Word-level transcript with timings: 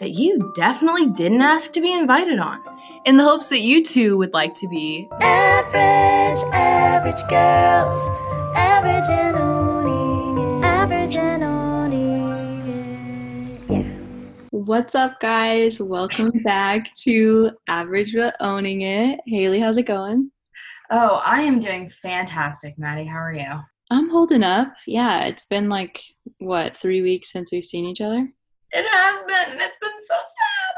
that 0.00 0.12
you 0.12 0.50
definitely 0.54 1.06
didn't 1.08 1.42
ask 1.42 1.72
to 1.72 1.80
be 1.80 1.92
invited 1.92 2.38
on. 2.38 2.58
In 3.04 3.18
the 3.18 3.22
hopes 3.22 3.48
that 3.48 3.60
you 3.60 3.84
too 3.84 4.16
would 4.16 4.32
like 4.32 4.54
to 4.54 4.68
be 4.68 5.06
Average, 5.20 6.42
average 6.54 7.22
girls. 7.28 8.06
Average 8.56 9.10
and 9.10 9.36
owning. 9.36 10.64
Average 10.64 11.16
and 11.16 11.44
owning 11.44 12.68
it. 13.58 13.70
Yeah. 13.70 13.82
What's 14.50 14.94
up, 14.94 15.20
guys? 15.20 15.78
Welcome 15.80 16.30
back 16.44 16.94
to 17.02 17.50
Average 17.68 18.14
but 18.14 18.36
Owning 18.40 18.80
It. 18.80 19.20
Haley, 19.26 19.60
how's 19.60 19.76
it 19.76 19.82
going? 19.82 20.32
Oh, 20.90 21.22
I 21.26 21.42
am 21.42 21.60
doing 21.60 21.92
fantastic, 22.02 22.78
Maddie. 22.78 23.04
How 23.04 23.18
are 23.18 23.34
you? 23.34 23.52
I'm 23.90 24.08
holding 24.08 24.44
up. 24.44 24.74
Yeah, 24.86 25.26
it's 25.26 25.44
been 25.44 25.68
like, 25.68 26.02
what, 26.38 26.74
three 26.76 27.02
weeks 27.02 27.30
since 27.30 27.52
we've 27.52 27.64
seen 27.64 27.84
each 27.84 28.00
other? 28.00 28.28
It 28.72 28.86
has 28.88 29.22
been, 29.22 29.52
and 29.52 29.60
it's 29.60 29.78
been 29.80 29.90
so 30.00 30.14
sad. 30.14 30.74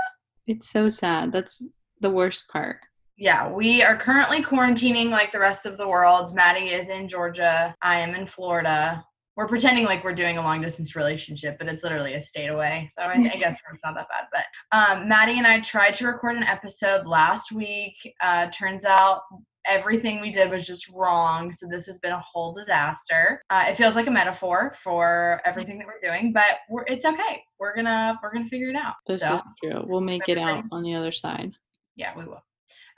It's 0.47 0.71
so 0.71 0.89
sad. 0.89 1.33
That's 1.33 1.67
the 2.01 2.11
worst 2.11 2.49
part. 2.49 2.79
Yeah, 3.17 3.53
we 3.53 3.83
are 3.83 3.97
currently 3.97 4.43
quarantining 4.43 5.11
like 5.11 5.31
the 5.31 5.39
rest 5.39 5.67
of 5.67 5.77
the 5.77 5.87
world. 5.87 6.35
Maddie 6.35 6.71
is 6.71 6.89
in 6.89 7.09
Georgia. 7.09 7.75
I 7.83 8.01
am 8.01 8.15
in 8.15 8.27
Florida. 8.27 9.05
We're 9.37 9.49
pretending 9.49 9.85
like 9.85 10.05
we're 10.05 10.15
doing 10.15 10.39
a 10.39 10.43
long 10.43 10.61
distance 10.61 10.97
relationship, 10.97 11.57
but 11.59 11.69
it's 11.69 11.83
literally 11.83 12.15
a 12.15 12.23
state 12.23 12.49
away. 12.49 12.91
So 12.95 13.03
I, 13.03 13.13
I 13.13 13.37
guess 13.37 13.57
it's 13.73 13.85
not 13.85 13.95
that 13.95 14.09
bad. 14.09 14.27
But 14.33 14.77
um, 14.77 15.09
Maddie 15.09 15.39
and 15.39 15.47
I 15.47 15.61
tried 15.61 15.95
to 15.95 16.07
record 16.07 16.37
an 16.37 16.43
episode 16.43 17.07
last 17.07 17.53
week. 17.53 17.95
Uh, 18.21 18.49
turns 18.51 18.85
out 18.85 19.23
everything 19.67 20.21
we 20.21 20.33
did 20.33 20.51
was 20.51 20.67
just 20.67 20.89
wrong. 20.89 21.53
So 21.53 21.67
this 21.71 21.87
has 21.87 21.99
been 21.99 22.13
a 22.13 22.21
whole 22.21 22.53
disaster. 22.53 23.43
Uh, 23.51 23.67
it 23.69 23.77
feels 23.77 23.95
like 23.95 24.07
a 24.07 24.11
metaphor 24.11 24.75
for 24.83 25.41
everything 25.45 25.79
that 25.79 25.87
we're 25.87 26.01
doing, 26.03 26.33
but 26.33 26.59
we're, 26.69 26.85
it's 26.87 27.05
okay. 27.05 27.43
We're 27.63 27.77
gonna 27.77 28.19
we're 28.21 28.33
gonna 28.33 28.49
figure 28.49 28.71
it 28.71 28.75
out. 28.75 28.95
This 29.07 29.21
so 29.21 29.37
is 29.37 29.43
true. 29.63 29.85
We'll 29.87 30.01
make 30.01 30.29
it 30.29 30.37
out 30.37 30.65
on 30.73 30.83
the 30.83 30.97
other 30.97 31.13
side. 31.13 31.53
yeah, 31.95 32.13
we 32.19 32.25
will. 32.25 32.43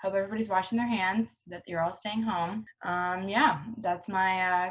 Hope 0.01 0.15
everybody's 0.15 0.49
washing 0.49 0.79
their 0.79 0.89
hands. 0.89 1.43
That 1.49 1.65
you're 1.67 1.83
all 1.83 1.93
staying 1.93 2.23
home. 2.23 2.65
Um, 2.83 3.29
yeah, 3.29 3.61
that's 3.83 4.09
my 4.09 4.41
uh, 4.41 4.71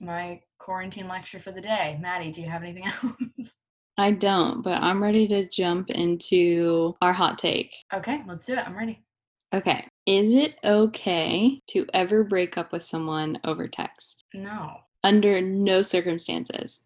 my 0.00 0.40
quarantine 0.58 1.06
lecture 1.06 1.38
for 1.38 1.52
the 1.52 1.60
day. 1.60 1.96
Maddie, 2.02 2.32
do 2.32 2.40
you 2.40 2.50
have 2.50 2.64
anything 2.64 2.86
else? 3.02 3.54
I 3.96 4.10
don't, 4.10 4.62
but 4.62 4.82
I'm 4.82 5.00
ready 5.00 5.28
to 5.28 5.48
jump 5.48 5.90
into 5.90 6.96
our 7.00 7.12
hot 7.12 7.38
take. 7.38 7.72
okay, 7.94 8.22
let's 8.26 8.46
do 8.46 8.54
it. 8.54 8.66
I'm 8.66 8.76
ready. 8.76 9.00
Okay. 9.54 9.86
Is 10.06 10.34
it 10.34 10.56
okay 10.64 11.60
to 11.68 11.86
ever 11.94 12.24
break 12.24 12.58
up 12.58 12.72
with 12.72 12.82
someone 12.82 13.38
over 13.44 13.68
text? 13.68 14.24
No. 14.34 14.78
Under 15.04 15.40
no 15.40 15.82
circumstances. 15.82 16.82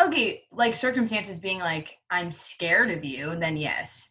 Okay, 0.00 0.44
like 0.52 0.74
circumstances 0.74 1.38
being 1.38 1.58
like 1.58 1.98
I'm 2.10 2.32
scared 2.32 2.90
of 2.90 3.04
you, 3.04 3.36
then 3.38 3.56
yes. 3.56 4.08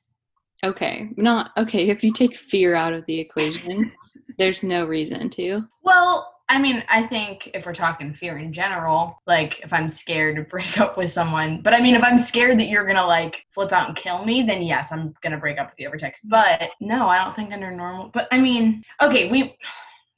Okay. 0.63 1.09
Not 1.15 1.51
okay. 1.57 1.89
If 1.89 2.03
you 2.03 2.11
take 2.11 2.35
fear 2.35 2.75
out 2.75 2.93
of 2.93 3.05
the 3.05 3.19
equation, 3.19 3.91
there's 4.37 4.63
no 4.63 4.85
reason 4.85 5.29
to. 5.31 5.65
Well, 5.83 6.33
I 6.49 6.59
mean, 6.59 6.83
I 6.89 7.03
think 7.03 7.51
if 7.53 7.65
we're 7.65 7.73
talking 7.73 8.13
fear 8.13 8.39
in 8.39 8.51
general, 8.51 9.19
like 9.27 9.59
if 9.61 9.71
I'm 9.71 9.87
scared 9.87 10.35
to 10.35 10.41
break 10.41 10.79
up 10.81 10.97
with 10.97 11.11
someone, 11.11 11.61
but 11.61 11.73
I 11.73 11.81
mean, 11.81 11.95
if 11.95 12.03
I'm 12.03 12.19
scared 12.19 12.59
that 12.59 12.67
you're 12.67 12.85
gonna 12.85 13.05
like 13.05 13.43
flip 13.51 13.71
out 13.71 13.87
and 13.87 13.97
kill 13.97 14.25
me, 14.25 14.41
then 14.41 14.61
yes, 14.61 14.89
I'm 14.91 15.13
gonna 15.21 15.37
break 15.37 15.59
up 15.59 15.69
with 15.69 15.79
you 15.79 15.87
over 15.87 15.97
text. 15.97 16.27
But 16.27 16.71
no, 16.81 17.07
I 17.07 17.23
don't 17.23 17.35
think 17.35 17.53
under 17.53 17.71
normal. 17.71 18.09
But 18.13 18.27
I 18.31 18.39
mean, 18.39 18.83
okay, 19.01 19.29
we. 19.29 19.55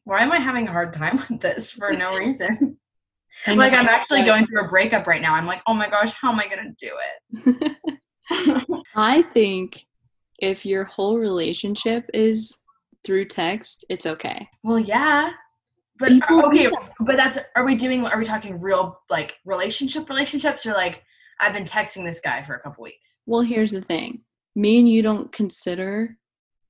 Why 0.03 0.21
am 0.21 0.31
I 0.31 0.39
having 0.39 0.67
a 0.67 0.71
hard 0.71 0.93
time 0.93 1.17
with 1.29 1.41
this 1.41 1.71
for 1.71 1.93
no 1.93 2.15
reason? 2.15 2.75
I 3.47 3.53
like 3.53 3.73
I'm 3.73 3.87
actually 3.87 4.23
going 4.23 4.45
through 4.45 4.65
a 4.65 4.67
breakup 4.67 5.07
right 5.07 5.21
now. 5.21 5.33
I'm 5.35 5.45
like, 5.45 5.61
oh 5.67 5.73
my 5.73 5.89
gosh, 5.89 6.11
how 6.19 6.31
am 6.31 6.39
I 6.39 6.47
gonna 6.47 6.73
do 6.77 6.91
it? 7.45 8.79
I 8.95 9.21
think 9.23 9.85
if 10.39 10.65
your 10.65 10.83
whole 10.83 11.17
relationship 11.17 12.09
is 12.13 12.61
through 13.03 13.25
text, 13.25 13.85
it's 13.89 14.05
okay. 14.05 14.47
Well, 14.63 14.79
yeah. 14.79 15.31
But 15.99 16.09
People 16.09 16.45
okay, 16.45 16.71
but 17.01 17.15
that's 17.15 17.37
are 17.55 17.63
we 17.63 17.75
doing 17.75 18.05
are 18.05 18.17
we 18.17 18.25
talking 18.25 18.59
real 18.59 18.99
like 19.09 19.37
relationship 19.45 20.09
relationships 20.09 20.65
or 20.65 20.73
like 20.73 21.03
I've 21.39 21.53
been 21.53 21.63
texting 21.63 22.03
this 22.03 22.19
guy 22.19 22.43
for 22.43 22.55
a 22.55 22.59
couple 22.59 22.83
weeks. 22.83 23.17
Well, 23.25 23.41
here's 23.41 23.71
the 23.71 23.81
thing 23.81 24.21
me 24.55 24.79
and 24.79 24.89
you 24.89 25.01
don't 25.01 25.31
consider 25.31 26.17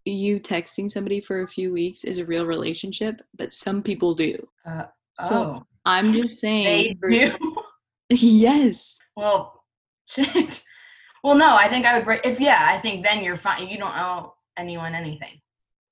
you 0.05 0.39
texting 0.39 0.89
somebody 0.89 1.21
for 1.21 1.41
a 1.41 1.47
few 1.47 1.71
weeks 1.71 2.03
is 2.03 2.19
a 2.19 2.25
real 2.25 2.45
relationship, 2.45 3.21
but 3.37 3.53
some 3.53 3.83
people 3.83 4.15
do. 4.15 4.47
Uh, 4.65 4.85
So, 5.25 5.65
I'm 5.85 6.13
just 6.13 6.39
saying. 6.39 6.99
they 7.01 7.29
do. 7.29 7.37
Yes. 8.13 8.97
well, 9.15 9.63
shit. 10.07 10.61
Well, 11.23 11.35
no, 11.35 11.55
I 11.55 11.69
think 11.69 11.85
I 11.85 11.95
would 11.95 12.03
break 12.05 12.25
if 12.25 12.39
yeah, 12.41 12.59
I 12.69 12.77
think 12.79 13.05
then 13.05 13.23
you're 13.23 13.37
fine. 13.37 13.67
You 13.69 13.77
don't 13.77 13.95
owe 13.95 14.33
anyone 14.57 14.93
anything. 14.95 15.39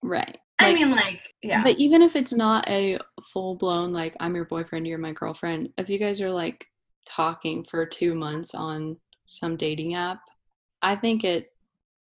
Right. 0.01 0.37
I 0.59 0.71
Like, 0.71 0.75
mean, 0.75 0.91
like, 0.91 1.21
yeah. 1.41 1.63
But 1.63 1.77
even 1.77 2.01
if 2.01 2.17
it's 2.17 2.33
not 2.33 2.67
a 2.69 2.99
full 3.31 3.55
blown, 3.55 3.93
like, 3.93 4.17
I'm 4.19 4.35
your 4.35 4.43
boyfriend, 4.45 4.85
you're 4.85 4.97
my 4.97 5.13
girlfriend, 5.13 5.69
if 5.77 5.89
you 5.89 5.97
guys 5.97 6.19
are 6.19 6.29
like 6.31 6.65
talking 7.07 7.63
for 7.63 7.85
two 7.85 8.15
months 8.15 8.53
on 8.53 8.97
some 9.25 9.55
dating 9.55 9.93
app, 9.95 10.19
I 10.81 10.97
think 10.97 11.23
it, 11.23 11.53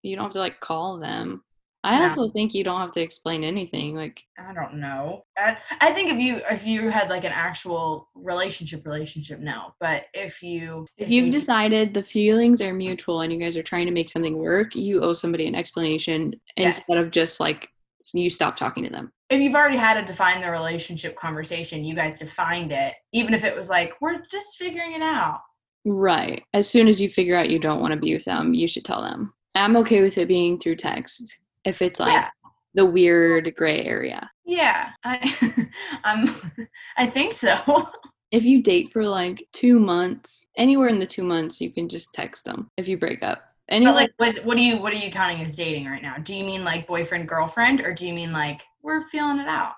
you 0.02 0.16
don't 0.16 0.24
have 0.24 0.32
to 0.32 0.41
like 0.41 0.58
call 0.60 0.98
them. 0.98 1.44
I 1.82 1.98
No. 1.98 2.04
also 2.04 2.28
think 2.28 2.52
you 2.52 2.62
don't 2.62 2.80
have 2.80 2.92
to 2.92 3.00
explain 3.00 3.42
anything. 3.42 3.94
Like, 3.94 4.22
I 4.38 4.52
don't 4.52 4.74
know. 4.74 5.24
I, 5.38 5.56
I 5.80 5.92
think 5.92 6.12
if 6.12 6.18
you 6.18 6.42
if 6.50 6.66
you 6.66 6.91
had 6.91 7.08
like 7.08 7.24
an 7.24 7.32
actual 7.32 8.08
relationship 8.14 8.86
relationship, 8.86 9.41
no. 9.41 9.74
But 9.80 10.04
if 10.12 10.42
you 10.42 10.86
if 10.98 11.08
you've 11.08 11.26
you- 11.26 11.32
decided 11.32 11.94
the 11.94 12.02
feelings 12.02 12.60
are 12.60 12.74
mutual 12.74 13.22
and 13.22 13.32
you 13.32 13.38
guys 13.38 13.56
are 13.56 13.62
trying 13.62 13.86
to 13.86 13.92
make 13.92 14.10
something 14.10 14.36
work, 14.36 14.74
you 14.74 15.00
owe 15.02 15.14
somebody 15.14 15.46
an 15.46 15.54
explanation 15.54 16.34
Yes. 16.56 16.78
instead 16.80 16.98
of 16.98 17.10
just 17.10 17.41
like 17.41 17.68
you 18.12 18.28
stop 18.28 18.56
talking 18.56 18.82
to 18.84 18.91
them. 18.91 19.12
if 19.30 19.41
you've 19.41 19.54
already 19.54 19.76
had 19.76 19.97
a 19.97 20.04
define 20.04 20.41
the 20.41 20.50
relationship 20.50 21.16
conversation, 21.16 21.84
you 21.84 21.94
guys 21.94 22.18
defined 22.18 22.72
it, 22.72 22.94
even 23.12 23.32
if 23.32 23.44
it 23.44 23.56
was 23.56 23.68
like, 23.68 23.92
we're 24.00 24.20
just 24.30 24.56
figuring 24.58 24.92
it 24.94 25.02
out. 25.02 25.41
Right. 25.84 26.42
As 26.52 26.68
soon 26.68 26.88
as 26.88 27.00
you 27.00 27.08
figure 27.08 27.36
out 27.36 27.48
you 27.48 27.58
don't 27.60 27.80
want 27.80 27.94
to 27.94 28.00
be 28.00 28.12
with 28.12 28.24
them, 28.24 28.52
you 28.54 28.66
should 28.66 28.84
tell 28.84 29.00
them. 29.02 29.32
I'm 29.54 29.76
okay 29.78 30.02
with 30.02 30.18
it 30.18 30.26
being 30.28 30.58
through 30.58 30.76
text 30.76 31.38
if 31.65 31.82
it's 31.82 32.00
like 32.00 32.12
Yeah. 32.12 32.28
the 32.75 32.87
weird 32.87 33.54
gray 33.56 33.82
area. 33.84 34.31
Yeah. 34.44 34.91
I 35.04 35.69
I'm 36.04 36.34
I 36.97 37.06
think 37.06 37.34
so. 37.34 37.88
If 38.32 38.44
you 38.44 38.62
date 38.62 38.93
for 38.93 39.03
like 39.04 39.48
two 39.53 39.81
months, 39.81 40.48
anywhere 40.56 40.87
in 40.88 41.00
the 41.00 41.06
two 41.06 41.25
months, 41.25 41.60
you 41.60 41.72
can 41.72 41.88
just 41.88 42.15
text 42.15 42.44
them 42.44 42.69
if 42.76 42.87
you 42.87 42.97
break 42.97 43.25
up. 43.25 43.43
but 43.69 43.82
like 43.82 44.12
what 44.19 44.44
what 44.44 44.56
do 44.56 44.62
you 44.62 44.76
what 44.76 44.93
are 44.93 44.97
you 45.04 45.10
counting 45.10 45.44
as 45.44 45.56
dating 45.56 45.87
right 45.87 46.00
now? 46.00 46.15
Do 46.16 46.32
you 46.37 46.44
mean 46.44 46.62
like 46.62 46.87
boyfriend, 46.87 47.26
girlfriend, 47.28 47.81
or 47.81 47.92
do 47.92 48.06
you 48.06 48.15
mean 48.15 48.31
like 48.32 48.60
we're 48.82 49.09
feeling 49.09 49.38
it 49.41 49.48
out? 49.48 49.72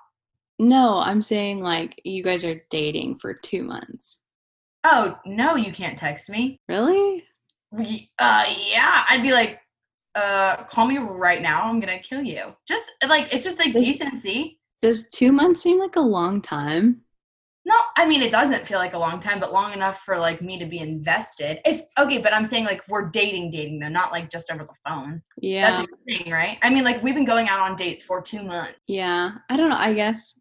no, 0.59 0.99
I'm 0.99 1.23
saying 1.23 1.61
like 1.61 1.99
you 2.05 2.23
guys 2.23 2.45
are 2.45 2.61
dating 2.69 3.19
for 3.21 3.33
two 3.33 3.63
months. 3.65 4.21
Oh 4.85 5.17
no, 5.25 5.57
you 5.57 5.73
can't 5.73 5.99
text 5.99 6.29
me. 6.29 6.61
Really? 6.69 7.25
Uh 8.19 8.45
yeah. 8.69 9.05
I'd 9.09 9.23
be 9.23 9.33
like, 9.33 9.61
uh, 10.15 10.65
call 10.65 10.87
me 10.87 10.99
right 10.99 11.43
now. 11.43 11.63
I'm 11.69 11.81
gonna 11.81 11.99
kill 11.99 12.23
you. 12.23 12.55
Just 12.67 12.91
like 13.07 13.33
it's 13.33 13.45
just 13.45 13.59
like 13.59 13.73
This- 13.73 13.83
decency. 13.99 14.59
Does 14.81 15.09
two 15.11 15.31
months 15.31 15.63
seem 15.63 15.79
like 15.79 15.95
a 15.97 16.01
long 16.01 16.43
time? 16.43 17.03
No, 17.65 17.77
I 17.97 18.07
mean 18.07 18.23
it 18.23 18.31
doesn't 18.33 18.67
feel 18.67 18.79
like 18.79 18.95
a 18.95 18.99
long 18.99 19.21
time, 19.21 19.39
but 19.39 19.53
long 19.53 19.73
enough 19.73 20.01
for 20.01 20.19
like 20.19 20.43
me 20.43 20.59
to 20.59 20.67
be 20.67 20.79
invested. 20.79 21.61
If 21.65 21.83
okay, 21.97 22.19
but 22.19 22.33
I'm 22.33 22.47
saying 22.47 22.65
like 22.65 22.83
we're 22.89 23.09
dating, 23.09 23.53
dating 23.53 23.79
though, 23.79 23.89
not 23.89 24.11
like 24.11 24.29
just 24.29 24.51
over 24.51 24.65
the 24.65 24.91
phone. 24.91 25.23
Yeah. 25.41 25.71
That's 25.71 25.89
what 25.89 26.01
saying, 26.09 26.33
right? 26.33 26.59
I 26.63 26.71
mean, 26.71 26.83
like 26.83 27.01
we've 27.03 27.15
been 27.15 27.25
going 27.25 27.49
out 27.49 27.61
on 27.61 27.77
dates 27.77 28.03
for 28.03 28.21
two 28.21 28.43
months. 28.43 28.81
Yeah, 28.89 29.31
I 29.49 29.57
don't 29.57 29.71
know. 29.71 29.77
I 29.77 29.95
guess 29.95 30.39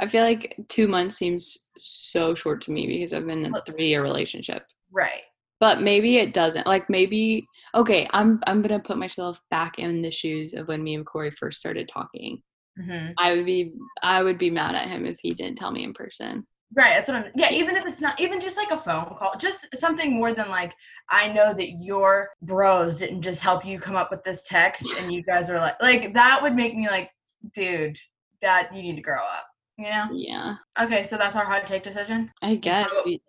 I 0.00 0.06
feel 0.06 0.24
like 0.24 0.56
two 0.68 0.88
months 0.88 1.18
seems 1.18 1.68
so 1.78 2.34
short 2.34 2.62
to 2.62 2.70
me 2.70 2.86
because 2.86 3.12
I've 3.12 3.26
been 3.26 3.44
in 3.44 3.54
a 3.54 3.62
three 3.66 3.88
year 3.88 4.02
relationship. 4.02 4.64
Right. 4.90 5.22
But 5.60 5.82
maybe 5.82 6.16
it 6.16 6.32
doesn't. 6.32 6.66
Like 6.66 6.88
maybe 6.88 7.46
okay, 7.74 8.08
I'm 8.12 8.40
I'm 8.46 8.62
gonna 8.62 8.80
put 8.80 8.98
myself 8.98 9.40
back 9.50 9.78
in 9.78 10.02
the 10.02 10.10
shoes 10.10 10.54
of 10.54 10.68
when 10.68 10.82
me 10.82 10.94
and 10.94 11.06
Corey 11.06 11.30
first 11.30 11.58
started 11.58 11.88
talking. 11.88 12.42
hmm 12.78 13.08
I 13.18 13.34
would 13.34 13.46
be 13.46 13.72
I 14.02 14.22
would 14.22 14.38
be 14.38 14.50
mad 14.50 14.74
at 14.74 14.88
him 14.88 15.06
if 15.06 15.16
he 15.20 15.34
didn't 15.34 15.58
tell 15.58 15.70
me 15.70 15.84
in 15.84 15.94
person. 15.94 16.46
Right. 16.74 16.94
That's 16.94 17.06
what 17.08 17.18
I'm. 17.18 17.32
Yeah. 17.34 17.50
Even 17.52 17.76
if 17.76 17.84
it's 17.84 18.00
not, 18.00 18.18
even 18.18 18.40
just 18.40 18.56
like 18.56 18.70
a 18.70 18.78
phone 18.82 19.14
call, 19.18 19.34
just 19.38 19.66
something 19.76 20.14
more 20.14 20.32
than 20.32 20.48
like 20.48 20.72
I 21.10 21.28
know 21.28 21.52
that 21.52 21.82
your 21.82 22.30
bros 22.40 22.98
didn't 22.98 23.20
just 23.20 23.42
help 23.42 23.66
you 23.66 23.78
come 23.78 23.94
up 23.94 24.10
with 24.10 24.24
this 24.24 24.42
text, 24.44 24.86
and 24.98 25.12
you 25.12 25.22
guys 25.22 25.50
are 25.50 25.58
like, 25.58 25.74
like 25.82 26.14
that 26.14 26.42
would 26.42 26.54
make 26.54 26.74
me 26.74 26.88
like, 26.88 27.10
dude, 27.54 27.98
that 28.40 28.74
you 28.74 28.82
need 28.82 28.96
to 28.96 29.02
grow 29.02 29.18
up. 29.20 29.46
You 29.76 29.84
know? 29.84 30.04
Yeah. 30.12 30.54
Okay, 30.80 31.04
so 31.04 31.18
that's 31.18 31.36
our 31.36 31.44
hot 31.44 31.66
take 31.66 31.82
decision. 31.82 32.30
I 32.40 32.54
guess 32.54 32.98
we, 33.04 33.20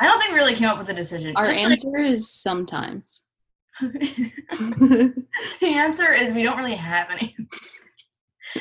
I 0.00 0.06
don't 0.06 0.18
think 0.20 0.32
we 0.32 0.38
really 0.38 0.54
came 0.54 0.68
up 0.68 0.78
with 0.78 0.88
a 0.88 0.94
decision. 0.94 1.36
our 1.36 1.46
Just 1.46 1.60
like- 1.60 1.70
answer 1.72 1.98
is 1.98 2.28
sometimes. 2.30 3.22
the 3.80 5.14
answer 5.62 6.12
is 6.12 6.32
we 6.32 6.42
don't 6.42 6.58
really 6.58 6.74
have 6.74 7.10
any. 7.10 7.36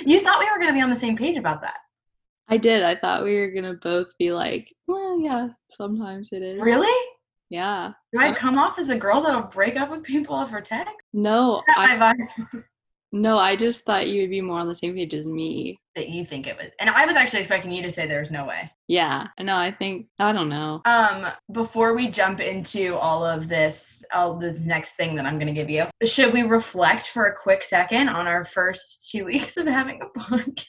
you 0.06 0.22
thought 0.22 0.40
we 0.40 0.50
were 0.50 0.58
going 0.58 0.68
to 0.68 0.74
be 0.74 0.82
on 0.82 0.90
the 0.90 1.00
same 1.00 1.18
page 1.18 1.38
about 1.38 1.62
that. 1.62 1.78
I 2.50 2.58
did. 2.58 2.84
I 2.84 2.96
thought 2.96 3.24
we 3.24 3.36
were 3.36 3.52
gonna 3.52 3.74
both 3.74 4.18
be 4.18 4.32
like, 4.32 4.74
well, 4.88 5.20
yeah, 5.20 5.50
sometimes 5.70 6.30
it 6.32 6.42
is. 6.42 6.62
Really? 6.62 7.08
Yeah. 7.50 7.92
Do 8.14 8.22
I 8.22 8.32
uh, 8.32 8.36
come 8.36 8.58
off 8.58 8.80
as 8.80 8.90
a 8.90 8.98
girl 8.98 9.22
that'll 9.22 9.44
break 9.44 9.76
up 9.76 9.90
with 9.90 10.04
people 10.04 10.36
over 10.36 10.62
text? 10.62 10.94
No, 11.14 11.62
I 11.76 12.14
no, 13.12 13.38
I 13.38 13.56
just 13.56 13.86
thought 13.86 14.08
you 14.08 14.22
would 14.22 14.30
be 14.30 14.42
more 14.42 14.60
on 14.60 14.68
the 14.68 14.76
same 14.76 14.96
page 14.96 15.14
as 15.14 15.26
me. 15.26 15.80
That 15.98 16.10
you 16.10 16.26
think 16.26 16.48
it 16.48 16.56
was. 16.56 16.68
And 16.80 16.90
I 16.90 17.06
was 17.06 17.16
actually 17.16 17.40
expecting 17.40 17.72
you 17.72 17.82
to 17.82 17.92
say 17.92 18.08
there's 18.08 18.32
no 18.32 18.46
way. 18.46 18.72
Yeah. 18.88 19.28
No, 19.40 19.58
I 19.58 19.72
think 19.72 20.08
I 20.20 20.32
don't 20.32 20.48
know. 20.48 20.82
Um, 20.86 21.28
before 21.52 21.96
we 21.96 22.10
jump 22.10 22.40
into 22.40 22.96
all 22.96 23.26
of 23.26 23.50
this, 23.50 24.04
all 24.14 24.38
this 24.38 24.60
next 24.62 24.94
thing 24.94 25.16
that 25.16 25.26
I'm 25.26 25.38
going 25.38 25.54
to 25.54 25.54
give 25.54 25.70
you, 25.70 25.86
should 26.08 26.34
we 26.34 26.44
reflect 26.44 27.08
for 27.08 27.26
a 27.26 27.36
quick 27.36 27.64
second 27.64 28.10
on 28.10 28.28
our 28.28 28.46
first 28.46 29.10
two 29.12 29.26
weeks 29.32 29.58
of 29.58 29.66
having 29.66 30.00
a 30.02 30.20
podcast? 30.20 30.66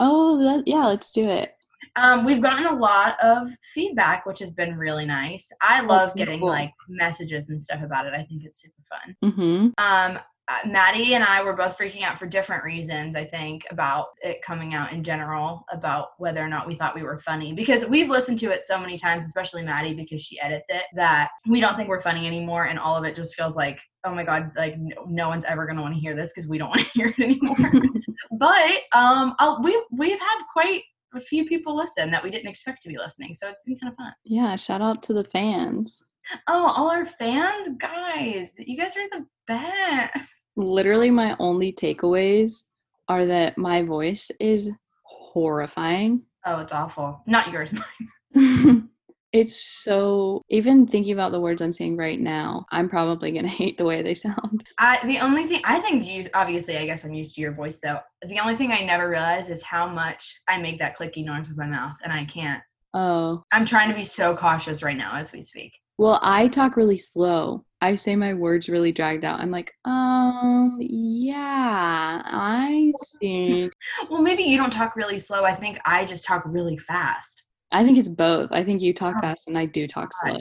Oh, 0.00 0.42
that 0.42 0.64
yeah, 0.66 0.84
let's 0.84 1.12
do 1.12 1.28
it. 1.28 1.54
Um, 1.94 2.24
we've 2.24 2.40
gotten 2.40 2.66
a 2.66 2.74
lot 2.74 3.22
of 3.22 3.50
feedback, 3.74 4.24
which 4.24 4.38
has 4.38 4.50
been 4.50 4.76
really 4.76 5.04
nice. 5.04 5.48
I 5.60 5.80
love 5.82 6.14
getting 6.16 6.40
cool. 6.40 6.48
like 6.48 6.72
messages 6.88 7.50
and 7.50 7.60
stuff 7.60 7.82
about 7.82 8.06
it. 8.06 8.14
I 8.14 8.24
think 8.24 8.44
it's 8.44 8.62
super 8.62 8.82
fun. 8.88 9.30
Mm-hmm. 9.30 9.68
Um, 9.76 10.18
uh, 10.48 10.68
Maddie 10.68 11.14
and 11.14 11.22
I 11.22 11.42
were 11.42 11.52
both 11.52 11.78
freaking 11.78 12.02
out 12.02 12.18
for 12.18 12.26
different 12.26 12.64
reasons, 12.64 13.14
I 13.14 13.24
think, 13.24 13.64
about 13.70 14.08
it 14.22 14.42
coming 14.42 14.74
out 14.74 14.92
in 14.92 15.04
general, 15.04 15.64
about 15.72 16.08
whether 16.18 16.44
or 16.44 16.48
not 16.48 16.66
we 16.66 16.74
thought 16.74 16.96
we 16.96 17.04
were 17.04 17.20
funny. 17.20 17.52
Because 17.52 17.84
we've 17.86 18.08
listened 18.08 18.40
to 18.40 18.50
it 18.50 18.66
so 18.66 18.78
many 18.78 18.98
times, 18.98 19.24
especially 19.24 19.62
Maddie, 19.62 19.94
because 19.94 20.20
she 20.20 20.40
edits 20.40 20.68
it, 20.68 20.82
that 20.94 21.30
we 21.46 21.60
don't 21.60 21.76
think 21.76 21.88
we're 21.88 22.00
funny 22.00 22.26
anymore. 22.26 22.64
And 22.64 22.78
all 22.78 22.96
of 22.96 23.04
it 23.04 23.14
just 23.14 23.36
feels 23.36 23.54
like, 23.54 23.78
oh 24.04 24.12
my 24.12 24.24
God, 24.24 24.50
like 24.56 24.76
no, 24.78 25.04
no 25.08 25.28
one's 25.28 25.44
ever 25.44 25.64
going 25.64 25.76
to 25.76 25.82
want 25.82 25.94
to 25.94 26.00
hear 26.00 26.16
this 26.16 26.32
because 26.34 26.48
we 26.48 26.58
don't 26.58 26.68
want 26.70 26.80
to 26.80 26.90
hear 26.92 27.14
it 27.16 27.20
anymore. 27.20 27.72
but 28.38 28.70
um, 28.92 29.36
I'll, 29.38 29.62
we, 29.62 29.80
we've 29.92 30.18
had 30.18 30.38
quite 30.52 30.82
a 31.14 31.20
few 31.20 31.44
people 31.44 31.76
listen 31.76 32.10
that 32.10 32.22
we 32.22 32.30
didn't 32.30 32.48
expect 32.48 32.82
to 32.82 32.88
be 32.88 32.98
listening. 32.98 33.36
So 33.36 33.48
it's 33.48 33.62
been 33.62 33.78
kind 33.78 33.92
of 33.92 33.96
fun. 33.96 34.12
Yeah, 34.24 34.56
shout 34.56 34.80
out 34.80 35.04
to 35.04 35.12
the 35.12 35.24
fans. 35.24 36.02
Oh, 36.48 36.66
all 36.66 36.88
our 36.88 37.06
fans, 37.06 37.68
guys, 37.78 38.52
you 38.58 38.76
guys 38.76 38.92
are 38.96 39.08
the 39.18 39.26
best. 39.46 40.30
Literally 40.56 41.10
my 41.10 41.36
only 41.38 41.72
takeaways 41.72 42.64
are 43.08 43.26
that 43.26 43.58
my 43.58 43.82
voice 43.82 44.30
is 44.40 44.70
horrifying. 45.04 46.22
Oh, 46.44 46.60
it's 46.60 46.72
awful. 46.72 47.22
Not 47.26 47.50
yours, 47.50 47.72
mine. 48.34 48.88
it's 49.32 49.82
so 49.82 50.42
even 50.50 50.86
thinking 50.86 51.12
about 51.12 51.32
the 51.32 51.40
words 51.40 51.62
I'm 51.62 51.72
saying 51.72 51.96
right 51.96 52.20
now, 52.20 52.66
I'm 52.70 52.88
probably 52.88 53.32
gonna 53.32 53.48
hate 53.62 53.78
the 53.78 53.84
way 53.84 54.02
they 54.02 54.14
sound. 54.14 54.64
I 54.78 55.04
the 55.06 55.18
only 55.18 55.46
thing 55.46 55.62
I 55.64 55.80
think 55.80 56.06
you 56.06 56.28
obviously 56.34 56.76
I 56.76 56.86
guess 56.86 57.04
I'm 57.04 57.14
used 57.14 57.34
to 57.36 57.40
your 57.40 57.52
voice 57.52 57.78
though. 57.82 58.00
The 58.26 58.40
only 58.40 58.56
thing 58.56 58.72
I 58.72 58.84
never 58.84 59.08
realized 59.08 59.50
is 59.50 59.62
how 59.62 59.86
much 59.88 60.40
I 60.48 60.58
make 60.58 60.78
that 60.78 60.98
clicky 60.98 61.24
noise 61.24 61.48
with 61.48 61.56
my 61.56 61.66
mouth 61.66 61.96
and 62.02 62.12
I 62.12 62.24
can't. 62.24 62.62
Oh. 62.94 63.42
I'm 63.52 63.64
trying 63.64 63.90
to 63.90 63.96
be 63.96 64.04
so 64.04 64.36
cautious 64.36 64.82
right 64.82 64.96
now 64.96 65.16
as 65.16 65.32
we 65.32 65.42
speak. 65.42 65.72
Well, 66.02 66.18
I 66.20 66.48
talk 66.48 66.76
really 66.76 66.98
slow. 66.98 67.64
I 67.80 67.94
say 67.94 68.16
my 68.16 68.34
words 68.34 68.68
really 68.68 68.90
dragged 68.90 69.24
out. 69.24 69.38
I'm 69.40 69.50
like, 69.52 69.72
um, 69.84 70.76
yeah, 70.80 72.22
I 72.24 72.92
think. 73.20 73.72
Well, 74.10 74.20
maybe 74.20 74.42
you 74.42 74.56
don't 74.56 74.72
talk 74.72 74.96
really 74.96 75.18
slow. 75.20 75.44
I 75.44 75.54
think 75.54 75.78
I 75.84 76.04
just 76.04 76.24
talk 76.24 76.42
really 76.44 76.76
fast. 76.76 77.44
I 77.70 77.84
think 77.84 77.98
it's 77.98 78.08
both. 78.08 78.50
I 78.50 78.64
think 78.64 78.82
you 78.82 78.92
talk 78.92 79.14
Oh, 79.18 79.20
fast 79.20 79.46
and 79.48 79.56
I 79.56 79.66
do 79.66 79.86
talk 79.86 80.10
slow. 80.12 80.38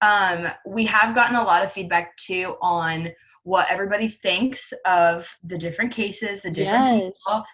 Um, 0.00 0.48
we 0.66 0.86
have 0.86 1.14
gotten 1.14 1.36
a 1.36 1.42
lot 1.44 1.64
of 1.64 1.70
feedback 1.72 2.16
too 2.16 2.56
on 2.62 3.10
what 3.42 3.66
everybody 3.70 4.08
thinks 4.08 4.72
of 4.86 5.28
the 5.44 5.58
different 5.58 5.92
cases, 5.92 6.40
the 6.42 6.50
different 6.50 7.02
Yes. 7.04 7.12
people. 7.26 7.44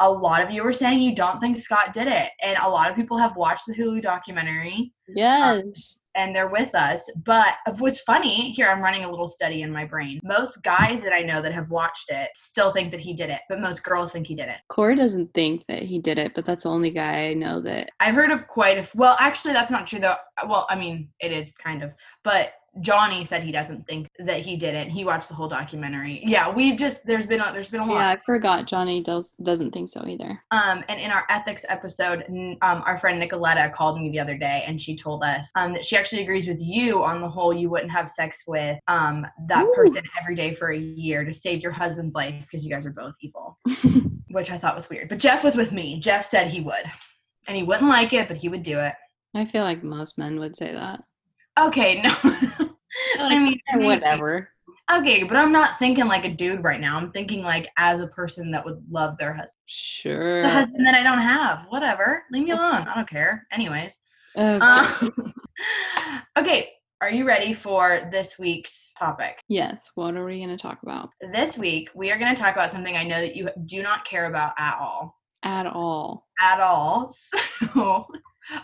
A 0.00 0.10
lot 0.10 0.42
of 0.42 0.50
you 0.50 0.62
were 0.62 0.72
saying 0.72 1.00
you 1.00 1.14
don't 1.14 1.40
think 1.40 1.58
Scott 1.58 1.92
did 1.94 2.08
it, 2.08 2.30
and 2.42 2.58
a 2.58 2.68
lot 2.68 2.90
of 2.90 2.96
people 2.96 3.16
have 3.18 3.34
watched 3.36 3.66
the 3.66 3.74
Hulu 3.74 4.02
documentary. 4.02 4.92
Yes. 5.08 6.00
And 6.14 6.34
they're 6.34 6.48
with 6.48 6.74
us. 6.74 7.08
But 7.24 7.54
what's 7.78 8.00
funny, 8.00 8.52
here 8.52 8.68
I'm 8.68 8.82
running 8.82 9.04
a 9.04 9.10
little 9.10 9.28
study 9.28 9.62
in 9.62 9.72
my 9.72 9.84
brain. 9.84 10.20
Most 10.22 10.62
guys 10.62 11.02
that 11.02 11.12
I 11.12 11.20
know 11.20 11.42
that 11.42 11.52
have 11.52 11.70
watched 11.70 12.10
it 12.10 12.30
still 12.34 12.72
think 12.72 12.90
that 12.90 13.00
he 13.00 13.12
did 13.14 13.30
it, 13.30 13.40
but 13.48 13.60
most 13.60 13.82
girls 13.82 14.12
think 14.12 14.26
he 14.26 14.34
did 14.34 14.48
it. 14.48 14.56
Corey 14.68 14.94
doesn't 14.94 15.32
think 15.34 15.64
that 15.68 15.82
he 15.82 15.98
did 15.98 16.18
it, 16.18 16.32
but 16.34 16.44
that's 16.44 16.64
the 16.64 16.70
only 16.70 16.90
guy 16.90 17.28
I 17.28 17.34
know 17.34 17.60
that. 17.62 17.90
I've 18.00 18.14
heard 18.14 18.30
of 18.30 18.46
quite 18.46 18.76
a 18.78 18.80
f- 18.80 18.94
well, 18.94 19.16
actually, 19.20 19.54
that's 19.54 19.70
not 19.70 19.86
true 19.86 20.00
though. 20.00 20.16
Well, 20.46 20.66
I 20.68 20.76
mean, 20.76 21.08
it 21.20 21.32
is 21.32 21.56
kind 21.56 21.82
of, 21.82 21.92
but 22.24 22.52
Johnny 22.80 23.24
said 23.24 23.42
he 23.42 23.52
doesn't 23.52 23.86
think 23.86 24.08
that 24.18 24.40
he 24.40 24.56
did 24.56 24.74
it. 24.74 24.88
He 24.88 25.04
watched 25.04 25.28
the 25.28 25.34
whole 25.34 25.48
documentary. 25.48 26.22
Yeah, 26.24 26.50
we've 26.50 26.78
just 26.78 27.04
there's 27.04 27.26
been 27.26 27.40
a, 27.40 27.52
there's 27.52 27.68
been 27.68 27.80
a 27.80 27.84
lot. 27.84 27.94
Yeah, 27.94 28.08
I 28.10 28.16
forgot 28.24 28.66
Johnny 28.66 29.02
does, 29.02 29.32
doesn't 29.42 29.72
think 29.72 29.90
so 29.90 30.06
either. 30.06 30.42
Um, 30.50 30.82
and 30.88 30.98
in 30.98 31.10
our 31.10 31.24
ethics 31.28 31.66
episode, 31.68 32.24
um, 32.30 32.82
our 32.86 32.96
friend 32.96 33.22
Nicoletta 33.22 33.72
called 33.74 34.00
me 34.00 34.10
the 34.10 34.18
other 34.18 34.38
day, 34.38 34.64
and 34.66 34.80
she 34.80 34.96
told 34.96 35.22
us 35.22 35.50
um, 35.54 35.74
that 35.74 35.84
she 35.84 35.96
actually 35.96 36.22
agrees 36.22 36.48
with 36.48 36.60
you 36.60 37.04
on 37.04 37.20
the 37.20 37.28
whole. 37.28 37.52
You 37.52 37.68
wouldn't 37.68 37.92
have 37.92 38.08
sex 38.08 38.42
with 38.46 38.78
um, 38.88 39.26
that 39.48 39.66
Ooh. 39.66 39.72
person 39.74 40.02
every 40.20 40.34
day 40.34 40.54
for 40.54 40.70
a 40.70 40.78
year 40.78 41.24
to 41.24 41.34
save 41.34 41.62
your 41.62 41.72
husband's 41.72 42.14
life 42.14 42.34
because 42.40 42.64
you 42.64 42.70
guys 42.70 42.86
are 42.86 42.90
both 42.90 43.14
evil, 43.20 43.58
which 44.30 44.50
I 44.50 44.56
thought 44.56 44.76
was 44.76 44.88
weird. 44.88 45.10
But 45.10 45.18
Jeff 45.18 45.44
was 45.44 45.56
with 45.56 45.72
me. 45.72 46.00
Jeff 46.00 46.30
said 46.30 46.48
he 46.48 46.62
would, 46.62 46.90
and 47.46 47.56
he 47.56 47.62
wouldn't 47.62 47.90
like 47.90 48.14
it, 48.14 48.28
but 48.28 48.38
he 48.38 48.48
would 48.48 48.62
do 48.62 48.78
it. 48.78 48.94
I 49.34 49.44
feel 49.44 49.64
like 49.64 49.82
most 49.82 50.18
men 50.18 50.38
would 50.40 50.56
say 50.56 50.72
that. 50.72 51.02
Okay, 51.58 52.02
no. 52.02 52.14
I 53.18 53.38
mean, 53.38 53.60
whatever. 53.74 54.48
Okay, 54.90 55.22
but 55.22 55.36
I'm 55.36 55.52
not 55.52 55.78
thinking 55.78 56.06
like 56.06 56.24
a 56.24 56.30
dude 56.30 56.64
right 56.64 56.80
now. 56.80 56.96
I'm 56.96 57.12
thinking 57.12 57.42
like 57.42 57.68
as 57.78 58.00
a 58.00 58.08
person 58.08 58.50
that 58.50 58.64
would 58.64 58.82
love 58.90 59.16
their 59.16 59.32
husband. 59.32 59.56
Sure. 59.66 60.42
The 60.42 60.50
husband 60.50 60.84
that 60.84 60.94
I 60.94 61.02
don't 61.02 61.20
have. 61.20 61.66
Whatever. 61.68 62.24
Leave 62.30 62.44
me 62.44 62.50
alone. 62.50 62.86
I 62.88 62.94
don't 62.94 63.08
care. 63.08 63.46
Anyways. 63.52 63.96
Okay. 64.36 64.58
Um, 64.58 65.34
okay, 66.38 66.70
are 67.00 67.10
you 67.10 67.26
ready 67.26 67.54
for 67.54 68.08
this 68.10 68.38
week's 68.38 68.92
topic? 68.98 69.38
yes. 69.48 69.90
What 69.94 70.16
are 70.16 70.24
we 70.24 70.38
going 70.38 70.56
to 70.56 70.56
talk 70.56 70.78
about? 70.82 71.10
This 71.32 71.58
week, 71.58 71.90
we 71.94 72.10
are 72.10 72.18
going 72.18 72.34
to 72.34 72.40
talk 72.40 72.54
about 72.54 72.72
something 72.72 72.96
I 72.96 73.04
know 73.04 73.20
that 73.20 73.36
you 73.36 73.50
do 73.66 73.82
not 73.82 74.04
care 74.04 74.26
about 74.26 74.52
at 74.58 74.76
all. 74.80 75.18
At 75.42 75.66
all. 75.66 76.26
At 76.40 76.60
all. 76.60 77.14
So, 77.74 78.06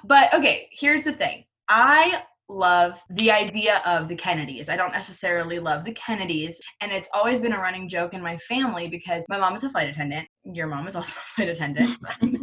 but 0.05 0.35
okay, 0.35 0.69
here's 0.73 1.05
the 1.05 1.13
thing 1.13 1.45
I 1.69 2.23
love 2.49 2.99
the 3.11 3.31
idea 3.31 3.83
of 3.85 4.09
the 4.09 4.17
Kennedys. 4.17 4.69
I 4.69 4.77
don't 4.77 4.93
necessarily 4.93 5.59
love 5.59 5.85
the 5.85 5.93
Kennedys. 5.93 6.61
And 6.81 6.91
it's 6.91 7.09
always 7.13 7.41
been 7.41 7.53
a 7.53 7.59
running 7.59 7.89
joke 7.89 8.15
in 8.15 8.23
my 8.23 8.37
family 8.39 8.89
because 8.89 9.25
my 9.29 9.39
mom 9.39 9.55
is 9.55 9.65
a 9.65 9.71
flight 9.71 9.89
attendant. 9.89 10.27
Your 10.45 10.67
mom 10.67 10.89
is 10.89 10.97
also 10.97 11.13
a 11.13 11.35
flight 11.35 11.49
attendant. 11.49 11.99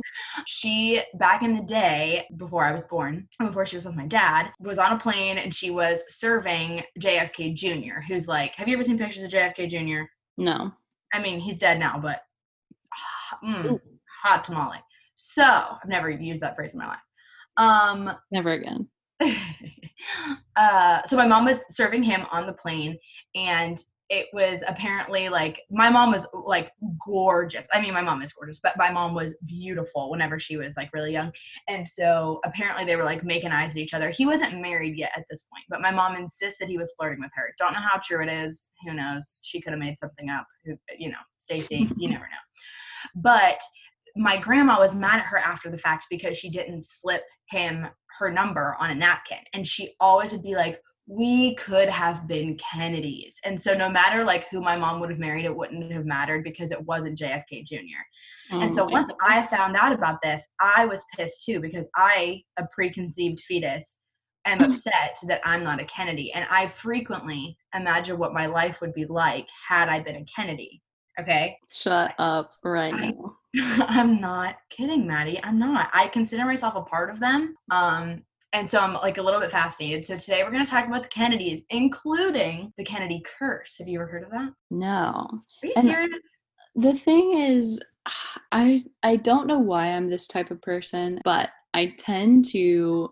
she, 0.47 1.01
back 1.15 1.41
in 1.43 1.55
the 1.55 1.63
day, 1.63 2.27
before 2.37 2.65
I 2.65 2.71
was 2.71 2.85
born, 2.85 3.27
and 3.39 3.49
before 3.49 3.65
she 3.65 3.75
was 3.75 3.85
with 3.85 3.95
my 3.95 4.07
dad, 4.07 4.51
was 4.59 4.77
on 4.77 4.93
a 4.93 4.99
plane 4.99 5.37
and 5.37 5.53
she 5.53 5.71
was 5.71 6.01
serving 6.07 6.83
JFK 6.99 7.55
Jr., 7.55 8.01
who's 8.07 8.27
like, 8.27 8.53
have 8.55 8.67
you 8.67 8.75
ever 8.75 8.83
seen 8.83 8.97
pictures 8.97 9.23
of 9.23 9.31
JFK 9.31 9.69
Jr.? 9.69 10.03
No. 10.37 10.71
I 11.13 11.21
mean, 11.21 11.39
he's 11.39 11.57
dead 11.57 11.79
now, 11.79 11.97
but 11.97 12.21
mm, 13.43 13.79
hot 14.23 14.43
tamale. 14.43 14.79
So 15.15 15.43
I've 15.43 15.87
never 15.87 16.09
used 16.09 16.41
that 16.41 16.55
phrase 16.55 16.73
in 16.73 16.79
my 16.79 16.87
life. 16.87 16.99
Um, 17.57 18.11
Never 18.31 18.51
again. 18.51 18.89
uh, 20.55 21.03
so 21.03 21.15
my 21.15 21.27
mom 21.27 21.45
was 21.45 21.63
serving 21.69 22.03
him 22.03 22.25
on 22.31 22.45
the 22.45 22.53
plane, 22.53 22.97
and 23.35 23.79
it 24.09 24.27
was 24.33 24.61
apparently 24.67 25.29
like 25.29 25.61
my 25.71 25.89
mom 25.89 26.11
was 26.11 26.27
like 26.31 26.71
gorgeous. 27.03 27.65
I 27.73 27.81
mean, 27.81 27.93
my 27.93 28.03
mom 28.03 28.21
is 28.21 28.33
gorgeous, 28.33 28.59
but 28.61 28.77
my 28.77 28.91
mom 28.91 29.15
was 29.15 29.33
beautiful 29.47 30.11
whenever 30.11 30.39
she 30.39 30.57
was 30.57 30.75
like 30.77 30.93
really 30.93 31.11
young. 31.11 31.31
And 31.67 31.87
so 31.87 32.39
apparently 32.45 32.85
they 32.85 32.95
were 32.95 33.03
like 33.03 33.23
making 33.23 33.51
eyes 33.51 33.71
at 33.71 33.77
each 33.77 33.95
other. 33.95 34.11
He 34.11 34.27
wasn't 34.27 34.61
married 34.61 34.95
yet 34.95 35.11
at 35.17 35.25
this 35.29 35.45
point, 35.51 35.63
but 35.69 35.81
my 35.81 35.89
mom 35.89 36.15
insists 36.15 36.59
that 36.59 36.69
he 36.69 36.77
was 36.77 36.93
flirting 36.99 37.21
with 37.21 37.31
her. 37.33 37.55
Don't 37.57 37.73
know 37.73 37.79
how 37.79 37.99
true 37.99 38.21
it 38.21 38.31
is. 38.31 38.69
Who 38.85 38.93
knows? 38.93 39.39
She 39.41 39.59
could 39.59 39.73
have 39.73 39.79
made 39.79 39.97
something 39.97 40.29
up. 40.29 40.45
Who, 40.65 40.77
you 40.99 41.09
know, 41.09 41.17
Stacy, 41.37 41.89
you 41.97 42.09
never 42.09 42.25
know. 42.25 43.11
But 43.15 43.59
my 44.15 44.37
grandma 44.37 44.79
was 44.79 44.95
mad 44.95 45.19
at 45.19 45.25
her 45.25 45.37
after 45.37 45.69
the 45.69 45.77
fact 45.77 46.05
because 46.09 46.37
she 46.37 46.49
didn't 46.49 46.85
slip 46.85 47.23
him 47.49 47.87
her 48.19 48.31
number 48.31 48.75
on 48.79 48.91
a 48.91 48.95
napkin. 48.95 49.39
And 49.53 49.67
she 49.67 49.93
always 49.99 50.31
would 50.31 50.43
be 50.43 50.55
like, 50.55 50.81
we 51.07 51.55
could 51.55 51.89
have 51.89 52.27
been 52.27 52.57
Kennedys. 52.57 53.35
And 53.43 53.61
so 53.61 53.75
no 53.75 53.89
matter 53.89 54.23
like 54.23 54.47
who 54.49 54.59
my 54.59 54.75
mom 54.75 54.99
would 54.99 55.11
have 55.11 55.19
married, 55.19 55.45
it 55.45 55.55
wouldn't 55.55 55.91
have 55.91 56.05
mattered 56.05 56.43
because 56.43 56.71
it 56.71 56.81
wasn't 56.83 57.19
JFK 57.19 57.65
Jr. 57.65 57.77
and 58.51 58.71
Oh 58.71 58.75
so 58.75 58.87
mm, 58.87 58.91
once 58.91 59.11
I 59.21 59.45
found 59.47 59.75
out 59.75 59.93
about 59.93 60.21
this, 60.23 60.47
I 60.59 60.85
was 60.85 61.05
pissed 61.15 61.45
too 61.45 61.59
because 61.59 61.85
I, 61.95 62.41
a 62.57 62.65
preconceived 62.73 63.39
fetus, 63.41 63.97
am 64.45 64.59
mm. 64.59 64.71
upset 64.71 65.17
that 65.27 65.41
I'm 65.43 65.63
not 65.63 65.81
a 65.81 65.85
Kennedy. 65.85 66.31
And 66.33 66.45
I 66.49 66.67
frequently 66.67 67.57
imagine 67.75 68.17
what 68.17 68.33
my 68.33 68.47
life 68.47 68.81
would 68.81 68.93
be 68.93 69.05
like 69.05 69.47
had 69.67 69.89
I 69.89 69.99
been 69.99 70.15
a 70.15 70.25
Kennedy. 70.25 70.81
Okay. 71.19 71.57
Shut 71.71 72.13
up 72.17 72.51
right 72.63 72.93
I- 72.93 73.11
now. 73.11 73.35
I'm 73.87 74.19
not 74.19 74.55
kidding, 74.69 75.07
Maddie. 75.07 75.39
I'm 75.43 75.57
not. 75.57 75.89
I 75.93 76.07
consider 76.09 76.43
myself 76.45 76.75
a 76.75 76.81
part 76.81 77.09
of 77.09 77.19
them. 77.21 77.55
Um, 77.71 78.21
and 78.51 78.69
so 78.69 78.79
I'm 78.79 78.93
like 78.95 79.17
a 79.17 79.21
little 79.21 79.39
bit 79.39 79.51
fascinated. 79.51 80.05
So 80.05 80.17
today 80.17 80.43
we're 80.43 80.51
going 80.51 80.63
to 80.65 80.69
talk 80.69 80.87
about 80.87 81.03
the 81.03 81.09
Kennedys, 81.09 81.63
including 81.69 82.73
the 82.77 82.83
Kennedy 82.83 83.23
curse. 83.39 83.77
Have 83.79 83.87
you 83.87 83.99
ever 83.99 84.07
heard 84.09 84.23
of 84.23 84.31
that? 84.31 84.49
No. 84.71 84.85
Are 85.29 85.41
you 85.63 85.73
And- 85.77 85.85
serious? 85.85 86.23
The 86.75 86.93
thing 86.93 87.31
is, 87.37 87.81
I 88.51 88.83
I 89.01 89.15
don't 89.15 89.47
know 89.47 89.59
why 89.59 89.87
I'm 89.87 90.09
this 90.09 90.27
type 90.27 90.51
of 90.51 90.61
person, 90.61 91.21
but 91.23 91.49
I 91.73 91.93
tend 91.97 92.45
to 92.49 93.09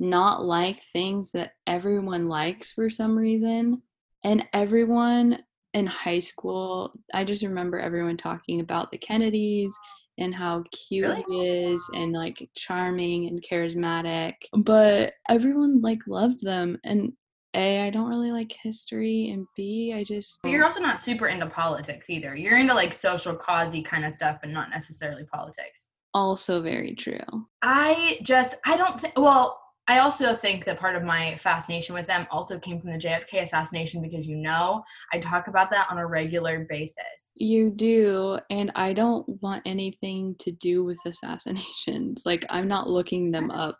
not 0.00 0.44
like 0.44 0.80
things 0.92 1.30
that 1.32 1.52
everyone 1.66 2.28
likes 2.28 2.70
for 2.72 2.90
some 2.90 3.16
reason. 3.16 3.82
And 4.24 4.44
everyone 4.52 5.38
in 5.76 5.86
high 5.86 6.18
school, 6.18 6.90
I 7.12 7.22
just 7.24 7.42
remember 7.44 7.78
everyone 7.78 8.16
talking 8.16 8.60
about 8.60 8.90
the 8.90 8.96
Kennedys 8.96 9.76
and 10.18 10.34
how 10.34 10.64
cute 10.72 11.06
Really? 11.06 11.24
he 11.28 11.46
is 11.74 11.90
and 11.92 12.14
like 12.14 12.48
charming 12.56 13.26
and 13.26 13.42
charismatic. 13.42 14.32
But 14.56 15.12
everyone 15.28 15.82
like 15.82 16.00
loved 16.08 16.42
them 16.42 16.78
and 16.82 17.12
A, 17.52 17.82
I 17.82 17.90
don't 17.90 18.08
really 18.08 18.32
like 18.32 18.56
history 18.62 19.28
and 19.28 19.46
B, 19.54 19.92
I 19.94 20.02
just 20.02 20.40
But 20.42 20.48
you're 20.48 20.64
also 20.64 20.80
not 20.80 21.04
super 21.04 21.28
into 21.28 21.46
politics 21.46 22.08
either. 22.08 22.34
You're 22.34 22.56
into 22.56 22.72
like 22.72 22.94
social 22.94 23.34
causey 23.36 23.82
kind 23.82 24.06
of 24.06 24.14
stuff, 24.14 24.38
but 24.40 24.48
not 24.48 24.70
necessarily 24.70 25.24
politics. 25.24 25.84
also 26.14 26.62
very 26.62 26.94
true. 26.94 27.18
I 27.60 28.18
just 28.22 28.56
I 28.64 28.78
don't 28.78 28.98
think 28.98 29.18
well, 29.18 29.60
I 29.88 29.98
also 30.00 30.34
think 30.34 30.64
that 30.64 30.80
part 30.80 30.96
of 30.96 31.04
my 31.04 31.36
fascination 31.36 31.94
with 31.94 32.06
them 32.06 32.26
also 32.30 32.58
came 32.58 32.80
from 32.80 32.90
the 32.90 32.98
JFK 32.98 33.42
assassination 33.42 34.02
because 34.02 34.26
you 34.26 34.36
know, 34.36 34.82
I 35.12 35.18
talk 35.18 35.46
about 35.46 35.70
that 35.70 35.86
on 35.90 35.98
a 35.98 36.06
regular 36.06 36.66
basis. 36.68 36.96
You 37.34 37.70
do, 37.70 38.38
and 38.50 38.72
I 38.74 38.92
don't 38.92 39.24
want 39.42 39.62
anything 39.64 40.34
to 40.40 40.50
do 40.50 40.82
with 40.82 40.98
assassinations. 41.06 42.22
Like 42.26 42.44
I'm 42.50 42.66
not 42.66 42.88
looking 42.88 43.30
them 43.30 43.50
up. 43.52 43.78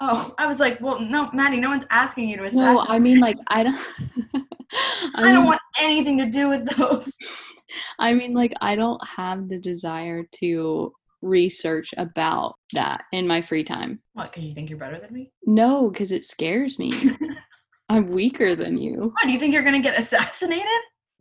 Oh, 0.00 0.34
I 0.38 0.46
was 0.46 0.58
like, 0.58 0.80
well, 0.80 0.98
no, 0.98 1.30
Maddie, 1.32 1.60
no 1.60 1.68
one's 1.68 1.84
asking 1.90 2.30
you 2.30 2.38
to 2.38 2.44
assassinate. 2.44 2.76
No, 2.76 2.86
I 2.88 2.98
mean 2.98 3.20
like 3.20 3.36
I 3.48 3.64
don't. 3.64 3.74
I, 4.72 5.10
I 5.16 5.24
mean, 5.24 5.34
don't 5.34 5.46
want 5.46 5.60
anything 5.78 6.16
to 6.18 6.26
do 6.26 6.48
with 6.48 6.64
those. 6.76 7.14
I 7.98 8.14
mean 8.14 8.32
like 8.34 8.54
I 8.60 8.74
don't 8.74 9.00
have 9.06 9.48
the 9.48 9.58
desire 9.58 10.24
to 10.40 10.92
research 11.22 11.92
about 11.96 12.54
that 12.72 13.02
in 13.12 13.26
my 13.26 13.42
free 13.42 13.64
time. 13.64 14.00
What? 14.14 14.32
Because 14.32 14.44
you 14.44 14.54
think 14.54 14.70
you're 14.70 14.78
better 14.78 15.00
than 15.00 15.12
me? 15.12 15.32
No, 15.44 15.90
because 15.90 16.12
it 16.12 16.24
scares 16.24 16.78
me. 16.78 16.92
I'm 17.88 18.08
weaker 18.08 18.54
than 18.54 18.78
you. 18.78 19.12
What? 19.12 19.24
Do 19.24 19.32
you 19.32 19.38
think 19.38 19.52
you're 19.52 19.64
gonna 19.64 19.80
get 19.80 19.98
assassinated? 19.98 20.66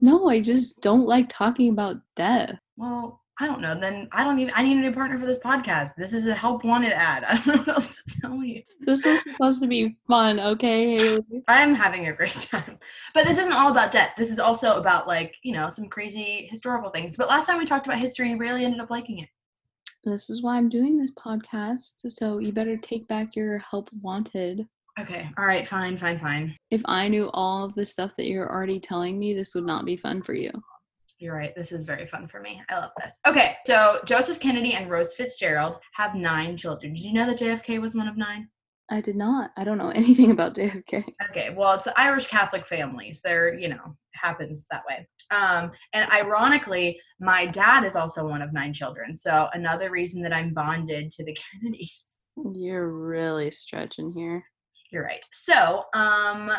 No, 0.02 0.30
I 0.30 0.40
just 0.40 0.82
don't 0.82 1.06
like 1.06 1.28
talking 1.30 1.70
about 1.70 1.98
death. 2.16 2.58
Well, 2.78 3.22
I 3.42 3.46
don't 3.46 3.62
know. 3.62 3.80
Then 3.80 4.10
I 4.12 4.24
don't 4.26 4.38
even. 4.40 4.54
I 4.56 4.64
need 4.64 4.78
a 4.78 4.82
new 4.82 4.92
partner 4.92 5.18
for 5.18 5.26
this 5.26 5.38
podcast. 5.38 5.96
This 5.96 6.14
is 6.14 6.28
a 6.28 6.34
help 6.36 6.66
wanted 6.66 6.92
ad. 6.92 7.24
I 7.28 7.38
don't 7.38 7.48
know 7.48 7.58
what 7.58 7.68
else 7.70 7.88
to 7.88 8.22
tell 8.22 8.44
you. 8.44 8.62
This 8.82 9.06
is 9.06 9.24
supposed 9.24 9.62
to 9.62 9.68
be 9.68 9.98
fun, 10.08 10.40
okay? 10.42 11.18
I'm 11.48 11.74
having 11.74 12.08
a 12.08 12.14
great 12.14 12.34
time. 12.34 12.78
But 13.14 13.26
this 13.26 13.38
isn't 13.38 13.54
all 13.54 13.72
about 13.72 13.94
death. 13.94 14.14
This 14.18 14.30
is 14.30 14.40
also 14.40 14.78
about 14.78 15.08
like 15.08 15.36
you 15.44 15.54
know 15.54 15.70
some 15.70 15.88
crazy 15.88 16.48
historical 16.52 16.90
things. 16.90 17.16
But 17.16 17.30
last 17.30 17.46
time 17.46 17.58
we 17.58 17.66
talked 17.66 17.88
about 17.88 18.00
history, 18.00 18.32
you 18.32 18.38
really 18.38 18.66
ended 18.66 18.82
up 18.82 18.90
liking 18.90 19.20
it. 19.20 19.30
This 20.10 20.30
is 20.30 20.42
why 20.42 20.58
I'm 20.58 20.70
doing 20.70 20.98
this 20.98 21.12
podcast. 21.12 21.94
So 22.10 22.40
you 22.40 22.52
better 22.52 22.78
take 22.78 23.08
back 23.08 23.36
your 23.36 23.60
help 23.60 23.90
wanted. 24.02 24.68
Okay. 25.00 25.30
All 25.38 25.46
right. 25.46 25.68
Fine. 25.68 25.98
Fine. 25.98 26.20
Fine. 26.20 26.58
If 26.72 26.82
I 26.86 27.08
knew 27.08 27.30
all 27.34 27.64
of 27.64 27.76
the 27.76 27.86
stuff 27.86 28.16
that 28.18 28.26
you're 28.26 28.52
already 28.52 28.80
telling 28.80 29.18
me, 29.18 29.34
this 29.34 29.56
would 29.56 29.66
not 29.66 29.86
be 29.86 29.96
fun 29.96 30.22
for 30.22 30.34
you. 30.34 30.52
You're 31.20 31.36
right. 31.36 31.54
This 31.56 31.72
is 31.72 31.86
very 31.86 32.08
fun 32.08 32.28
for 32.28 32.42
me. 32.42 32.62
I 32.70 32.80
love 32.80 32.92
this. 33.02 33.18
Okay. 33.28 33.58
So 33.66 34.00
Joseph 34.06 34.40
Kennedy 34.40 34.74
and 34.74 34.90
Rose 34.90 35.14
Fitzgerald 35.14 35.78
have 35.94 36.16
nine 36.16 36.58
children. 36.58 36.94
Did 36.94 37.02
you 37.02 37.14
know 37.14 37.26
that 37.28 37.40
JFK 37.40 37.82
was 37.82 37.94
one 37.94 38.08
of 38.08 38.18
nine? 38.18 38.50
I 38.92 39.02
did 39.02 39.16
not. 39.16 39.52
I 39.58 39.64
don't 39.64 39.78
know 39.78 39.90
anything 39.96 40.32
about 40.32 40.56
JFK. 40.56 41.04
Okay, 41.30 41.54
well, 41.56 41.74
it's 41.74 41.84
the 41.84 42.00
Irish 42.00 42.28
Catholic 42.28 42.66
families. 42.66 43.22
They're, 43.24 43.58
you 43.58 43.70
know, 43.70 43.96
happens 44.14 44.66
that 44.72 44.84
way. 44.90 45.08
Um, 45.32 45.72
and 45.94 46.12
ironically, 46.12 47.00
my 47.20 47.46
dad 47.46 47.86
is 47.86 47.96
also 47.96 48.28
one 48.28 48.42
of 48.42 48.54
nine 48.54 48.74
children. 48.74 49.16
So 49.16 49.48
another 49.54 49.92
reason 49.92 50.22
that 50.24 50.34
I'm 50.34 50.54
bonded 50.54 51.12
to 51.12 51.24
the 51.24 51.38
Kennedys. 51.62 52.02
You're 52.54 52.90
really 52.90 53.52
stretching 53.52 54.14
here. 54.14 54.44
You're 54.92 55.04
right. 55.04 55.24
So, 55.34 55.84
um, 55.94 56.52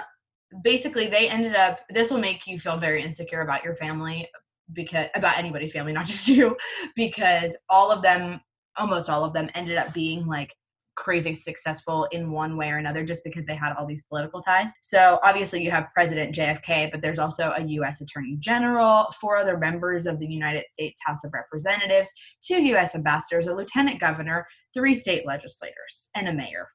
basically, 0.63 1.09
they 1.09 1.29
ended 1.29 1.57
up. 1.57 1.81
This 1.91 2.11
will 2.11 2.19
make 2.19 2.47
you 2.47 2.59
feel 2.59 2.79
very 2.79 3.03
insecure 3.03 3.41
about 3.41 3.65
your 3.65 3.75
family 3.75 4.29
because 4.73 5.09
about 5.15 5.39
anybody's 5.39 5.73
family, 5.73 5.93
not 5.95 6.07
just 6.07 6.29
you, 6.29 6.57
because 6.95 7.53
all 7.69 7.91
of 7.91 8.03
them, 8.03 8.41
almost 8.77 9.09
all 9.09 9.25
of 9.25 9.33
them, 9.33 9.51
ended 9.55 9.79
up 9.79 9.93
being 9.93 10.27
like 10.27 10.55
crazy 10.97 11.35
successful 11.35 12.07
in 12.13 12.31
one 12.31 12.57
way 12.57 12.71
or 12.71 12.79
another 12.79 13.05
just 13.05 13.25
because 13.25 13.47
they 13.47 13.55
had 13.55 13.73
all 13.73 13.87
these 13.87 14.03
political 14.09 14.43
ties. 14.43 14.71
So 14.83 15.19
obviously 15.23 15.63
you 15.63 15.71
have 15.71 15.89
President 15.95 16.35
JFK, 16.35 16.91
but 16.91 17.01
there's 17.01 17.19
also 17.19 17.53
a 17.57 17.63
US 17.63 18.01
Attorney 18.01 18.37
General, 18.39 19.07
four 19.21 19.37
other 19.37 19.57
members 19.59 20.07
of 20.07 20.19
the 20.19 20.27
United 20.27 20.65
States 20.73 20.99
House 21.05 21.25
of 21.25 21.33
Representatives, 21.33 22.11
two 22.45 22.63
US 22.75 22.95
ambassadors, 22.95 23.47
a 23.47 23.55
lieutenant 23.55 24.01
governor, 24.01 24.47
three 24.75 24.95
state 24.95 25.27
legislators, 25.27 26.11
and 26.15 26.29
a 26.29 26.33
mayor. 26.33 26.69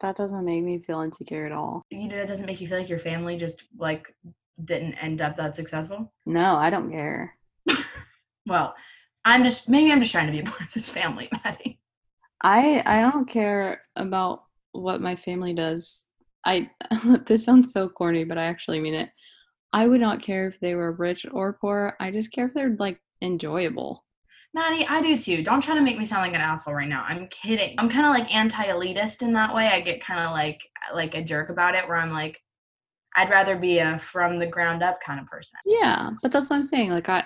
That 0.00 0.16
doesn't 0.16 0.44
make 0.44 0.62
me 0.62 0.78
feel 0.78 1.00
insecure 1.00 1.46
at 1.46 1.52
all. 1.52 1.82
You 1.90 2.08
know, 2.08 2.16
it 2.16 2.26
doesn't 2.26 2.46
make 2.46 2.60
you 2.60 2.68
feel 2.68 2.78
like 2.78 2.88
your 2.88 2.98
family 2.98 3.36
just 3.36 3.64
like 3.78 4.06
didn't 4.64 4.94
end 4.94 5.22
up 5.22 5.36
that 5.36 5.56
successful. 5.56 6.12
No, 6.26 6.56
I 6.56 6.70
don't 6.70 6.90
care. 6.90 7.36
Well, 8.46 8.74
I'm 9.24 9.42
just 9.42 9.68
maybe 9.68 9.90
I'm 9.90 10.00
just 10.00 10.12
trying 10.12 10.26
to 10.26 10.32
be 10.32 10.40
a 10.40 10.44
part 10.44 10.62
of 10.62 10.72
this 10.72 10.88
family, 10.88 11.28
Maddie. 11.44 11.80
I 12.42 12.82
I 12.84 13.10
don't 13.10 13.28
care 13.28 13.82
about 13.96 14.44
what 14.72 15.00
my 15.00 15.16
family 15.16 15.54
does. 15.54 16.04
I 16.44 16.70
this 17.26 17.44
sounds 17.44 17.72
so 17.72 17.88
corny, 17.88 18.24
but 18.24 18.38
I 18.38 18.44
actually 18.44 18.80
mean 18.80 18.94
it. 18.94 19.10
I 19.72 19.86
would 19.86 20.00
not 20.00 20.22
care 20.22 20.46
if 20.46 20.60
they 20.60 20.74
were 20.74 20.92
rich 20.92 21.26
or 21.30 21.54
poor. 21.54 21.96
I 22.00 22.10
just 22.10 22.32
care 22.32 22.46
if 22.46 22.54
they're 22.54 22.76
like 22.78 23.00
enjoyable. 23.22 24.04
Maddie, 24.54 24.86
I 24.86 25.02
do 25.02 25.18
too. 25.18 25.42
Don't 25.42 25.60
try 25.60 25.74
to 25.74 25.82
make 25.82 25.98
me 25.98 26.06
sound 26.06 26.22
like 26.22 26.34
an 26.34 26.40
asshole 26.40 26.72
right 26.72 26.88
now. 26.88 27.04
I'm 27.06 27.28
kidding. 27.28 27.74
I'm 27.78 27.90
kind 27.90 28.06
of 28.06 28.12
like 28.12 28.34
anti-elitist 28.34 29.20
in 29.20 29.34
that 29.34 29.54
way. 29.54 29.66
I 29.68 29.82
get 29.82 30.02
kind 30.02 30.20
of 30.20 30.32
like 30.32 30.62
like 30.94 31.14
a 31.14 31.22
jerk 31.22 31.50
about 31.50 31.74
it, 31.74 31.86
where 31.86 31.98
I'm 31.98 32.12
like, 32.12 32.40
I'd 33.16 33.30
rather 33.30 33.56
be 33.56 33.78
a 33.78 33.98
from 33.98 34.38
the 34.38 34.46
ground 34.46 34.82
up 34.82 34.98
kind 35.04 35.20
of 35.20 35.26
person. 35.26 35.58
Yeah, 35.66 36.10
but 36.22 36.32
that's 36.32 36.48
what 36.48 36.56
I'm 36.56 36.62
saying. 36.62 36.90
Like 36.90 37.08
I 37.08 37.24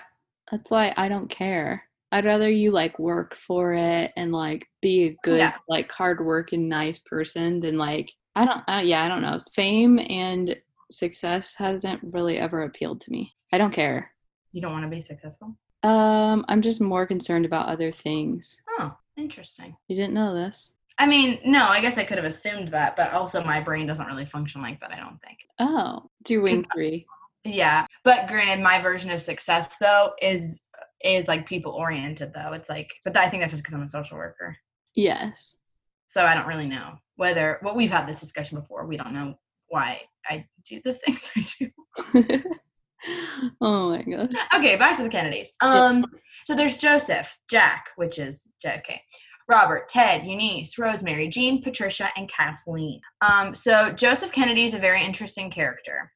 that's 0.51 0.71
why 0.71 0.93
I 0.97 1.07
don't 1.07 1.29
care. 1.29 1.83
I'd 2.11 2.25
rather 2.25 2.49
you 2.49 2.71
like 2.71 2.99
work 2.99 3.35
for 3.35 3.73
it 3.73 4.11
and 4.17 4.31
like 4.31 4.67
be 4.81 5.03
a 5.05 5.17
good 5.23 5.37
Yeah. 5.39 5.55
like 5.69 5.91
hard 5.91 6.23
working 6.25 6.67
nice 6.67 6.99
person 6.99 7.59
than 7.61 7.77
like 7.77 8.11
I 8.35 8.45
don't 8.45 8.63
uh, 8.67 8.81
yeah, 8.83 9.03
I 9.03 9.07
don't 9.07 9.21
know. 9.21 9.39
Fame 9.53 9.99
and 9.99 10.55
success 10.89 11.55
hasn't 11.55 12.01
really 12.13 12.37
ever 12.37 12.63
appealed 12.63 13.01
to 13.01 13.11
me. 13.11 13.33
I 13.53 13.57
don't 13.57 13.73
care. 13.73 14.11
You 14.51 14.61
don't 14.61 14.73
want 14.73 14.83
to 14.85 14.89
be 14.89 15.01
successful. 15.01 15.55
Um 15.83 16.45
I'm 16.47 16.61
just 16.61 16.81
more 16.81 17.05
concerned 17.05 17.45
about 17.45 17.67
other 17.67 17.91
things. 17.91 18.61
Oh, 18.79 18.95
interesting. 19.17 19.75
You 19.87 19.95
didn't 19.95 20.13
know 20.13 20.33
this? 20.33 20.73
I 20.99 21.07
mean, 21.07 21.39
no, 21.45 21.65
I 21.65 21.81
guess 21.81 21.97
I 21.97 22.03
could 22.03 22.17
have 22.17 22.25
assumed 22.25 22.67
that, 22.69 22.95
but 22.95 23.11
also 23.11 23.43
my 23.43 23.59
brain 23.59 23.87
doesn't 23.87 24.05
really 24.05 24.25
function 24.25 24.61
like 24.61 24.79
that. 24.81 24.91
I 24.91 24.99
don't 24.99 25.19
think. 25.25 25.39
Oh, 25.57 26.09
doing 26.23 26.65
three. 26.73 27.07
Yeah, 27.43 27.87
but 28.03 28.27
granted, 28.27 28.61
my 28.61 28.79
version 28.81 29.09
of 29.09 29.19
success 29.21 29.73
though 29.79 30.11
is 30.21 30.51
is 31.03 31.27
like 31.27 31.47
people 31.47 31.71
oriented 31.73 32.33
though. 32.33 32.53
It's 32.53 32.69
like, 32.69 32.93
but 33.03 33.17
I 33.17 33.29
think 33.29 33.41
that's 33.41 33.51
just 33.51 33.63
because 33.63 33.73
I'm 33.73 33.83
a 33.83 33.89
social 33.89 34.17
worker. 34.17 34.55
Yes. 34.95 35.55
So 36.07 36.23
I 36.23 36.33
don't 36.33 36.47
really 36.47 36.67
know 36.67 36.95
whether. 37.15 37.59
Well, 37.63 37.75
we've 37.75 37.91
had 37.91 38.07
this 38.07 38.19
discussion 38.19 38.59
before. 38.59 38.85
We 38.85 38.97
don't 38.97 39.13
know 39.13 39.35
why 39.69 40.01
I 40.29 40.45
do 40.67 40.81
the 40.83 40.93
things 41.05 41.29
I 41.35 41.45
do. 41.59 42.43
oh 43.61 43.89
my 43.89 44.03
god. 44.03 44.33
Okay, 44.53 44.75
back 44.75 44.97
to 44.97 45.03
the 45.03 45.09
Kennedys. 45.09 45.51
Um, 45.61 46.05
so 46.45 46.55
there's 46.55 46.77
Joseph, 46.77 47.35
Jack, 47.49 47.87
which 47.95 48.19
is 48.19 48.47
JFK, 48.65 48.99
Robert, 49.47 49.89
Ted, 49.89 50.25
Eunice, 50.25 50.77
Rosemary, 50.77 51.27
Jean, 51.27 51.63
Patricia, 51.63 52.09
and 52.15 52.29
Kathleen. 52.31 53.01
Um, 53.21 53.55
so 53.55 53.91
Joseph 53.91 54.31
Kennedy 54.31 54.65
is 54.65 54.73
a 54.73 54.79
very 54.79 55.03
interesting 55.03 55.49
character. 55.49 56.11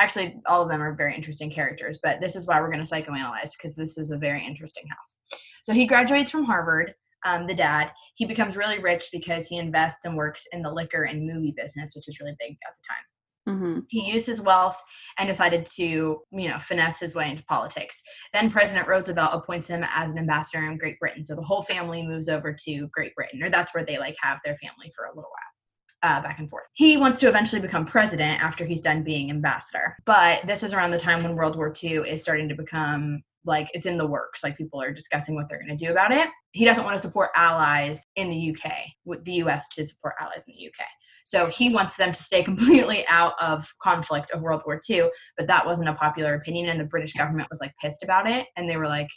Actually, 0.00 0.40
all 0.46 0.62
of 0.62 0.70
them 0.70 0.82
are 0.82 0.94
very 0.94 1.14
interesting 1.14 1.50
characters, 1.50 1.98
but 2.02 2.20
this 2.20 2.34
is 2.34 2.46
why 2.46 2.58
we're 2.60 2.72
going 2.72 2.84
to 2.84 2.90
psychoanalyze 2.90 3.52
because 3.52 3.76
this 3.76 3.96
was 3.98 4.10
a 4.10 4.16
very 4.16 4.44
interesting 4.44 4.84
house. 4.88 5.38
So 5.64 5.74
he 5.74 5.86
graduates 5.86 6.30
from 6.30 6.44
Harvard. 6.44 6.94
Um, 7.26 7.46
the 7.46 7.54
dad, 7.54 7.90
he 8.14 8.24
becomes 8.24 8.56
really 8.56 8.78
rich 8.78 9.10
because 9.12 9.46
he 9.46 9.58
invests 9.58 10.06
and 10.06 10.16
works 10.16 10.44
in 10.52 10.62
the 10.62 10.72
liquor 10.72 11.02
and 11.02 11.26
movie 11.26 11.52
business, 11.54 11.92
which 11.94 12.08
is 12.08 12.18
really 12.18 12.34
big 12.40 12.56
at 12.66 12.74
the 12.78 12.88
time. 12.88 13.04
Hmm 13.46 13.80
he 13.88 14.12
used 14.12 14.26
his 14.26 14.40
wealth 14.40 14.80
and 15.18 15.28
decided 15.28 15.66
to 15.66 15.82
you 15.82 16.48
know 16.48 16.58
finesse 16.58 17.00
his 17.00 17.14
way 17.14 17.30
into 17.30 17.44
politics. 17.44 18.00
Then 18.32 18.50
president 18.50 18.88
roosevelt 18.88 19.32
appoints 19.34 19.68
him 19.68 19.84
as 19.84 20.10
an 20.10 20.18
ambassador 20.18 20.64
in 20.70 20.78
great 20.78 20.98
britain. 20.98 21.24
So 21.24 21.34
the 21.34 21.42
whole 21.42 21.62
family 21.62 22.02
moves 22.02 22.28
over 22.28 22.52
to 22.52 22.88
great 22.88 23.14
britain 23.14 23.42
or 23.42 23.50
that's 23.50 23.74
where 23.74 23.84
they 23.84 23.98
like 23.98 24.16
have 24.22 24.38
their 24.44 24.56
family 24.56 24.92
for 24.94 25.06
a 25.06 25.10
little 25.10 25.22
while 25.22 25.59
uh, 26.02 26.20
back 26.22 26.38
and 26.38 26.48
forth 26.48 26.64
he 26.72 26.96
wants 26.96 27.20
to 27.20 27.28
eventually 27.28 27.60
become 27.60 27.84
president 27.84 28.42
after 28.42 28.64
he's 28.64 28.80
done 28.80 29.02
being 29.02 29.30
ambassador 29.30 29.96
but 30.06 30.44
this 30.46 30.62
is 30.62 30.72
around 30.72 30.90
the 30.90 30.98
time 30.98 31.22
when 31.22 31.36
world 31.36 31.56
war 31.56 31.72
ii 31.82 31.96
is 32.08 32.22
starting 32.22 32.48
to 32.48 32.54
become 32.54 33.22
like 33.44 33.70
it's 33.74 33.86
in 33.86 33.98
the 33.98 34.06
works. 34.06 34.42
Like 34.42 34.56
people 34.56 34.80
are 34.82 34.92
discussing 34.92 35.34
what 35.34 35.48
they're 35.48 35.62
going 35.62 35.76
to 35.76 35.84
do 35.84 35.90
about 35.90 36.12
it. 36.12 36.28
He 36.52 36.64
doesn't 36.64 36.84
want 36.84 36.96
to 36.96 37.02
support 37.02 37.30
allies 37.34 38.02
in 38.16 38.30
the 38.30 38.54
UK, 38.54 38.72
with 39.04 39.24
the 39.24 39.34
US 39.34 39.66
to 39.74 39.86
support 39.86 40.14
allies 40.20 40.44
in 40.46 40.54
the 40.56 40.66
UK. 40.66 40.86
So 41.24 41.46
he 41.46 41.72
wants 41.72 41.96
them 41.96 42.12
to 42.12 42.22
stay 42.22 42.42
completely 42.50 43.06
out 43.06 43.34
of 43.40 43.66
conflict 43.82 44.30
of 44.30 44.42
World 44.42 44.62
War 44.66 44.80
II. 44.88 45.10
But 45.36 45.46
that 45.46 45.64
wasn't 45.64 45.88
a 45.88 45.94
popular 45.94 46.34
opinion, 46.34 46.68
and 46.68 46.80
the 46.80 46.84
British 46.84 47.12
government 47.14 47.48
was 47.50 47.60
like 47.60 47.72
pissed 47.80 48.02
about 48.02 48.28
it, 48.28 48.46
and 48.56 48.68
they 48.68 48.76
were 48.76 48.88
like, 48.88 49.08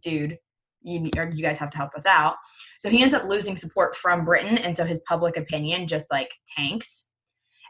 "Dude, 0.00 0.38
you 0.82 1.10
or 1.16 1.28
you 1.34 1.42
guys 1.42 1.58
have 1.58 1.70
to 1.70 1.78
help 1.78 1.94
us 1.94 2.06
out." 2.06 2.36
So 2.80 2.90
he 2.90 3.02
ends 3.02 3.14
up 3.14 3.28
losing 3.28 3.56
support 3.56 3.94
from 3.96 4.24
Britain, 4.24 4.58
and 4.58 4.76
so 4.76 4.84
his 4.84 5.00
public 5.08 5.36
opinion 5.36 5.86
just 5.86 6.10
like 6.10 6.30
tanks. 6.56 7.06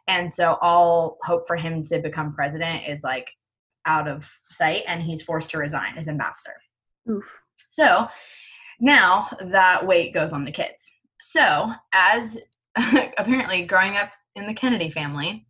And 0.08 0.30
so 0.30 0.58
all 0.60 1.18
hope 1.22 1.46
for 1.46 1.56
him 1.56 1.82
to 1.84 2.00
become 2.00 2.34
president 2.34 2.88
is 2.88 3.02
like 3.04 3.30
out 3.86 4.08
of 4.08 4.28
sight, 4.50 4.82
and 4.86 5.02
he's 5.02 5.22
forced 5.22 5.50
to 5.50 5.58
resign 5.58 5.96
as 5.98 6.08
ambassador. 6.08 6.56
Oof. 7.10 7.42
So 7.70 8.08
now 8.80 9.28
that 9.52 9.86
weight 9.86 10.12
goes 10.12 10.32
on 10.32 10.44
the 10.44 10.52
kids. 10.52 10.92
So, 11.20 11.70
as 11.92 12.36
apparently 13.16 13.64
growing 13.64 13.96
up 13.96 14.10
in 14.34 14.46
the 14.46 14.54
Kennedy 14.54 14.90
family, 14.90 15.46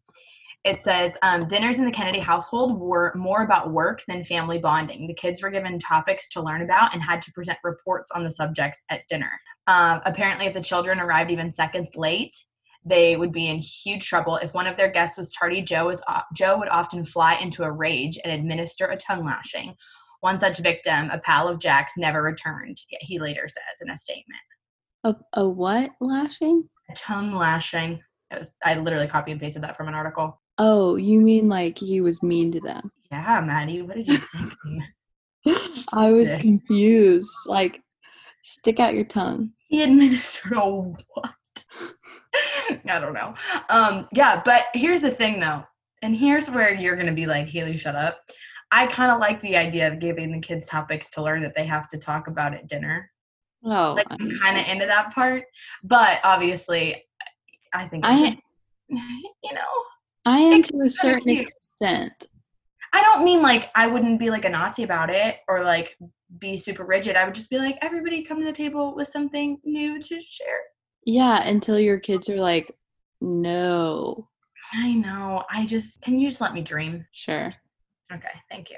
it 0.65 0.85
says 0.85 1.13
um, 1.23 1.49
dinners 1.49 1.79
in 1.79 1.85
the 1.85 1.91
Kennedy 1.91 2.21
household 2.21 2.79
were 2.79 3.13
more 3.17 3.43
about 3.43 3.73
work 3.73 4.03
than 4.07 4.23
family 4.23 4.59
bonding. 4.59 5.09
The 5.09 5.15
kids 5.15 5.43
were 5.43 5.51
given 5.51 5.81
topics 5.81 6.29
to 6.31 6.43
learn 6.43 6.63
about 6.63 6.95
and 6.95 7.03
had 7.03 7.21
to 7.23 7.33
present 7.33 7.59
reports 7.65 8.11
on 8.15 8.23
the 8.23 8.31
subjects 8.31 8.81
at 8.89 9.03
dinner. 9.09 9.33
Um, 9.67 10.01
apparently, 10.05 10.47
if 10.47 10.55
the 10.55 10.61
children 10.61 11.01
arrived 11.01 11.33
even 11.33 11.51
seconds 11.51 11.89
late, 11.97 12.37
they 12.85 13.17
would 13.17 13.33
be 13.33 13.49
in 13.49 13.59
huge 13.59 14.07
trouble. 14.09 14.37
If 14.37 14.55
one 14.55 14.69
of 14.69 14.77
their 14.77 14.91
guests 14.91 15.19
was 15.19 15.33
tardy, 15.33 15.63
Joe 15.63 15.87
was 15.87 16.01
Joe 16.35 16.59
would 16.59 16.69
often 16.69 17.05
fly 17.05 17.35
into 17.35 17.65
a 17.65 17.71
rage 17.71 18.19
and 18.23 18.33
administer 18.33 18.87
a 18.87 18.97
tongue 18.97 19.25
lashing. 19.25 19.75
One 20.21 20.39
such 20.39 20.59
victim, 20.59 21.11
a 21.11 21.19
pal 21.19 21.49
of 21.49 21.59
Jack's, 21.59 21.95
never 21.97 22.23
returned. 22.23 22.81
He 23.01 23.19
later 23.19 23.49
says 23.49 23.81
in 23.83 23.91
a 23.91 23.97
statement, 23.97 24.41
A, 25.03 25.17
a 25.35 25.49
what 25.49 25.91
lashing? 26.01 26.69
"A 26.89 26.95
tongue 26.95 27.35
lashing." 27.35 28.01
It 28.31 28.39
was, 28.39 28.53
I 28.65 28.77
literally 28.77 29.09
copy 29.09 29.33
and 29.33 29.41
pasted 29.41 29.63
that 29.65 29.77
from 29.77 29.89
an 29.89 29.95
article. 29.95 30.41
Oh, 30.59 30.97
you 30.97 31.21
mean 31.21 31.49
like 31.49 31.79
he 31.79 32.01
was 32.01 32.23
mean 32.23 32.53
to 32.53 32.61
them? 32.61 32.93
Yeah, 33.11 33.41
Maddie, 33.41 33.83
what 33.83 33.97
did 33.97 34.09
you 34.09 34.19
think? 34.19 34.83
I 35.93 36.13
was 36.13 36.33
confused. 36.35 37.31
Like, 37.47 37.83
stick 38.43 38.79
out 38.81 38.95
your 38.95 39.05
tongue. 39.05 39.51
he 39.69 39.83
administered 39.83 40.53
a 40.55 40.61
what? 40.61 40.95
I 42.87 42.99
don't 43.01 43.13
know. 43.15 43.35
Um, 43.69 44.09
yeah, 44.13 44.41
but 44.45 44.67
here's 44.75 45.01
the 45.01 45.11
thing 45.11 45.41
though, 45.41 45.63
and 46.03 46.17
here's 46.17 46.49
where 46.51 46.73
you're 46.75 46.97
gonna 46.97 47.13
be 47.13 47.27
like, 47.27 47.49
Haley, 47.49 47.77
shut 47.79 47.95
up. 47.97 48.21
I 48.71 48.87
kind 48.87 49.13
of 49.13 49.21
like 49.21 49.41
the 49.43 49.57
idea 49.57 49.87
of 49.93 50.01
giving 50.01 50.33
the 50.33 50.41
kids 50.41 50.67
topics 50.67 51.11
to 51.11 51.23
learn 51.23 51.43
that 51.43 51.55
they 51.55 51.67
have 51.67 51.89
to 51.91 51.99
talk 51.99 52.27
about 52.29 52.55
at 52.55 52.69
dinner. 52.69 53.11
Oh, 53.65 53.95
Like 53.97 54.07
I'm 54.11 54.31
kind 54.41 54.59
of 54.59 54.67
into 54.67 54.87
that 54.87 55.13
part, 55.15 55.45
but 55.85 56.21
obviously, 56.25 57.05
I 57.75 57.87
think 57.89 58.05
I- 58.07 58.17
should- 58.31 58.39
you 58.89 59.53
know, 59.55 59.61
I 60.25 60.39
am 60.39 60.61
it's 60.61 60.71
to 60.71 60.81
a 60.83 60.89
certain 60.89 61.23
cute. 61.23 61.49
extent. 61.49 62.27
I 62.93 63.01
don't 63.01 63.25
mean 63.25 63.43
like 63.43 63.71
I 63.75 63.87
wouldn't 63.87 64.19
be 64.19 64.31
like 64.31 64.45
a 64.45 64.51
Nazi 64.51 64.83
about 64.83 65.11
it 65.11 65.39
or 65.49 65.65
like 65.65 65.97
be 66.39 66.57
super 66.57 66.85
rigid. 66.85 67.17
I 67.17 67.25
would 67.25 67.35
just 67.35 67.51
be 67.51 67.59
like, 67.59 67.79
everybody 67.83 68.23
come 68.23 68.39
to 68.41 68.45
the 68.45 68.53
table 68.53 68.95
with 68.95 69.09
something 69.09 69.59
new 69.65 70.01
to 70.01 70.21
share. 70.21 70.61
Yeah, 71.05 71.47
until 71.47 71.79
your 71.79 71.99
kids 71.99 72.29
are 72.29 72.37
like, 72.37 72.75
no. 73.21 74.29
I 74.73 74.93
know. 74.93 75.45
I 75.51 75.67
just 75.67 76.01
can 76.03 76.19
you 76.19 76.29
just 76.29 76.41
let 76.41 76.55
me 76.55 76.63
dream? 76.63 77.07
Sure. 77.13 77.53
Okay, 78.13 78.29
thank 78.51 78.71
you. 78.71 78.77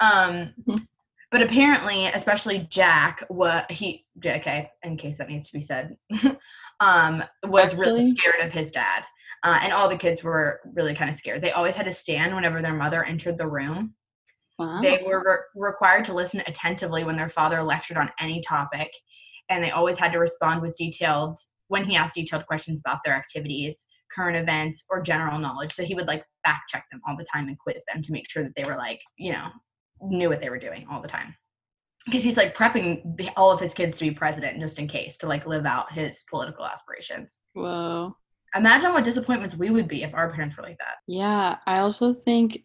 Um, 0.00 0.54
but 1.30 1.42
apparently, 1.42 2.06
especially 2.06 2.66
Jack, 2.70 3.24
what 3.28 3.70
he 3.70 4.06
JK, 4.18 4.68
in 4.82 4.96
case 4.96 5.18
that 5.18 5.28
needs 5.28 5.48
to 5.48 5.58
be 5.58 5.62
said, 5.62 5.96
um, 6.80 7.22
was 7.44 7.74
really 7.74 8.14
scared 8.14 8.40
of 8.40 8.52
his 8.52 8.70
dad, 8.70 9.04
uh, 9.42 9.58
and 9.62 9.72
all 9.72 9.88
the 9.88 9.96
kids 9.96 10.22
were 10.22 10.60
really 10.74 10.94
kind 10.94 11.10
of 11.10 11.16
scared. 11.16 11.42
They 11.42 11.52
always 11.52 11.74
had 11.74 11.86
to 11.86 11.92
stand 11.92 12.34
whenever 12.34 12.62
their 12.62 12.74
mother 12.74 13.04
entered 13.04 13.38
the 13.38 13.48
room. 13.48 13.94
Wow. 14.58 14.80
They 14.82 15.02
were 15.04 15.22
re- 15.24 15.68
required 15.68 16.04
to 16.06 16.14
listen 16.14 16.42
attentively 16.46 17.04
when 17.04 17.16
their 17.16 17.28
father 17.28 17.62
lectured 17.62 17.96
on 17.96 18.10
any 18.20 18.42
topic, 18.42 18.90
and 19.48 19.62
they 19.62 19.70
always 19.70 19.98
had 19.98 20.12
to 20.12 20.18
respond 20.18 20.62
with 20.62 20.76
detailed 20.76 21.38
when 21.68 21.84
he 21.84 21.96
asked 21.96 22.14
detailed 22.14 22.46
questions 22.46 22.82
about 22.84 23.00
their 23.04 23.14
activities, 23.14 23.84
current 24.14 24.36
events, 24.36 24.84
or 24.90 25.02
general 25.02 25.38
knowledge. 25.38 25.72
So 25.72 25.84
he 25.84 25.94
would 25.94 26.06
like 26.06 26.24
fact 26.44 26.70
check 26.70 26.84
them 26.92 27.00
all 27.06 27.16
the 27.16 27.26
time 27.32 27.48
and 27.48 27.58
quiz 27.58 27.82
them 27.92 28.02
to 28.02 28.12
make 28.12 28.28
sure 28.30 28.42
that 28.42 28.54
they 28.54 28.64
were 28.64 28.76
like, 28.76 29.00
you 29.16 29.32
know, 29.32 29.48
knew 30.02 30.28
what 30.28 30.40
they 30.40 30.50
were 30.50 30.58
doing 30.58 30.86
all 30.90 31.00
the 31.00 31.08
time. 31.08 31.34
Because 32.04 32.22
he's 32.22 32.36
like 32.36 32.56
prepping 32.56 33.30
all 33.36 33.50
of 33.50 33.60
his 33.60 33.74
kids 33.74 33.96
to 33.98 34.04
be 34.04 34.10
president 34.10 34.60
just 34.60 34.78
in 34.78 34.88
case 34.88 35.16
to 35.18 35.28
like 35.28 35.46
live 35.46 35.66
out 35.66 35.92
his 35.92 36.24
political 36.28 36.66
aspirations. 36.66 37.38
Whoa. 37.54 38.16
Imagine 38.54 38.92
what 38.92 39.04
disappointments 39.04 39.56
we 39.56 39.70
would 39.70 39.88
be 39.88 40.02
if 40.02 40.12
our 40.14 40.30
parents 40.32 40.56
were 40.56 40.62
like 40.62 40.78
that. 40.78 40.96
Yeah, 41.06 41.56
I 41.66 41.78
also 41.78 42.12
think, 42.12 42.64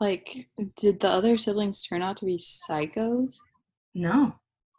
like, 0.00 0.48
did 0.76 1.00
the 1.00 1.08
other 1.08 1.38
siblings 1.38 1.82
turn 1.82 2.02
out 2.02 2.16
to 2.18 2.26
be 2.26 2.36
psychos? 2.36 3.36
No. 3.94 4.34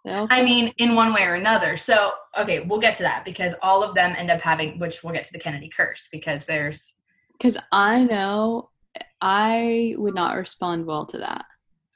I 0.05 0.43
mean, 0.43 0.73
in 0.79 0.95
one 0.95 1.13
way 1.13 1.23
or 1.23 1.35
another. 1.35 1.77
So, 1.77 2.11
okay, 2.37 2.59
we'll 2.59 2.81
get 2.81 2.95
to 2.95 3.03
that 3.03 3.23
because 3.23 3.53
all 3.61 3.83
of 3.83 3.95
them 3.95 4.13
end 4.17 4.29
up 4.29 4.41
having, 4.41 4.77
which 4.77 5.01
we'll 5.01 5.13
get 5.13 5.23
to 5.23 5.31
the 5.31 5.39
Kennedy 5.39 5.71
curse 5.73 6.09
because 6.11 6.43
there's, 6.45 6.95
because 7.31 7.57
I 7.71 8.03
know 8.03 8.69
I 9.21 9.95
would 9.97 10.13
not 10.13 10.35
respond 10.35 10.85
well 10.85 11.05
to 11.05 11.19
that. 11.19 11.45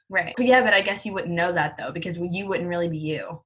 right. 0.08 0.32
But 0.36 0.46
yeah, 0.46 0.62
but 0.62 0.72
I 0.72 0.80
guess 0.80 1.04
you 1.04 1.12
wouldn't 1.12 1.34
know 1.34 1.52
that 1.52 1.76
though 1.76 1.92
because 1.92 2.16
you 2.16 2.46
wouldn't 2.48 2.68
really 2.68 2.88
be 2.88 2.98
you. 2.98 3.42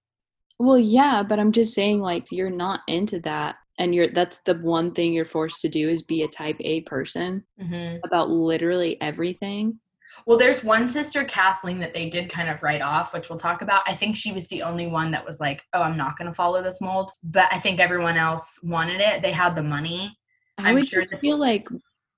Well, 0.58 0.78
yeah, 0.78 1.24
but 1.24 1.40
I'm 1.40 1.50
just 1.50 1.74
saying, 1.74 2.00
like, 2.00 2.26
you're 2.30 2.48
not 2.48 2.80
into 2.86 3.18
that, 3.20 3.56
and 3.78 3.94
you're 3.94 4.08
that's 4.08 4.38
the 4.42 4.54
one 4.54 4.92
thing 4.92 5.12
you're 5.12 5.24
forced 5.24 5.60
to 5.62 5.68
do 5.68 5.88
is 5.88 6.02
be 6.02 6.22
a 6.22 6.28
type 6.28 6.56
A 6.60 6.82
person 6.82 7.44
hmm 7.60 7.96
about 8.04 8.30
literally 8.30 9.00
everything. 9.00 9.78
Well, 10.26 10.38
there's 10.38 10.62
one 10.62 10.88
sister, 10.88 11.24
Kathleen, 11.24 11.80
that 11.80 11.94
they 11.94 12.08
did 12.08 12.30
kind 12.30 12.48
of 12.48 12.62
write 12.62 12.82
off, 12.82 13.12
which 13.12 13.28
we'll 13.28 13.38
talk 13.38 13.62
about. 13.62 13.82
I 13.86 13.96
think 13.96 14.16
she 14.16 14.32
was 14.32 14.46
the 14.48 14.62
only 14.62 14.86
one 14.86 15.10
that 15.12 15.24
was 15.24 15.40
like, 15.40 15.62
oh, 15.72 15.82
I'm 15.82 15.96
not 15.96 16.18
going 16.18 16.28
to 16.28 16.34
follow 16.34 16.62
this 16.62 16.80
mold. 16.80 17.10
But 17.24 17.52
I 17.52 17.58
think 17.58 17.80
everyone 17.80 18.16
else 18.16 18.58
wanted 18.62 19.00
it. 19.00 19.22
They 19.22 19.32
had 19.32 19.56
the 19.56 19.62
money. 19.62 20.16
I 20.58 20.68
I'm 20.68 20.74
would 20.74 20.86
sure 20.86 21.00
just 21.00 21.16
feel 21.18 21.38
like 21.38 21.68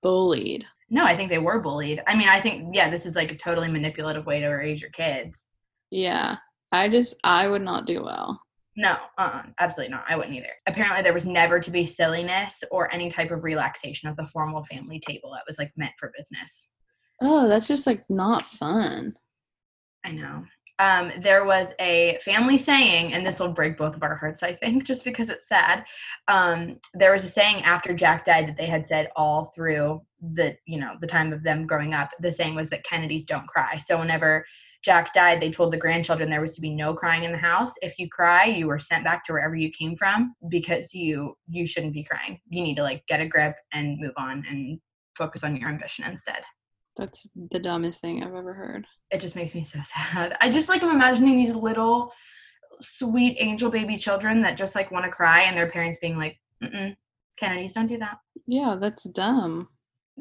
bullied. 0.03 0.65
No, 0.89 1.03
I 1.03 1.15
think 1.15 1.29
they 1.29 1.39
were 1.39 1.59
bullied. 1.59 2.01
I 2.05 2.15
mean, 2.15 2.27
I 2.27 2.39
think, 2.41 2.75
yeah, 2.75 2.89
this 2.89 3.05
is 3.05 3.15
like 3.15 3.31
a 3.31 3.37
totally 3.37 3.69
manipulative 3.69 4.25
way 4.25 4.39
to 4.39 4.49
raise 4.49 4.81
your 4.81 4.91
kids. 4.91 5.43
Yeah, 5.89 6.35
I 6.71 6.89
just 6.89 7.15
I 7.23 7.47
would 7.47 7.63
not 7.63 7.87
do 7.87 8.03
well. 8.03 8.39
No, 8.77 8.97
uh, 9.17 9.43
absolutely 9.59 9.93
not. 9.93 10.05
I 10.09 10.17
wouldn't 10.17 10.35
either. 10.35 10.51
Apparently, 10.67 11.01
there 11.01 11.13
was 11.13 11.25
never 11.25 11.59
to 11.59 11.71
be 11.71 11.85
silliness 11.85 12.63
or 12.71 12.93
any 12.93 13.09
type 13.09 13.31
of 13.31 13.43
relaxation 13.43 14.09
at 14.09 14.17
the 14.17 14.27
formal 14.27 14.65
family 14.65 14.99
table 14.99 15.31
that 15.31 15.45
was 15.47 15.57
like 15.57 15.71
meant 15.77 15.93
for 15.97 16.11
business. 16.17 16.67
Oh, 17.21 17.47
that's 17.47 17.67
just 17.67 17.87
like 17.87 18.03
not 18.09 18.41
fun. 18.41 19.15
I 20.03 20.11
know. 20.11 20.43
Um, 20.77 21.13
there 21.21 21.45
was 21.45 21.67
a 21.79 22.19
family 22.25 22.57
saying, 22.57 23.13
and 23.13 23.25
this 23.25 23.39
will 23.39 23.53
break 23.53 23.77
both 23.77 23.95
of 23.95 24.03
our 24.03 24.15
hearts, 24.15 24.43
I 24.43 24.55
think, 24.55 24.83
just 24.83 25.05
because 25.05 25.29
it's 25.29 25.47
sad. 25.47 25.85
Um, 26.27 26.79
there 26.93 27.13
was 27.13 27.23
a 27.23 27.29
saying 27.29 27.63
after 27.63 27.93
Jack 27.93 28.25
died 28.25 28.49
that 28.49 28.57
they 28.57 28.65
had 28.65 28.85
said 28.85 29.09
all 29.15 29.53
through 29.55 30.01
the, 30.33 30.57
you 30.65 30.77
know, 30.77 30.95
the 30.99 31.07
time 31.07 31.31
of 31.31 31.43
them 31.43 31.65
growing 31.65 31.93
up. 31.93 32.09
The 32.19 32.31
saying 32.31 32.55
was 32.55 32.69
that 32.71 32.83
Kennedys 32.83 33.23
don't 33.23 33.47
cry. 33.47 33.77
So 33.77 33.97
whenever 33.97 34.45
Jack 34.85 35.13
died, 35.13 35.41
they 35.41 35.49
told 35.49 35.73
the 35.73 35.77
grandchildren 35.77 36.29
there 36.29 36.41
was 36.41 36.53
to 36.55 36.61
be 36.61 36.69
no 36.69 36.93
crying 36.93 37.23
in 37.23 37.31
the 37.31 37.37
house. 37.39 37.71
If 37.81 37.97
you 37.97 38.07
cry, 38.07 38.45
you 38.45 38.67
were 38.67 38.77
sent 38.77 39.03
back 39.03 39.25
to 39.25 39.33
wherever 39.33 39.55
you 39.55 39.71
came 39.71 39.95
from 39.97 40.35
because 40.47 40.93
you 40.93 41.35
you 41.49 41.65
shouldn't 41.65 41.93
be 41.93 42.03
crying. 42.03 42.39
You 42.49 42.61
need 42.61 42.75
to 42.75 42.83
like 42.83 43.01
get 43.07 43.19
a 43.19 43.25
grip 43.27 43.55
and 43.73 43.97
move 43.99 44.13
on 44.15 44.45
and 44.47 44.79
focus 45.17 45.43
on 45.43 45.55
your 45.57 45.69
ambition 45.69 46.05
instead. 46.05 46.43
That's 46.97 47.27
the 47.51 47.59
dumbest 47.59 47.99
thing 47.99 48.23
I've 48.23 48.35
ever 48.35 48.53
heard. 48.53 48.85
it 49.09 49.19
just 49.19 49.35
makes 49.35 49.55
me 49.55 49.63
so 49.65 49.79
sad. 49.83 50.37
I 50.39 50.51
just 50.51 50.69
like 50.69 50.83
I'm 50.83 50.91
imagining 50.95 51.35
these 51.37 51.53
little 51.55 52.11
sweet 52.81 53.37
angel 53.39 53.71
baby 53.71 53.97
children 53.97 54.41
that 54.43 54.55
just 54.57 54.75
like 54.75 54.91
want 54.91 55.05
to 55.05 55.11
cry 55.11 55.41
and 55.43 55.57
their 55.57 55.71
parents 55.71 55.97
being 55.99 56.17
like, 56.17 56.37
Mm-mm, 56.63 56.95
Kennedys 57.39 57.73
don't 57.73 57.87
do 57.87 57.97
that. 57.97 58.17
Yeah, 58.45 58.77
that's 58.79 59.05
dumb. 59.09 59.69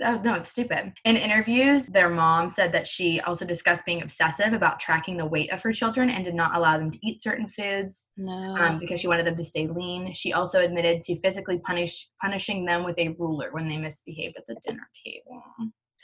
Oh, 0.02 0.20
no, 0.24 0.34
it's 0.34 0.48
stupid. 0.48 0.92
In 1.04 1.16
interviews, 1.16 1.86
their 1.86 2.08
mom 2.08 2.50
said 2.50 2.72
that 2.72 2.88
she 2.88 3.20
also 3.20 3.44
discussed 3.44 3.84
being 3.86 4.02
obsessive 4.02 4.52
about 4.52 4.80
tracking 4.80 5.16
the 5.16 5.24
weight 5.26 5.52
of 5.52 5.62
her 5.62 5.72
children 5.72 6.10
and 6.10 6.24
did 6.24 6.34
not 6.34 6.56
allow 6.56 6.76
them 6.76 6.90
to 6.90 6.98
eat 7.06 7.22
certain 7.22 7.48
foods 7.48 8.06
No. 8.16 8.56
um, 8.56 8.80
because 8.80 9.00
she 9.00 9.06
wanted 9.06 9.24
them 9.26 9.36
to 9.36 9.44
stay 9.44 9.68
lean. 9.68 10.12
She 10.12 10.32
also 10.32 10.58
admitted 10.60 11.00
to 11.02 11.20
physically 11.20 11.60
punish 11.60 12.08
punishing 12.20 12.64
them 12.64 12.84
with 12.84 12.98
a 12.98 13.10
ruler 13.20 13.50
when 13.52 13.68
they 13.68 13.76
misbehaved 13.76 14.36
at 14.36 14.44
the 14.48 14.56
dinner 14.66 14.88
table. 15.04 15.42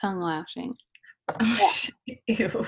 Tongue 0.00 0.20
lashing. 0.20 0.74
Ew. 2.28 2.66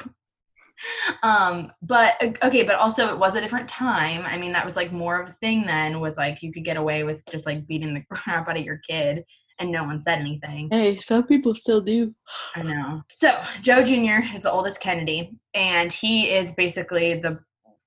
Um, 1.22 1.70
but 1.82 2.20
okay, 2.42 2.64
but 2.64 2.74
also 2.74 3.12
it 3.12 3.18
was 3.18 3.36
a 3.36 3.40
different 3.40 3.68
time. 3.68 4.24
I 4.26 4.36
mean, 4.36 4.52
that 4.52 4.66
was 4.66 4.74
like 4.74 4.92
more 4.92 5.20
of 5.20 5.28
a 5.28 5.36
thing 5.40 5.64
then 5.66 6.00
was 6.00 6.16
like 6.16 6.42
you 6.42 6.52
could 6.52 6.64
get 6.64 6.76
away 6.76 7.04
with 7.04 7.22
just 7.30 7.46
like 7.46 7.66
beating 7.68 7.94
the 7.94 8.02
crap 8.10 8.48
out 8.48 8.56
of 8.56 8.64
your 8.64 8.78
kid 8.78 9.22
and 9.58 9.70
no 9.70 9.84
one 9.84 10.02
said 10.02 10.18
anything. 10.20 10.68
Hey, 10.70 10.98
some 10.98 11.26
people 11.26 11.54
still 11.54 11.80
do. 11.80 12.14
I 12.54 12.62
know. 12.62 13.02
So 13.16 13.42
Joe 13.62 13.82
Jr. 13.82 14.34
is 14.34 14.42
the 14.42 14.50
oldest 14.50 14.80
Kennedy, 14.80 15.38
and 15.54 15.92
he 15.92 16.30
is 16.30 16.52
basically 16.52 17.20
the 17.20 17.38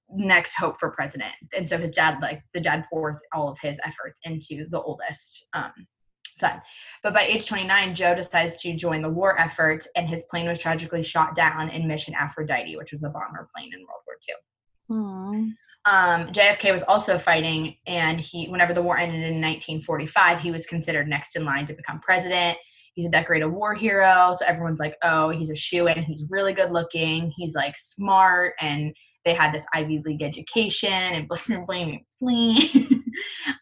next 0.09 0.53
hope 0.55 0.79
for 0.79 0.91
president. 0.91 1.33
And 1.55 1.67
so 1.67 1.77
his 1.77 1.93
dad, 1.93 2.19
like 2.21 2.41
the 2.53 2.61
dad, 2.61 2.85
pours 2.91 3.19
all 3.33 3.49
of 3.49 3.57
his 3.61 3.79
efforts 3.85 4.19
into 4.23 4.67
the 4.69 4.81
oldest 4.81 5.45
um, 5.53 5.71
son. 6.37 6.61
But 7.03 7.13
by 7.13 7.23
age 7.23 7.47
29, 7.47 7.95
Joe 7.95 8.15
decides 8.15 8.57
to 8.61 8.75
join 8.75 9.01
the 9.01 9.09
war 9.09 9.39
effort, 9.39 9.87
and 9.95 10.07
his 10.07 10.23
plane 10.29 10.47
was 10.47 10.59
tragically 10.59 11.03
shot 11.03 11.35
down 11.35 11.69
in 11.69 11.87
Mission 11.87 12.13
Aphrodite, 12.13 12.75
which 12.77 12.91
was 12.91 13.03
a 13.03 13.09
bomber 13.09 13.49
plane 13.55 13.71
in 13.73 13.79
World 13.79 14.01
War 14.05 14.17
II. 14.27 14.35
Aww. 14.91 15.53
Um, 15.85 16.27
JFK 16.27 16.73
was 16.73 16.83
also 16.83 17.19
fighting, 17.19 17.75
and 17.85 18.19
he, 18.19 18.47
whenever 18.47 18.73
the 18.73 18.81
war 18.81 18.97
ended 18.97 19.19
in 19.19 19.41
1945, 19.41 20.41
he 20.41 20.51
was 20.51 20.65
considered 20.65 21.07
next 21.07 21.35
in 21.35 21.45
line 21.45 21.67
to 21.67 21.73
become 21.73 21.99
president. 21.99 22.57
He's 22.95 23.05
a 23.05 23.09
decorated 23.09 23.47
war 23.47 23.75
hero, 23.75 24.33
so 24.37 24.45
everyone's 24.45 24.79
like, 24.79 24.95
"Oh, 25.03 25.29
he's 25.29 25.51
a 25.51 25.55
shoe 25.55 25.87
in. 25.87 26.01
He's 26.03 26.23
really 26.29 26.53
good 26.53 26.71
looking. 26.71 27.31
He's 27.35 27.53
like 27.53 27.75
smart, 27.77 28.53
and 28.59 28.95
they 29.25 29.33
had 29.33 29.53
this 29.53 29.65
Ivy 29.73 30.01
League 30.05 30.23
education, 30.23 30.89
and 30.89 31.27
bling 31.27 31.65
bling 31.65 32.05
bling." 32.19 33.03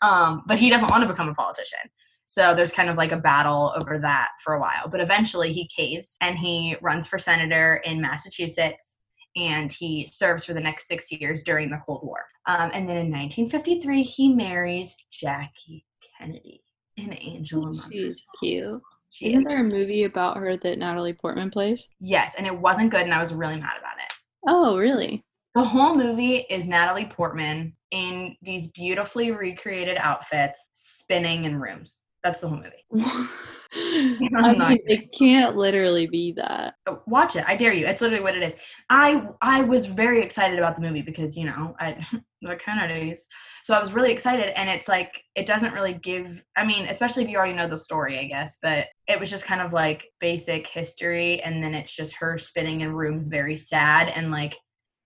um, 0.01 0.43
but 0.47 0.59
he 0.59 0.69
doesn't 0.69 0.89
want 0.89 1.03
to 1.03 1.09
become 1.09 1.27
a 1.27 1.33
politician. 1.33 1.79
So 2.25 2.55
there's 2.55 2.71
kind 2.71 2.89
of 2.89 2.95
like 2.95 3.11
a 3.11 3.17
battle 3.17 3.73
over 3.75 3.99
that 3.99 4.29
for 4.43 4.53
a 4.53 4.59
while. 4.59 4.87
But 4.89 5.01
eventually 5.01 5.51
he 5.51 5.67
caves 5.67 6.15
and 6.21 6.37
he 6.37 6.75
runs 6.81 7.05
for 7.05 7.19
senator 7.19 7.81
in 7.85 8.01
Massachusetts 8.01 8.92
and 9.35 9.71
he 9.71 10.09
serves 10.11 10.45
for 10.45 10.53
the 10.53 10.59
next 10.59 10.87
six 10.87 11.11
years 11.11 11.43
during 11.43 11.69
the 11.69 11.81
Cold 11.85 12.01
War. 12.03 12.25
Um, 12.45 12.71
and 12.73 12.87
then 12.87 12.97
in 12.97 13.11
1953, 13.11 14.03
he 14.03 14.33
marries 14.33 14.95
Jackie 15.11 15.85
Kennedy, 16.17 16.61
an 16.97 17.17
angel 17.19 17.63
among 17.67 17.91
She's 17.91 18.23
cute. 18.39 18.81
She 19.09 19.27
Isn't 19.27 19.41
is. 19.41 19.47
there 19.47 19.59
a 19.59 19.63
movie 19.63 20.03
about 20.05 20.37
her 20.37 20.57
that 20.57 20.77
Natalie 20.77 21.13
Portman 21.13 21.51
plays? 21.51 21.87
Yes, 21.99 22.33
and 22.37 22.47
it 22.47 22.57
wasn't 22.57 22.89
good, 22.91 23.01
and 23.01 23.13
I 23.13 23.21
was 23.21 23.33
really 23.33 23.57
mad 23.59 23.77
about 23.79 23.97
it. 23.97 24.13
Oh, 24.47 24.77
really? 24.77 25.23
The 25.55 25.63
whole 25.63 25.95
movie 25.95 26.37
is 26.49 26.67
Natalie 26.67 27.05
Portman 27.05 27.75
in 27.91 28.35
these 28.41 28.67
beautifully 28.67 29.31
recreated 29.31 29.97
outfits, 29.97 30.71
spinning 30.73 31.45
in 31.45 31.59
rooms. 31.59 31.99
That's 32.23 32.39
the 32.39 32.47
whole 32.49 32.57
movie. 32.57 33.29
I 33.75 34.27
not 34.31 34.69
mean, 34.69 34.79
it 34.85 35.11
can't 35.17 35.55
literally 35.55 36.07
be 36.07 36.33
that. 36.33 36.75
Uh, 36.85 36.95
watch 37.07 37.35
it 37.35 37.43
i 37.47 37.55
dare 37.55 37.73
you 37.73 37.87
it's 37.87 38.01
literally 38.01 38.23
what 38.23 38.35
it 38.35 38.43
is 38.43 38.53
i 38.89 39.25
i 39.41 39.61
was 39.61 39.85
very 39.85 40.21
excited 40.21 40.59
about 40.59 40.75
the 40.75 40.81
movie 40.81 41.01
because 41.01 41.35
you 41.35 41.45
know 41.45 41.75
i 41.79 41.93
the 42.41 42.55
kennedys 42.57 43.25
so 43.63 43.73
i 43.73 43.79
was 43.79 43.93
really 43.93 44.11
excited 44.11 44.57
and 44.57 44.69
it's 44.69 44.87
like 44.87 45.23
it 45.35 45.45
doesn't 45.45 45.73
really 45.73 45.93
give 45.93 46.43
i 46.55 46.65
mean 46.65 46.85
especially 46.87 47.23
if 47.23 47.29
you 47.29 47.37
already 47.37 47.53
know 47.53 47.67
the 47.67 47.77
story 47.77 48.19
i 48.19 48.25
guess 48.25 48.57
but 48.61 48.87
it 49.07 49.19
was 49.19 49.29
just 49.29 49.45
kind 49.45 49.61
of 49.61 49.73
like 49.73 50.05
basic 50.19 50.67
history 50.67 51.41
and 51.41 51.63
then 51.63 51.73
it's 51.73 51.95
just 51.95 52.13
her 52.15 52.37
spinning 52.37 52.81
in 52.81 52.93
rooms 52.93 53.27
very 53.27 53.57
sad 53.57 54.09
and 54.09 54.29
like 54.29 54.55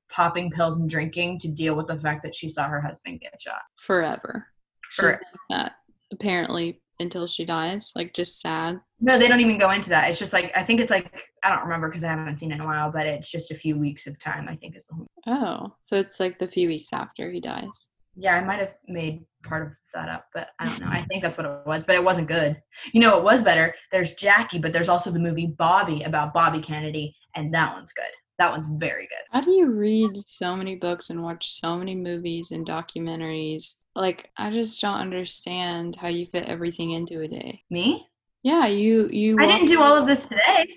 popping 0.09 0.49
pills 0.49 0.77
and 0.77 0.89
drinking 0.89 1.37
to 1.39 1.47
deal 1.47 1.75
with 1.75 1.87
the 1.87 1.99
fact 1.99 2.23
that 2.23 2.35
she 2.35 2.49
saw 2.49 2.67
her 2.67 2.81
husband 2.81 3.19
get 3.21 3.39
shot 3.41 3.61
Forever. 3.77 4.47
Forever. 4.91 5.21
like 5.21 5.39
that, 5.49 5.71
apparently, 6.11 6.81
until 6.99 7.27
she 7.27 7.45
dies. 7.45 7.91
Like, 7.95 8.13
just 8.13 8.41
sad. 8.41 8.79
no 8.99 9.17
they 9.19 9.27
don't 9.27 9.39
even 9.39 9.57
go 9.57 9.69
into 9.71 9.89
that 9.89 10.09
it's 10.09 10.17
just 10.19 10.33
like 10.33 10.51
i 10.57 10.63
think 10.63 10.79
it's 10.79 10.89
like 10.89 11.29
i 11.43 11.49
don't 11.49 11.63
remember 11.63 11.87
because 11.87 12.03
i 12.03 12.07
haven't 12.07 12.37
seen 12.37 12.51
it 12.51 12.55
in 12.55 12.61
a 12.61 12.65
while 12.65 12.91
but 12.91 13.05
it's 13.05 13.29
just 13.29 13.51
a 13.51 13.55
few 13.55 13.77
weeks 13.77 14.07
of 14.07 14.17
time 14.17 14.47
i 14.49 14.55
think 14.55 14.75
is 14.75 14.87
the 14.87 14.95
whole 14.95 15.07
Oh, 15.27 15.73
so 15.83 15.97
it's 15.99 16.19
like 16.19 16.39
the 16.39 16.47
few 16.47 16.67
weeks 16.69 16.93
after 16.93 17.29
he 17.31 17.41
dies. 17.41 17.87
Yeah, 18.15 18.33
I 18.35 18.43
might 18.43 18.59
have 18.59 18.73
made 18.87 19.25
part 19.43 19.67
of 19.67 19.73
that 19.93 20.09
up, 20.09 20.25
but 20.33 20.47
I 20.59 20.65
don't 20.65 20.79
know. 20.81 20.87
I 20.89 21.03
think 21.03 21.21
that's 21.21 21.37
what 21.37 21.45
it 21.45 21.67
was, 21.67 21.83
but 21.83 21.95
it 21.95 22.03
wasn't 22.03 22.27
good. 22.29 22.59
You 22.93 23.01
know, 23.01 23.17
it 23.17 23.23
was 23.23 23.43
better. 23.43 23.75
There's 23.91 24.11
Jackie, 24.15 24.57
but 24.57 24.71
there's 24.73 24.89
also 24.89 25.11
the 25.11 25.19
movie 25.19 25.45
Bobby 25.47 26.01
about 26.03 26.33
Bobby 26.33 26.61
Kennedy, 26.61 27.13
and 27.35 27.53
that 27.53 27.73
one's 27.75 27.91
good. 27.93 28.05
That 28.39 28.51
one's 28.51 28.67
very 28.67 29.03
good. 29.07 29.23
How 29.31 29.41
do 29.41 29.51
you 29.51 29.67
read 29.69 30.11
so 30.25 30.55
many 30.55 30.75
books 30.75 31.09
and 31.11 31.21
watch 31.21 31.59
so 31.59 31.77
many 31.77 31.93
movies 31.93 32.51
and 32.51 32.65
documentaries? 32.65 33.75
Like, 33.97 34.29
I 34.37 34.51
just 34.51 34.79
don't 34.79 34.99
understand 34.99 35.95
how 35.95 36.07
you 36.07 36.27
fit 36.27 36.45
everything 36.45 36.91
into 36.91 37.21
a 37.21 37.27
day. 37.27 37.63
Me? 37.71 38.07
Yeah, 38.43 38.67
you 38.67 39.09
you. 39.11 39.37
I 39.39 39.47
didn't 39.47 39.67
do 39.67 39.81
all 39.81 39.95
of 39.95 40.07
this 40.07 40.27
today. 40.27 40.67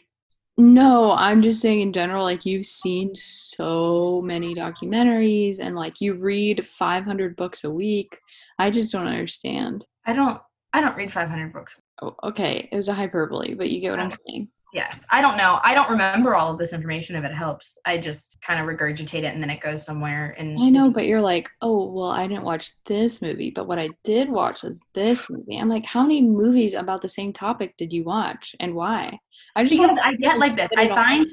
No, 0.56 1.12
I'm 1.12 1.42
just 1.42 1.60
saying 1.60 1.82
in 1.82 1.92
general, 1.92 2.24
like 2.24 2.46
you've 2.46 2.66
seen 2.66 3.14
so 3.14 4.22
many 4.24 4.54
documentaries 4.54 5.58
and 5.60 5.76
like 5.76 6.00
you 6.00 6.14
read 6.14 6.66
500 6.66 7.36
books 7.36 7.64
a 7.64 7.70
week. 7.70 8.18
I 8.58 8.70
just 8.70 8.90
don't 8.90 9.06
understand. 9.06 9.86
I 10.06 10.14
don't. 10.14 10.40
I 10.72 10.80
don't 10.80 10.96
read 10.96 11.12
500 11.12 11.52
books. 11.52 11.76
Oh, 12.00 12.16
okay, 12.24 12.68
it 12.72 12.76
was 12.76 12.88
a 12.88 12.94
hyperbole, 12.94 13.54
but 13.54 13.68
you 13.68 13.80
get 13.80 13.90
what 13.90 14.00
I'm 14.00 14.12
oh. 14.12 14.16
saying. 14.26 14.48
Yes, 14.72 15.04
I 15.10 15.20
don't 15.20 15.36
know. 15.36 15.58
I 15.64 15.74
don't 15.74 15.90
remember 15.90 16.36
all 16.36 16.52
of 16.52 16.58
this 16.58 16.72
information 16.72 17.16
if 17.16 17.24
it 17.24 17.34
helps. 17.34 17.76
I 17.84 17.98
just 17.98 18.38
kind 18.40 18.60
of 18.60 18.66
regurgitate 18.66 19.24
it 19.24 19.34
and 19.34 19.42
then 19.42 19.50
it 19.50 19.60
goes 19.60 19.84
somewhere. 19.84 20.34
And 20.38 20.58
I 20.60 20.68
know, 20.68 20.90
but 20.90 21.06
you're 21.06 21.20
like, 21.20 21.50
oh, 21.60 21.90
well, 21.90 22.10
I 22.10 22.26
didn't 22.28 22.44
watch 22.44 22.72
this 22.86 23.20
movie, 23.20 23.50
but 23.50 23.66
what 23.66 23.80
I 23.80 23.90
did 24.04 24.30
watch 24.30 24.62
was 24.62 24.80
this 24.94 25.28
movie. 25.28 25.56
I'm 25.56 25.68
like, 25.68 25.86
how 25.86 26.02
many 26.02 26.22
movies 26.22 26.74
about 26.74 27.02
the 27.02 27.08
same 27.08 27.32
topic 27.32 27.76
did 27.76 27.92
you 27.92 28.04
watch 28.04 28.54
and 28.60 28.74
why? 28.74 29.18
I 29.56 29.64
just 29.64 29.74
because 29.74 29.96
I 30.02 30.14
get 30.14 30.38
like 30.38 30.56
this. 30.56 30.70
I 30.76 30.88
find 30.88 31.28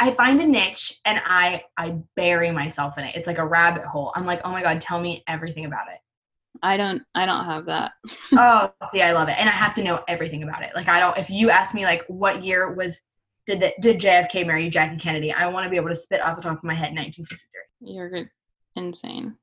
I 0.00 0.12
find 0.14 0.40
a 0.40 0.46
niche 0.46 1.00
and 1.04 1.22
I 1.24 1.62
I 1.78 1.98
bury 2.16 2.50
myself 2.50 2.98
in 2.98 3.04
it. 3.04 3.14
It's 3.14 3.28
like 3.28 3.38
a 3.38 3.46
rabbit 3.46 3.84
hole. 3.84 4.12
I'm 4.16 4.26
like, 4.26 4.40
oh 4.44 4.50
my 4.50 4.62
god, 4.62 4.80
tell 4.80 5.00
me 5.00 5.22
everything 5.28 5.64
about 5.64 5.86
it. 5.92 6.00
I 6.62 6.76
don't 6.76 7.02
I 7.14 7.26
don't 7.26 7.44
have 7.44 7.66
that. 7.66 7.92
oh, 8.32 8.72
see, 8.90 9.02
I 9.02 9.12
love 9.12 9.28
it, 9.28 9.38
and 9.38 9.48
I 9.48 9.52
have 9.52 9.74
to 9.74 9.82
know 9.82 10.02
everything 10.08 10.42
about 10.42 10.62
it. 10.62 10.70
Like, 10.74 10.88
I 10.88 11.00
don't. 11.00 11.18
If 11.18 11.30
you 11.30 11.50
ask 11.50 11.74
me, 11.74 11.84
like, 11.84 12.04
what 12.08 12.44
year 12.44 12.72
was 12.72 12.98
did 13.46 13.60
the, 13.60 13.74
did 13.80 14.00
JFK 14.00 14.46
marry 14.46 14.68
Jackie 14.70 14.96
Kennedy? 14.96 15.32
I 15.32 15.46
want 15.48 15.64
to 15.64 15.70
be 15.70 15.76
able 15.76 15.90
to 15.90 15.96
spit 15.96 16.22
off 16.22 16.36
the 16.36 16.42
top 16.42 16.56
of 16.56 16.64
my 16.64 16.74
head 16.74 16.94
1953. 16.94 17.94
You're 17.94 18.10
good. 18.10 18.28
insane. 18.76 19.36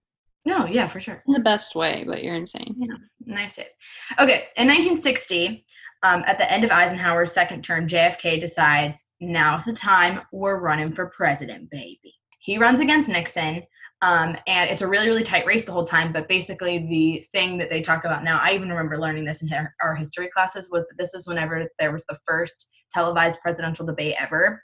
No, 0.44 0.66
yeah, 0.66 0.88
for 0.88 1.00
sure. 1.00 1.22
In 1.28 1.34
the 1.34 1.40
best 1.40 1.76
way, 1.76 2.04
but 2.06 2.24
you're 2.24 2.34
insane. 2.34 2.76
Nice 3.24 3.58
hit. 3.58 3.76
Okay, 4.20 4.48
in 4.58 4.68
1960, 4.68 5.64
um, 6.02 6.24
at 6.26 6.40
the 6.40 6.52
end 6.52 6.64
of 6.64 6.72
Eisenhower's 6.72 7.32
second 7.32 7.64
term, 7.64 7.88
JFK 7.88 8.42
decides 8.42 8.98
now's 9.20 9.64
the 9.66 9.74
time 9.74 10.22
we're 10.32 10.60
running 10.60 10.94
for 10.94 11.12
president, 11.16 11.70
baby. 11.70 12.16
He 12.40 12.58
runs 12.58 12.80
against 12.80 13.08
Nixon, 13.08 13.62
um, 14.02 14.36
and 14.48 14.70
it's 14.70 14.82
a 14.82 14.88
really, 14.88 15.08
really 15.08 15.24
tight 15.24 15.46
race 15.46 15.64
the 15.64 15.72
whole 15.72 15.86
time. 15.86 16.12
But 16.12 16.28
basically, 16.28 16.80
the 16.80 17.26
thing 17.34 17.58
that 17.60 17.70
they 17.70 17.82
talk 17.82 18.04
about 18.04 18.24
now, 18.24 18.40
I 18.42 18.54
even 18.54 18.70
remember 18.70 19.00
learning 19.00 19.26
this 19.26 19.42
in 19.42 19.50
our 19.82 19.96
history 19.96 20.30
classes, 20.30 20.70
was 20.72 20.88
that 20.88 20.98
this 20.98 21.14
is 21.14 21.28
whenever 21.28 21.68
there 21.78 21.92
was 21.92 22.04
the 22.10 22.18
first 22.26 22.70
televised 22.92 23.40
presidential 23.42 23.86
debate 23.86 24.16
ever. 24.20 24.62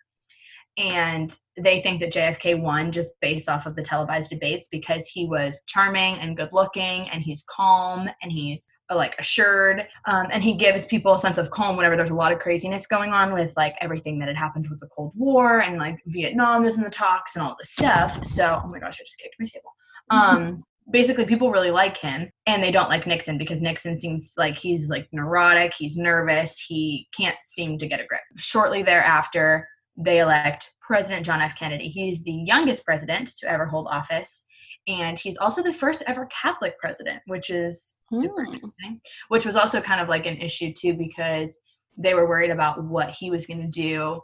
And 0.78 1.36
they 1.60 1.82
think 1.82 2.02
that 2.02 2.13
JFK 2.13 2.62
won 2.62 2.91
just 2.91 3.13
based 3.19 3.50
off 3.50 3.65
of 3.65 3.76
the 3.76 3.82
televised 3.82 4.30
debates 4.30 4.67
because 4.71 5.08
he 5.08 5.26
was 5.26 5.60
charming 5.67 6.19
and 6.19 6.38
good 6.38 6.50
looking 6.52 7.10
and 7.10 7.23
he's 7.23 7.43
calm 7.50 8.08
and 8.21 8.32
he's 8.32 8.69
like 8.95 9.19
assured 9.19 9.88
um, 10.06 10.28
and 10.32 10.43
he 10.43 10.54
gives 10.54 10.86
people 10.86 11.13
a 11.15 11.19
sense 11.19 11.38
of 11.38 11.50
calm 11.52 11.76
whenever 11.76 11.95
there's 11.95 12.10
a 12.10 12.15
lot 12.15 12.32
of 12.32 12.39
craziness 12.39 12.88
going 12.88 13.12
on 13.12 13.34
with 13.34 13.52
like 13.58 13.76
everything 13.82 14.17
that 14.19 14.28
had 14.28 14.38
happened 14.38 14.67
with 14.69 14.80
the 14.80 14.88
cold 14.88 15.12
war 15.15 15.62
and 15.62 15.78
like 15.78 16.00
vietnam 16.06 16.65
is 16.65 16.78
in 16.78 16.84
the 16.84 16.89
talks 16.89 17.36
and 17.36 17.43
all 17.43 17.56
this 17.60 17.71
stuff. 17.71 18.26
So 18.26 18.62
oh 18.63 18.69
my 18.71 18.80
gosh 18.80 18.97
i 19.00 19.04
just 19.04 19.19
kicked 19.19 19.36
my 19.39 19.45
table. 19.45 19.71
Um 20.10 20.63
basically 20.89 21.26
people 21.26 21.52
really 21.52 21.69
like 21.69 21.97
him 21.97 22.30
and 22.45 22.63
they 22.63 22.71
don't 22.71 22.88
like 22.88 23.06
nixon 23.06 23.38
because 23.38 23.62
nixon 23.62 23.97
seems 23.97 24.32
like 24.38 24.58
he's 24.58 24.88
like 24.88 25.06
neurotic 25.12 25.73
he's 25.73 25.97
nervous 25.97 26.58
he 26.58 27.10
can't 27.13 27.36
seem 27.41 27.78
to 27.78 27.88
get 27.88 28.00
a 28.00 28.06
grip. 28.06 28.21
Shortly 28.38 28.84
thereafter 28.84 29.67
they 29.97 30.19
elect 30.19 30.71
president 30.80 31.26
john 31.26 31.41
f. 31.41 31.58
Kennedy. 31.58 31.89
He's 31.89 32.23
the 32.23 32.32
youngest 32.32 32.86
president 32.86 33.30
to 33.39 33.52
ever 33.52 33.65
hold 33.65 33.88
office 33.88 34.43
and 34.88 35.19
he's 35.19 35.38
also 35.38 35.62
the 35.62 35.73
first 35.73 36.02
ever 36.08 36.28
catholic 36.28 36.78
president 36.80 37.19
which 37.28 37.50
is 37.50 37.95
super 38.13 38.43
Hmm. 38.45 38.54
interesting 38.54 39.02
which 39.30 39.45
was 39.45 39.56
also 39.56 39.82
kind 39.82 40.00
of 40.02 40.08
like 40.10 40.26
an 40.26 40.38
issue 40.38 40.73
too 40.73 40.93
because 40.93 41.58
they 41.97 42.13
were 42.13 42.28
worried 42.28 42.52
about 42.52 42.84
what 42.84 43.10
he 43.10 43.30
was 43.32 43.45
going 43.45 43.62
to 43.62 43.67
do 43.67 44.21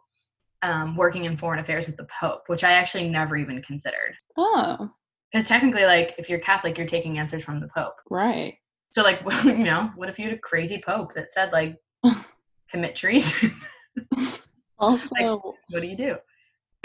um, 0.61 0.95
working 0.95 1.25
in 1.25 1.35
foreign 1.35 1.59
affairs 1.59 1.85
with 1.87 1.97
the 1.97 2.07
pope 2.19 2.43
which 2.47 2.63
i 2.63 2.71
actually 2.71 3.09
never 3.09 3.35
even 3.35 3.61
considered. 3.63 4.13
Oh, 4.37 4.89
because 5.31 5.47
technically 5.47 5.83
like 5.85 6.15
if 6.17 6.29
you're 6.29 6.39
catholic 6.39 6.77
you're 6.77 6.87
taking 6.87 7.17
answers 7.19 7.43
from 7.43 7.59
the 7.59 7.67
pope. 7.75 7.95
Right. 8.09 8.55
so 8.91 9.03
like 9.03 9.19
you 9.43 9.57
know 9.57 9.91
what 9.95 10.07
if 10.09 10.17
you 10.17 10.25
had 10.25 10.33
a 10.35 10.39
crazy 10.39 10.81
pope 10.85 11.13
that 11.15 11.33
said 11.33 11.51
like 11.51 11.75
commit 12.71 12.95
treason? 12.95 13.51
Also, 14.79 15.15
what 15.69 15.81
do 15.81 15.87
you 15.87 15.95
do 15.95 16.15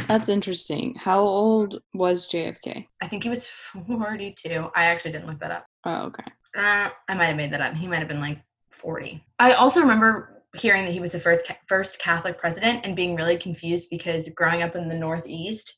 that's 0.06 0.28
interesting. 0.28 0.94
How 0.94 1.20
old 1.20 1.80
was 1.94 2.28
JFK? 2.28 2.86
i 3.02 3.08
think 3.08 3.22
he 3.22 3.28
was 3.28 3.48
42 3.48 4.68
i 4.74 4.84
actually 4.84 5.12
didn't 5.12 5.26
look 5.26 5.40
that 5.40 5.50
up 5.50 5.66
Oh, 5.84 6.02
okay. 6.06 6.24
Uh, 6.56 6.90
I 7.08 7.14
might 7.14 7.26
have 7.26 7.36
made 7.36 7.52
that 7.52 7.60
up. 7.60 7.74
He 7.74 7.86
might 7.86 8.00
have 8.00 8.08
been 8.08 8.20
like 8.20 8.38
40. 8.72 9.24
I 9.38 9.52
also 9.52 9.80
remember 9.80 10.42
hearing 10.56 10.84
that 10.84 10.92
he 10.92 11.00
was 11.00 11.12
the 11.12 11.20
first 11.20 11.50
first 11.66 11.98
Catholic 11.98 12.36
president 12.38 12.84
and 12.84 12.96
being 12.96 13.14
really 13.16 13.38
confused 13.38 13.88
because 13.90 14.28
growing 14.30 14.62
up 14.62 14.76
in 14.76 14.88
the 14.88 14.94
Northeast, 14.94 15.74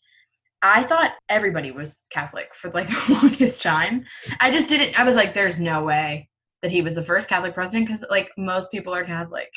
I 0.63 0.83
thought 0.83 1.13
everybody 1.29 1.71
was 1.71 2.07
Catholic 2.11 2.55
for 2.55 2.71
like 2.71 2.89
the 3.07 3.13
longest 3.23 3.63
time. 3.63 4.05
I 4.41 4.51
just 4.51 4.69
didn't. 4.69 4.99
I 4.99 5.05
was 5.05 5.17
like, 5.17 5.35
"There's 5.35 5.61
no 5.61 5.85
way 5.85 6.29
that 6.63 6.71
he 6.73 6.83
was 6.83 6.95
the 6.95 7.05
first 7.05 7.29
Catholic 7.29 7.55
president 7.55 7.87
because 7.87 8.05
like 8.11 8.31
most 8.37 8.71
people 8.71 8.95
are 8.95 9.05
Catholic. 9.05 9.51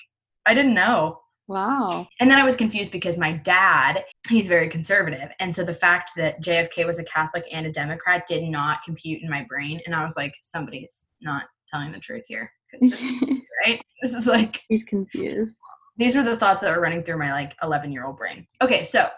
I 0.46 0.54
didn't 0.54 0.74
know. 0.74 1.20
Wow. 1.48 2.08
And 2.20 2.32
then 2.32 2.40
I 2.40 2.46
was 2.46 2.56
confused 2.56 2.92
because 2.92 3.18
my 3.18 3.34
dad, 3.34 4.06
he's 4.30 4.48
very 4.48 4.70
conservative. 4.70 5.30
And 5.40 5.56
so 5.56 5.64
the 5.64 5.74
fact 5.74 6.12
that 6.16 6.42
JFK 6.42 6.86
was 6.86 7.00
a 7.00 7.04
Catholic 7.04 7.44
and 7.52 7.66
a 7.66 7.72
Democrat 7.72 8.26
did 8.28 8.44
not 8.44 8.84
compute 8.86 9.22
in 9.22 9.30
my 9.30 9.46
brain. 9.50 9.82
And 9.86 9.94
I 9.94 10.04
was 10.04 10.16
like, 10.16 10.34
somebody's 10.44 11.06
not 11.22 11.46
telling 11.70 11.92
the 11.92 12.00
truth 12.00 12.24
here. 12.28 12.52
right? 12.82 13.82
This 14.02 14.14
is 14.14 14.26
like, 14.26 14.62
He's 14.70 14.86
confused. 14.86 15.60
these 15.98 16.16
were 16.16 16.24
the 16.24 16.38
thoughts 16.38 16.62
that 16.62 16.76
were 16.76 16.82
running 16.82 17.04
through 17.04 17.20
my 17.20 17.32
like 17.32 17.54
11 17.62 17.92
year 17.92 18.06
old 18.06 18.18
brain. 18.18 18.48
Okay, 18.62 18.84
so 18.84 19.10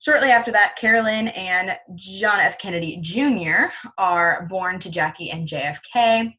shortly 0.00 0.30
after 0.30 0.52
that, 0.52 0.76
Caroline 0.76 1.28
and 1.28 1.76
John 1.94 2.38
F. 2.40 2.58
Kennedy 2.58 2.98
Jr. 3.00 3.72
are 3.96 4.46
born 4.50 4.78
to 4.80 4.90
Jackie 4.90 5.30
and 5.30 5.48
JFK. 5.48 6.34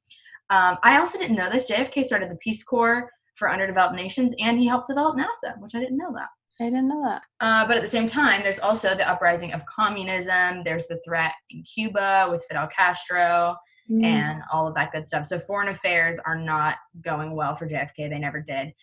Um, 0.50 0.78
I 0.84 1.00
also 1.00 1.18
didn't 1.18 1.38
know 1.38 1.50
this. 1.50 1.70
JFK 1.70 2.06
started 2.06 2.30
the 2.30 2.36
Peace 2.36 2.64
Corps 2.64 3.10
for 3.36 3.52
underdeveloped 3.52 3.96
nations, 3.96 4.34
and 4.40 4.60
he 4.60 4.68
helped 4.68 4.88
develop 4.88 5.18
NASA, 5.18 5.60
which 5.60 5.76
I 5.76 5.80
didn't 5.80 5.98
know 5.98 6.14
that. 6.14 6.30
I 6.60 6.66
didn't 6.66 6.88
know 6.88 7.04
that. 7.04 7.24
Uh, 7.40 7.68
but 7.68 7.78
at 7.78 7.84
the 7.84 7.90
same 7.90 8.08
time, 8.08 8.42
there's 8.44 8.60
also 8.60 8.96
the 8.96 9.10
uprising 9.10 9.54
of 9.54 9.66
communism. 9.66 10.64
There's 10.64 10.86
the 10.88 11.00
threat 11.04 11.34
in 11.50 11.64
Cuba 11.64 12.28
with 12.30 12.46
Fidel 12.46 12.68
Castro 12.68 13.56
Mm. 13.92 14.02
and 14.06 14.42
all 14.50 14.66
of 14.66 14.74
that 14.76 14.94
good 14.94 15.06
stuff. 15.06 15.26
So 15.26 15.38
foreign 15.38 15.68
affairs 15.68 16.18
are 16.26 16.38
not 16.38 16.78
going 17.02 17.36
well 17.36 17.54
for 17.58 17.68
JFK. 17.68 18.08
They 18.10 18.18
never 18.18 18.40
did. 18.40 18.74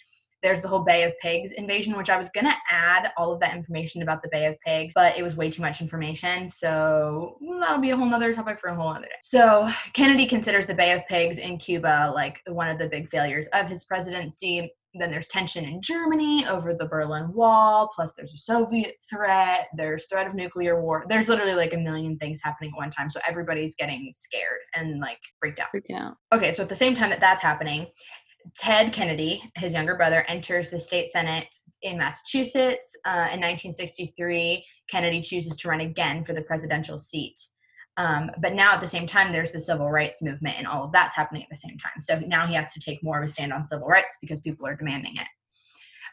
There's 0.42 0.60
the 0.60 0.68
whole 0.68 0.84
Bay 0.84 1.02
of 1.02 1.12
Pigs 1.20 1.52
invasion, 1.52 1.96
which 1.96 2.10
I 2.10 2.16
was 2.16 2.30
gonna 2.34 2.56
add 2.70 3.12
all 3.16 3.32
of 3.32 3.40
that 3.40 3.54
information 3.54 4.02
about 4.02 4.22
the 4.22 4.28
Bay 4.30 4.46
of 4.46 4.56
Pigs, 4.64 4.92
but 4.94 5.16
it 5.18 5.22
was 5.22 5.36
way 5.36 5.50
too 5.50 5.62
much 5.62 5.80
information. 5.80 6.50
So 6.50 7.38
that'll 7.60 7.78
be 7.78 7.90
a 7.90 7.96
whole 7.96 8.06
nother 8.06 8.34
topic 8.34 8.60
for 8.60 8.70
a 8.70 8.74
whole 8.74 8.88
other 8.88 9.02
day. 9.02 9.10
So 9.22 9.68
Kennedy 9.92 10.26
considers 10.26 10.66
the 10.66 10.74
Bay 10.74 10.92
of 10.92 11.06
Pigs 11.08 11.38
in 11.38 11.58
Cuba 11.58 12.12
like 12.14 12.38
one 12.46 12.68
of 12.68 12.78
the 12.78 12.88
big 12.88 13.08
failures 13.08 13.46
of 13.52 13.66
his 13.66 13.84
presidency. 13.84 14.72
Then 14.94 15.12
there's 15.12 15.28
tension 15.28 15.64
in 15.64 15.80
Germany 15.80 16.48
over 16.48 16.74
the 16.74 16.86
Berlin 16.86 17.32
Wall. 17.32 17.92
Plus, 17.94 18.10
there's 18.16 18.34
a 18.34 18.38
Soviet 18.38 18.96
threat. 19.08 19.68
There's 19.76 20.06
threat 20.06 20.26
of 20.26 20.34
nuclear 20.34 20.82
war. 20.82 21.04
There's 21.08 21.28
literally 21.28 21.54
like 21.54 21.74
a 21.74 21.76
million 21.76 22.18
things 22.18 22.40
happening 22.42 22.72
at 22.74 22.76
one 22.76 22.90
time. 22.90 23.08
So 23.08 23.20
everybody's 23.24 23.76
getting 23.76 24.12
scared 24.16 24.58
and 24.74 24.98
like 24.98 25.20
freaked 25.38 25.60
out. 25.60 25.68
Freaking 25.72 26.00
out. 26.00 26.16
Okay, 26.32 26.52
so 26.52 26.64
at 26.64 26.68
the 26.68 26.74
same 26.74 26.96
time 26.96 27.10
that 27.10 27.20
that's 27.20 27.40
happening, 27.40 27.86
Ted 28.56 28.92
Kennedy, 28.92 29.42
his 29.56 29.72
younger 29.72 29.94
brother, 29.94 30.24
enters 30.28 30.70
the 30.70 30.80
state 30.80 31.12
senate 31.12 31.48
in 31.82 31.98
Massachusetts. 31.98 32.92
Uh, 33.04 33.28
in 33.32 33.40
1963, 33.40 34.64
Kennedy 34.90 35.22
chooses 35.22 35.56
to 35.56 35.68
run 35.68 35.80
again 35.80 36.24
for 36.24 36.32
the 36.32 36.42
presidential 36.42 36.98
seat. 36.98 37.38
Um, 37.96 38.30
but 38.40 38.54
now 38.54 38.74
at 38.74 38.80
the 38.80 38.88
same 38.88 39.06
time, 39.06 39.32
there's 39.32 39.52
the 39.52 39.60
civil 39.60 39.90
rights 39.90 40.22
movement, 40.22 40.56
and 40.58 40.66
all 40.66 40.84
of 40.84 40.92
that's 40.92 41.14
happening 41.14 41.42
at 41.42 41.48
the 41.50 41.56
same 41.56 41.76
time. 41.78 42.00
So 42.00 42.18
now 42.20 42.46
he 42.46 42.54
has 42.54 42.72
to 42.72 42.80
take 42.80 43.02
more 43.02 43.22
of 43.22 43.28
a 43.28 43.32
stand 43.32 43.52
on 43.52 43.66
civil 43.66 43.86
rights 43.86 44.16
because 44.20 44.40
people 44.40 44.66
are 44.66 44.76
demanding 44.76 45.16
it. 45.16 45.26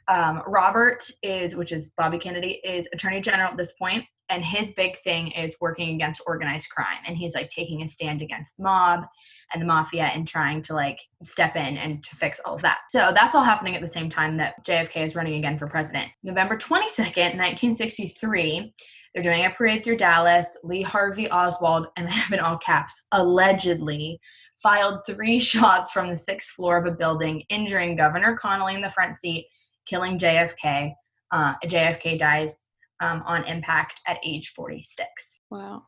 Um, 0.07 0.41
Robert 0.47 1.03
is, 1.21 1.55
which 1.55 1.71
is 1.71 1.91
Bobby 1.97 2.17
Kennedy, 2.17 2.61
is 2.63 2.87
Attorney 2.93 3.21
General 3.21 3.49
at 3.49 3.57
this 3.57 3.73
point, 3.73 4.05
and 4.29 4.43
his 4.43 4.73
big 4.73 5.01
thing 5.03 5.31
is 5.31 5.55
working 5.61 5.95
against 5.95 6.21
organized 6.25 6.69
crime, 6.69 6.97
and 7.05 7.17
he's 7.17 7.33
like 7.33 7.49
taking 7.49 7.81
a 7.81 7.87
stand 7.87 8.21
against 8.21 8.51
the 8.57 8.63
mob 8.63 9.05
and 9.53 9.61
the 9.61 9.65
mafia 9.65 10.05
and 10.05 10.27
trying 10.27 10.61
to 10.63 10.73
like 10.73 10.99
step 11.23 11.55
in 11.55 11.77
and 11.77 12.03
to 12.03 12.15
fix 12.15 12.39
all 12.45 12.55
of 12.55 12.61
that. 12.61 12.79
So 12.89 13.11
that's 13.13 13.35
all 13.35 13.43
happening 13.43 13.75
at 13.75 13.81
the 13.81 13.87
same 13.87 14.09
time 14.09 14.37
that 14.37 14.65
JFK 14.65 15.05
is 15.05 15.15
running 15.15 15.35
again 15.35 15.57
for 15.57 15.67
president. 15.67 16.09
November 16.23 16.57
22nd, 16.57 17.35
1963, 17.35 18.73
they're 19.13 19.23
doing 19.23 19.45
a 19.45 19.49
parade 19.49 19.83
through 19.83 19.97
Dallas. 19.97 20.57
Lee 20.63 20.83
Harvey 20.83 21.29
Oswald, 21.31 21.87
and 21.97 22.07
I 22.07 22.11
have 22.11 22.31
in 22.31 22.39
all 22.39 22.57
caps, 22.57 23.07
allegedly 23.11 24.19
filed 24.61 24.99
three 25.05 25.39
shots 25.51 25.91
from 25.91 26.09
the 26.09 26.17
sixth 26.17 26.49
floor 26.49 26.77
of 26.77 26.85
a 26.85 26.95
building, 26.95 27.43
injuring 27.49 27.95
Governor 27.95 28.37
Connolly 28.37 28.75
in 28.75 28.81
the 28.81 28.89
front 28.89 29.17
seat, 29.17 29.47
killing 29.87 30.19
JFK. 30.19 30.93
Uh, 31.31 31.55
JFK 31.65 32.17
dies 32.17 32.63
um, 33.01 33.21
on 33.25 33.43
impact 33.45 34.01
at 34.07 34.17
age 34.25 34.53
46 34.55 35.41
Wow. 35.51 35.83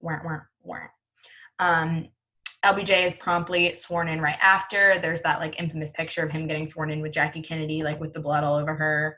weren't 0.00 0.24
weren't 0.24 0.44
weren't. 0.62 0.90
Um, 1.58 2.08
LBJ 2.64 3.06
is 3.06 3.14
promptly 3.16 3.74
sworn 3.76 4.08
in 4.08 4.20
right 4.20 4.38
after. 4.40 4.98
There's 5.00 5.22
that 5.22 5.38
like 5.38 5.58
infamous 5.58 5.90
picture 5.92 6.24
of 6.24 6.30
him 6.30 6.46
getting 6.46 6.68
sworn 6.68 6.90
in 6.90 7.00
with 7.00 7.12
Jackie 7.12 7.42
Kennedy, 7.42 7.82
like 7.82 8.00
with 8.00 8.12
the 8.12 8.20
blood 8.20 8.44
all 8.44 8.56
over 8.56 8.74
her. 8.74 9.16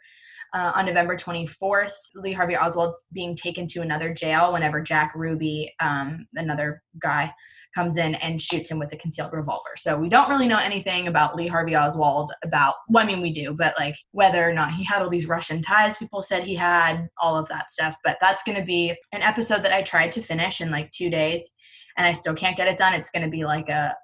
Uh, 0.54 0.72
on 0.74 0.86
November 0.86 1.14
24th, 1.14 1.92
Lee 2.14 2.32
Harvey 2.32 2.56
Oswald's 2.56 3.04
being 3.12 3.36
taken 3.36 3.66
to 3.68 3.80
another 3.80 4.14
jail 4.14 4.52
whenever 4.52 4.80
Jack 4.80 5.12
Ruby, 5.14 5.74
um, 5.80 6.26
another 6.34 6.82
guy, 7.02 7.32
comes 7.74 7.96
in 7.96 8.14
and 8.16 8.40
shoots 8.40 8.70
him 8.70 8.78
with 8.78 8.92
a 8.92 8.96
concealed 8.96 9.32
revolver. 9.32 9.76
So 9.76 9.96
we 9.96 10.08
don't 10.08 10.28
really 10.28 10.48
know 10.48 10.58
anything 10.58 11.08
about 11.08 11.36
Lee 11.36 11.46
Harvey 11.46 11.76
Oswald 11.76 12.32
about, 12.42 12.74
well, 12.88 13.04
I 13.04 13.06
mean, 13.06 13.20
we 13.20 13.32
do, 13.32 13.54
but 13.54 13.74
like 13.78 13.96
whether 14.12 14.48
or 14.48 14.52
not 14.52 14.74
he 14.74 14.84
had 14.84 15.02
all 15.02 15.10
these 15.10 15.28
Russian 15.28 15.62
ties 15.62 15.96
people 15.96 16.22
said 16.22 16.44
he 16.44 16.54
had, 16.54 17.08
all 17.20 17.36
of 17.36 17.48
that 17.48 17.70
stuff. 17.70 17.96
But 18.04 18.18
that's 18.20 18.42
going 18.42 18.58
to 18.58 18.64
be 18.64 18.94
an 19.12 19.22
episode 19.22 19.62
that 19.64 19.72
I 19.72 19.82
tried 19.82 20.12
to 20.12 20.22
finish 20.22 20.60
in 20.60 20.70
like 20.70 20.90
two 20.90 21.10
days 21.10 21.48
and 21.96 22.06
I 22.06 22.12
still 22.12 22.34
can't 22.34 22.56
get 22.56 22.68
it 22.68 22.78
done. 22.78 22.94
It's 22.94 23.10
going 23.10 23.24
to 23.24 23.30
be 23.30 23.44
like 23.44 23.68
a, 23.68 23.94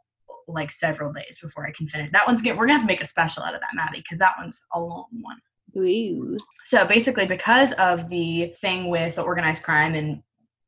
like 0.46 0.70
several 0.70 1.12
days 1.12 1.38
before 1.42 1.66
I 1.66 1.72
can 1.76 1.88
finish. 1.88 2.10
That 2.12 2.26
one's 2.26 2.42
good. 2.42 2.52
We're 2.52 2.66
going 2.66 2.76
to 2.76 2.80
have 2.80 2.88
to 2.88 2.92
make 2.92 3.02
a 3.02 3.06
special 3.06 3.42
out 3.42 3.54
of 3.54 3.60
that, 3.60 3.74
Maddie, 3.74 4.00
because 4.00 4.18
that 4.18 4.34
one's 4.38 4.62
a 4.74 4.80
long 4.80 5.06
one. 5.20 5.38
Ooh. 5.76 6.36
So 6.66 6.86
basically, 6.86 7.26
because 7.26 7.72
of 7.72 8.08
the 8.08 8.54
thing 8.60 8.88
with 8.88 9.16
the 9.16 9.22
organized 9.22 9.62
crime 9.62 9.94
and 9.94 10.22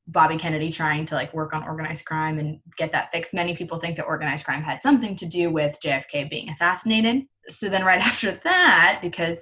Bobby 0.09 0.39
Kennedy 0.39 0.71
trying 0.71 1.05
to 1.07 1.15
like 1.15 1.35
work 1.35 1.53
on 1.53 1.65
organized 1.65 2.05
crime 2.05 2.39
and 2.39 2.61
get 2.77 2.93
that 2.93 3.11
fixed, 3.13 3.35
many 3.35 3.57
people 3.57 3.81
think 3.81 3.97
that 3.97 4.05
organized 4.05 4.45
crime 4.45 4.63
had 4.63 4.83
something 4.83 5.17
to 5.17 5.27
do 5.27 5.51
with 5.51 5.79
JFK 5.83 6.31
being 6.31 6.49
assassinated. 6.49 7.25
So 7.49 7.69
then, 7.69 7.85
right 7.85 8.01
after 8.07 8.41
that, 8.45 9.01
because 9.03 9.39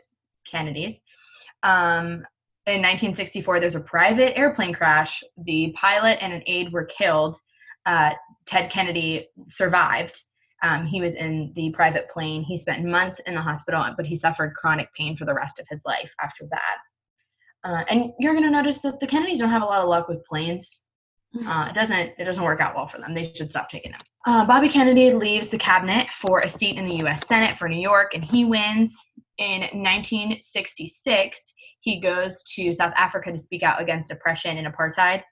Kennedy's, 0.46 1.00
um, 1.62 2.24
in 2.66 2.80
1964, 2.80 3.60
there's 3.60 3.74
a 3.74 3.80
private 3.80 4.38
airplane 4.38 4.72
crash. 4.72 5.22
The 5.44 5.74
pilot 5.76 6.18
and 6.22 6.32
an 6.32 6.42
aide 6.46 6.72
were 6.72 6.84
killed. 6.84 7.36
Uh, 7.84 8.12
Ted 8.46 8.70
Kennedy 8.70 9.28
survived. 9.50 10.22
Um, 10.62 10.86
he 10.86 11.02
was 11.02 11.14
in 11.14 11.52
the 11.54 11.70
private 11.72 12.08
plane. 12.08 12.42
He 12.42 12.56
spent 12.56 12.86
months 12.86 13.20
in 13.26 13.34
the 13.34 13.42
hospital, 13.42 13.84
but 13.98 14.06
he 14.06 14.16
suffered 14.16 14.54
chronic 14.54 14.88
pain 14.94 15.14
for 15.14 15.26
the 15.26 15.34
rest 15.34 15.60
of 15.60 15.66
his 15.68 15.82
life 15.84 16.14
after 16.22 16.46
that. 16.50 16.76
Uh, 17.64 17.84
and 17.88 18.12
you're 18.18 18.34
going 18.34 18.44
to 18.44 18.50
notice 18.50 18.80
that 18.80 19.00
the 19.00 19.06
Kennedys 19.06 19.38
don't 19.38 19.50
have 19.50 19.62
a 19.62 19.66
lot 19.66 19.82
of 19.82 19.88
luck 19.88 20.08
with 20.08 20.24
planes. 20.26 20.82
Uh, 21.46 21.66
it 21.68 21.74
doesn't 21.74 22.12
it 22.16 22.24
doesn't 22.24 22.44
work 22.44 22.60
out 22.60 22.76
well 22.76 22.86
for 22.86 22.98
them. 22.98 23.12
They 23.12 23.32
should 23.34 23.50
stop 23.50 23.68
taking 23.68 23.90
them. 23.90 24.00
Uh, 24.24 24.44
Bobby 24.44 24.68
Kennedy 24.68 25.12
leaves 25.12 25.48
the 25.48 25.58
cabinet 25.58 26.08
for 26.12 26.40
a 26.40 26.48
seat 26.48 26.76
in 26.76 26.86
the 26.86 26.96
U.S. 26.98 27.26
Senate 27.26 27.58
for 27.58 27.68
New 27.68 27.80
York, 27.80 28.14
and 28.14 28.24
he 28.24 28.44
wins. 28.44 28.94
In 29.38 29.62
1966, 29.62 31.54
he 31.80 32.00
goes 32.00 32.40
to 32.54 32.72
South 32.72 32.92
Africa 32.96 33.32
to 33.32 33.38
speak 33.38 33.64
out 33.64 33.82
against 33.82 34.12
oppression 34.12 34.58
and 34.58 34.72
apartheid, 34.72 35.22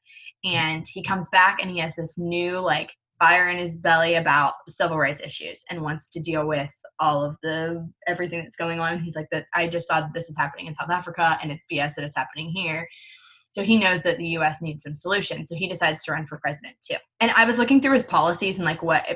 and 0.45 0.85
he 0.93 1.05
comes 1.05 1.29
back 1.31 1.59
and 1.63 1.71
he 1.71 1.79
has 1.79 1.95
this 1.95 2.19
new 2.19 2.59
like 2.59 2.91
fire 3.23 3.51
in 3.51 3.57
his 3.57 3.73
belly 3.73 4.17
about 4.17 4.55
civil 4.69 4.99
rights 4.99 5.21
issues 5.23 5.65
and 5.71 5.81
wants 5.81 6.09
to 6.09 6.19
deal 6.19 6.45
with 6.45 6.75
all 6.99 7.25
of 7.25 7.37
the 7.45 7.89
everything 8.09 8.43
that's 8.43 8.57
going 8.57 8.81
on. 8.81 8.99
He's 8.99 9.15
like 9.15 9.29
that 9.31 9.47
I 9.55 9.69
just 9.69 9.87
saw 9.87 10.01
that 10.01 10.13
this 10.13 10.29
is 10.29 10.35
happening 10.37 10.67
in 10.67 10.75
South 10.75 10.91
Africa 10.91 11.39
and 11.41 11.53
it's 11.53 11.65
BS 11.71 11.95
that 11.95 12.05
it's 12.05 12.17
happening 12.17 12.51
here. 12.51 12.89
So 13.51 13.63
he 13.63 13.79
knows 13.79 14.03
that 14.03 14.19
the 14.19 14.27
US 14.39 14.61
needs 14.61 14.83
some 14.83 14.97
solutions. 14.97 15.51
So 15.51 15.55
he 15.55 15.69
decides 15.69 16.03
to 16.03 16.13
run 16.13 16.27
for 16.27 16.39
president 16.39 16.75
too. 16.85 16.97
And 17.21 17.31
I 17.31 17.45
was 17.45 17.59
looking 17.59 17.81
through 17.81 17.95
his 17.95 18.03
policies 18.03 18.57
and 18.57 18.65
like 18.65 18.83
what 18.83 19.07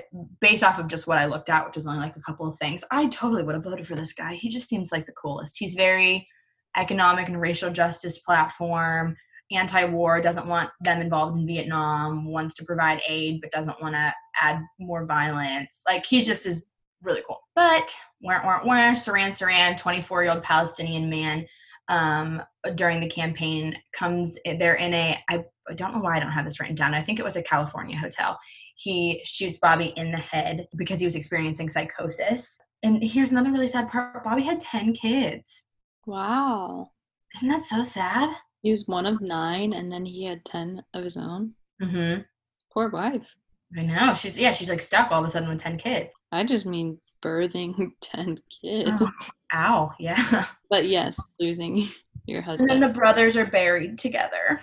based 0.41 0.63
off 0.63 0.79
of 0.79 0.87
just 0.87 1.09
what 1.09 1.19
I 1.19 1.25
looked 1.25 1.49
at, 1.49 1.67
which 1.67 1.75
was 1.75 1.89
only 1.89 1.99
like 1.99 2.15
a 2.15 2.23
couple 2.23 2.47
of 2.47 2.57
things, 2.61 2.85
I 2.93 3.09
totally 3.09 3.43
would 3.43 3.57
have 3.57 3.65
voted 3.65 3.89
for 3.89 3.97
this 3.97 4.13
guy. 4.13 4.35
He 4.35 4.49
just 4.51 4.69
seems 4.69 4.93
like 4.93 5.07
the 5.07 5.13
coolest. 5.21 5.57
He's 5.59 5.75
very 5.75 6.29
economic 6.77 7.27
and 7.27 7.41
racial 7.41 7.73
justice 7.73 8.21
platform 8.21 9.17
anti-war 9.53 10.21
doesn't 10.21 10.47
want 10.47 10.71
them 10.81 11.01
involved 11.01 11.39
in 11.39 11.47
vietnam 11.47 12.25
wants 12.25 12.55
to 12.55 12.65
provide 12.65 13.01
aid 13.09 13.41
but 13.41 13.51
doesn't 13.51 13.81
want 13.81 13.95
to 13.95 14.13
add 14.41 14.61
more 14.79 15.07
violence. 15.07 15.83
Like 15.87 16.05
he 16.07 16.23
just 16.23 16.47
is 16.47 16.67
really 17.03 17.23
cool. 17.27 17.41
But 17.55 17.95
weren't 18.23 18.45
weren't 18.45 18.67
weren't 18.67 18.99
Sirhan 18.99 19.31
Sirhan 19.31 19.79
24 19.79 20.23
year 20.23 20.33
old 20.33 20.43
palestinian 20.43 21.09
man 21.09 21.47
um 21.89 22.43
during 22.75 23.01
the 23.01 23.09
campaign 23.09 23.77
comes 23.97 24.39
they're 24.59 24.75
in 24.75 24.95
a 24.95 25.19
I, 25.29 25.45
I 25.69 25.75
don't 25.75 25.95
know 25.95 26.01
why 26.01 26.17
i 26.17 26.21
don't 26.21 26.33
have 26.33 26.45
this 26.45 26.59
written 26.59 26.75
down. 26.75 26.95
I 26.95 27.03
think 27.03 27.19
it 27.19 27.25
was 27.25 27.37
a 27.37 27.43
california 27.43 27.97
hotel. 27.97 28.39
He 28.77 29.21
shoots 29.25 29.59
bobby 29.59 29.93
in 29.97 30.11
the 30.11 30.19
head 30.19 30.67
because 30.77 31.01
he 31.01 31.07
was 31.07 31.17
experiencing 31.17 31.71
psychosis. 31.71 32.59
And 32.83 33.03
here's 33.03 33.31
another 33.31 33.51
really 33.51 33.69
sad 33.69 33.89
part. 33.89 34.23
Bobby 34.23 34.43
had 34.43 34.61
10 34.61 34.93
kids. 34.95 35.65
Wow. 36.07 36.91
isn't 37.37 37.49
that 37.49 37.63
so 37.63 37.83
sad 37.83 38.35
He 38.67 38.73
was 38.73 38.89
one 38.89 39.07
of 39.07 39.21
nine 39.21 39.75
and 39.75 39.93
then 39.93 40.05
he 40.05 40.25
had 40.25 40.45
10 40.45 40.83
of 40.93 41.05
his 41.05 41.17
own. 41.17 41.53
mm-hmm 41.81 42.23
Poor 42.75 42.91
wife. 42.91 43.37
I 43.79 43.83
know. 43.83 44.13
She's 44.15 44.37
yeah, 44.37 44.51
she's 44.51 44.69
like 44.69 44.83
stuck 44.83 45.13
all 45.13 45.23
of 45.23 45.29
a 45.29 45.31
sudden 45.31 45.49
with 45.49 45.61
ten 45.61 45.79
kids. 45.79 46.13
I 46.33 46.43
just 46.43 46.67
mean 46.67 46.99
birthing 47.23 47.93
10 48.01 48.41
kids. 48.61 48.91
Oh, 49.01 49.11
ow, 49.55 49.93
yeah. 50.01 50.47
But 50.69 50.89
yes, 50.89 51.17
losing 51.39 51.91
your 52.27 52.43
husband. 52.43 52.73
And 52.73 52.83
then 52.83 52.89
the 52.89 52.99
brothers 52.99 53.37
are 53.37 53.47
buried 53.47 54.01
together. 54.01 54.61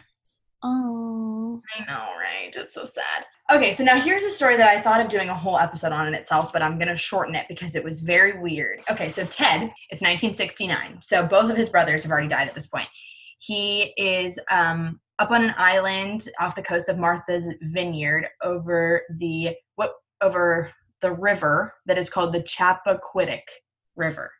Oh. 0.62 1.62
I 1.78 1.86
know, 1.86 2.10
right? 2.20 2.54
It's 2.54 2.74
so 2.74 2.84
sad. 2.84 3.26
Okay, 3.54 3.72
so 3.72 3.86
now 3.86 4.02
here's 4.02 4.24
a 4.24 4.30
story 4.30 4.58
that 4.58 4.68
I 4.68 4.82
thought 4.82 5.00
of 5.00 5.08
doing 5.08 5.30
a 5.30 5.36
whole 5.36 5.58
episode 5.58 5.94
on 5.94 6.10
in 6.10 6.13
itself, 6.13 6.52
but 6.52 6.62
I'm 6.62 6.78
gonna 6.78 6.98
shorten 6.98 7.36
it 7.36 7.46
because 7.48 7.76
it 7.76 7.86
was 7.86 8.02
very 8.02 8.38
weird. 8.38 8.82
Okay, 8.92 9.10
so 9.10 9.24
Ted, 9.24 9.72
it's 9.89 10.02
1969. 10.02 10.98
So 11.02 11.26
both 11.26 11.50
of 11.50 11.56
his 11.56 11.70
brothers 11.70 12.04
have 12.04 12.12
already 12.12 12.28
died 12.28 12.50
at 12.50 12.54
this 12.54 12.68
point. 12.68 12.89
He 13.45 13.93
is 13.97 14.39
um, 14.49 15.01
up 15.19 15.32
on 15.32 15.43
an 15.43 15.53
island 15.58 16.29
off 16.39 16.56
the 16.56 16.62
coast 16.62 16.88
of 16.88 16.97
Martha's 16.97 17.45
Vineyard 17.62 18.29
over 18.41 19.01
the 19.17 19.53
what 19.75 19.95
over 20.21 20.71
the 21.01 21.12
river 21.12 21.73
that 21.86 21.97
is 21.97 22.10
called 22.10 22.34
the 22.34 22.39
Chappaquiddick 22.39 23.41
River. 23.97 24.32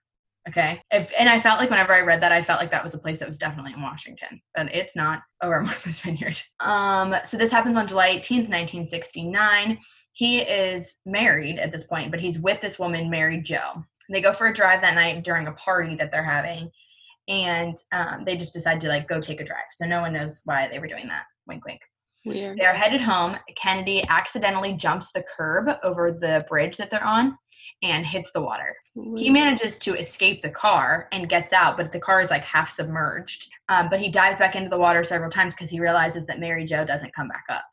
Okay. 0.48 0.82
If, 0.90 1.12
and 1.20 1.28
I 1.28 1.42
felt 1.42 1.60
like 1.60 1.70
whenever 1.70 1.94
I 1.94 2.00
read 2.00 2.22
that, 2.22 2.32
I 2.32 2.44
felt 2.44 2.62
like 2.62 2.72
that 2.72 2.84
was 2.84 2.94
a 2.94 2.98
place 2.98 3.20
that 3.20 3.28
was 3.28 3.38
definitely 3.38 3.74
in 3.74 3.82
Washington, 3.82 4.42
but 4.56 4.74
it's 4.74 4.96
not 4.96 5.22
over 5.42 5.62
Martha's 5.66 6.00
Vineyard. 6.00 6.40
Um, 6.62 7.14
so 7.26 7.36
this 7.36 7.52
happens 7.52 7.76
on 7.76 7.88
July 7.88 8.16
18th, 8.18 8.50
1969. 8.50 9.80
He 10.14 10.40
is 10.40 10.96
married 11.06 11.60
at 11.60 11.74
this 11.74 11.84
point, 11.84 12.10
but 12.10 12.22
he's 12.22 12.40
with 12.40 12.62
this 12.62 12.80
woman, 12.80 13.10
Mary 13.10 13.42
Jo. 13.42 13.84
They 14.10 14.22
go 14.22 14.32
for 14.32 14.48
a 14.48 14.54
drive 14.54 14.82
that 14.82 14.96
night 14.96 15.24
during 15.24 15.48
a 15.48 15.54
party 15.54 15.96
that 15.96 16.12
they're 16.12 16.24
having, 16.24 16.70
and 17.28 17.78
um, 17.92 18.24
they 18.26 18.36
just 18.36 18.54
decide 18.54 18.82
to 18.82 18.88
like 18.88 19.08
go 19.08 19.20
take 19.20 19.42
a 19.42 19.46
drive. 19.46 19.66
So 19.72 19.86
no 19.86 20.02
one 20.02 20.14
knows 20.14 20.42
why 20.46 20.68
they 20.68 20.80
were 20.80 20.88
doing 20.88 21.08
that. 21.08 21.24
Wink, 21.48 21.66
wink. 21.66 21.82
Weird. 22.26 22.58
They're 22.58 22.74
headed 22.74 23.02
home. 23.02 23.38
Kennedy 23.58 24.06
accidentally 24.10 24.74
jumps 24.74 25.12
the 25.14 25.26
curb 25.36 25.78
over 25.84 26.12
the 26.12 26.46
bridge 26.48 26.78
that 26.78 26.90
they're 26.90 27.04
on 27.04 27.38
and 27.82 28.06
hits 28.06 28.32
the 28.34 28.42
water. 28.42 28.76
He 29.18 29.30
manages 29.30 29.78
to 29.80 29.96
escape 29.96 30.42
the 30.42 30.50
car 30.50 31.10
and 31.12 31.28
gets 31.28 31.52
out, 31.52 31.76
but 31.76 31.92
the 31.92 32.00
car 32.00 32.22
is 32.22 32.30
like 32.30 32.44
half 32.44 32.72
submerged. 32.72 33.50
Um, 33.68 33.90
but 33.90 34.00
he 34.00 34.10
dives 34.10 34.40
back 34.40 34.56
into 34.56 34.70
the 34.70 34.78
water 34.78 35.04
several 35.04 35.30
times 35.30 35.54
because 35.54 35.70
he 35.70 35.82
realizes 35.82 36.26
that 36.28 36.40
Mary 36.40 36.66
Jo 36.66 36.86
doesn't 36.86 37.14
come 37.14 37.28
back 37.28 37.44
up. 37.50 37.66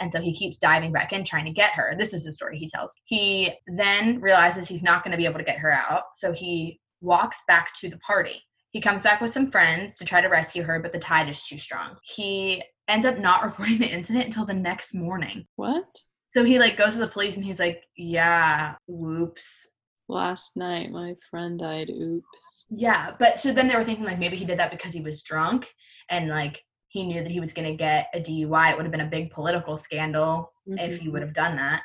And 0.00 0.12
so 0.12 0.20
he 0.20 0.34
keeps 0.34 0.58
diving 0.58 0.92
back 0.92 1.12
in 1.12 1.24
trying 1.24 1.46
to 1.46 1.50
get 1.50 1.72
her. 1.72 1.94
This 1.96 2.12
is 2.12 2.24
the 2.24 2.32
story 2.32 2.58
he 2.58 2.68
tells. 2.68 2.92
He 3.04 3.52
then 3.66 4.20
realizes 4.20 4.68
he's 4.68 4.82
not 4.82 5.02
going 5.02 5.12
to 5.12 5.18
be 5.18 5.24
able 5.24 5.38
to 5.38 5.44
get 5.44 5.58
her 5.58 5.72
out. 5.72 6.04
So 6.14 6.32
he 6.32 6.80
walks 7.00 7.38
back 7.48 7.72
to 7.80 7.88
the 7.88 7.98
party. 7.98 8.42
He 8.70 8.80
comes 8.80 9.02
back 9.02 9.20
with 9.20 9.32
some 9.32 9.50
friends 9.50 9.96
to 9.96 10.04
try 10.04 10.20
to 10.20 10.28
rescue 10.28 10.62
her, 10.62 10.78
but 10.80 10.92
the 10.92 10.98
tide 10.98 11.28
is 11.28 11.42
too 11.42 11.58
strong. 11.58 11.96
He 12.02 12.62
ends 12.86 13.06
up 13.06 13.18
not 13.18 13.42
reporting 13.44 13.78
the 13.78 13.90
incident 13.90 14.26
until 14.26 14.46
the 14.46 14.54
next 14.54 14.94
morning. 14.94 15.46
What? 15.56 15.86
So 16.30 16.44
he 16.44 16.58
like 16.58 16.76
goes 16.76 16.94
to 16.94 16.98
the 16.98 17.08
police 17.08 17.36
and 17.36 17.44
he's 17.44 17.60
like, 17.60 17.82
"Yeah, 17.96 18.74
whoops." 18.86 19.66
Last 20.08 20.56
night 20.56 20.90
my 20.90 21.14
friend 21.30 21.58
died. 21.58 21.90
Oops. 21.90 22.66
Yeah, 22.70 23.14
but 23.18 23.40
so 23.40 23.52
then 23.52 23.68
they 23.68 23.76
were 23.76 23.84
thinking 23.84 24.04
like 24.04 24.18
maybe 24.18 24.36
he 24.36 24.44
did 24.44 24.58
that 24.58 24.70
because 24.70 24.92
he 24.92 25.00
was 25.00 25.22
drunk 25.22 25.68
and 26.10 26.28
like 26.28 26.62
he 26.88 27.06
knew 27.06 27.22
that 27.22 27.30
he 27.30 27.40
was 27.40 27.52
going 27.52 27.68
to 27.68 27.76
get 27.76 28.08
a 28.14 28.20
DUI. 28.20 28.70
It 28.70 28.76
would 28.76 28.84
have 28.84 28.92
been 28.92 29.02
a 29.02 29.06
big 29.06 29.30
political 29.30 29.76
scandal 29.76 30.52
if 30.66 30.92
he 30.92 30.98
mm-hmm. 30.98 31.12
would 31.12 31.22
have 31.22 31.34
done 31.34 31.56
that. 31.56 31.82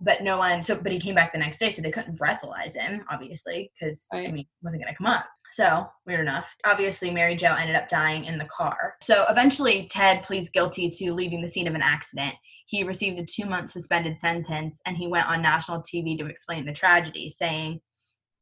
But 0.00 0.22
no 0.22 0.38
one. 0.38 0.62
So, 0.62 0.76
but 0.76 0.92
he 0.92 1.00
came 1.00 1.14
back 1.14 1.32
the 1.32 1.38
next 1.38 1.58
day, 1.58 1.70
so 1.70 1.82
they 1.82 1.90
couldn't 1.90 2.18
breathalyze 2.18 2.74
him, 2.74 3.04
obviously, 3.10 3.70
because 3.78 4.06
I 4.12 4.28
mean, 4.28 4.38
it 4.38 4.46
wasn't 4.62 4.82
going 4.82 4.94
to 4.94 4.96
come 4.96 5.08
up. 5.08 5.26
So 5.52 5.86
weird 6.06 6.20
enough. 6.20 6.54
Obviously, 6.64 7.10
Mary 7.10 7.34
Jo 7.34 7.54
ended 7.58 7.76
up 7.76 7.88
dying 7.88 8.24
in 8.24 8.38
the 8.38 8.46
car. 8.46 8.94
So 9.02 9.24
eventually, 9.28 9.88
Ted 9.90 10.22
pleads 10.22 10.48
guilty 10.48 10.88
to 10.90 11.12
leaving 11.12 11.42
the 11.42 11.48
scene 11.48 11.66
of 11.66 11.74
an 11.74 11.82
accident. 11.82 12.34
He 12.66 12.84
received 12.84 13.18
a 13.18 13.26
two-month 13.26 13.70
suspended 13.70 14.20
sentence, 14.20 14.80
and 14.86 14.96
he 14.96 15.08
went 15.08 15.26
on 15.26 15.42
national 15.42 15.82
TV 15.82 16.16
to 16.18 16.26
explain 16.26 16.64
the 16.64 16.72
tragedy, 16.72 17.28
saying, 17.28 17.80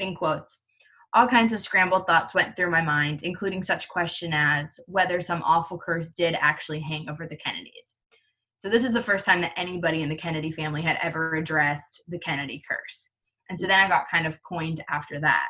in 0.00 0.14
quotes. 0.14 0.60
All 1.14 1.26
kinds 1.26 1.54
of 1.54 1.62
scrambled 1.62 2.06
thoughts 2.06 2.34
went 2.34 2.54
through 2.54 2.70
my 2.70 2.82
mind, 2.82 3.22
including 3.22 3.62
such 3.62 3.88
question 3.88 4.34
as 4.34 4.78
whether 4.86 5.22
some 5.22 5.42
awful 5.42 5.78
curse 5.78 6.10
did 6.10 6.36
actually 6.38 6.80
hang 6.80 7.08
over 7.08 7.26
the 7.26 7.36
Kennedys. 7.36 7.94
So 8.58 8.68
this 8.68 8.84
is 8.84 8.92
the 8.92 9.02
first 9.02 9.24
time 9.24 9.40
that 9.40 9.54
anybody 9.56 10.02
in 10.02 10.10
the 10.10 10.16
Kennedy 10.16 10.50
family 10.50 10.82
had 10.82 10.98
ever 11.00 11.36
addressed 11.36 12.02
the 12.08 12.18
Kennedy 12.18 12.60
curse. 12.68 13.08
And 13.48 13.58
so 13.58 13.66
then 13.66 13.80
I 13.80 13.88
got 13.88 14.10
kind 14.12 14.26
of 14.26 14.42
coined 14.42 14.84
after 14.90 15.18
that 15.20 15.48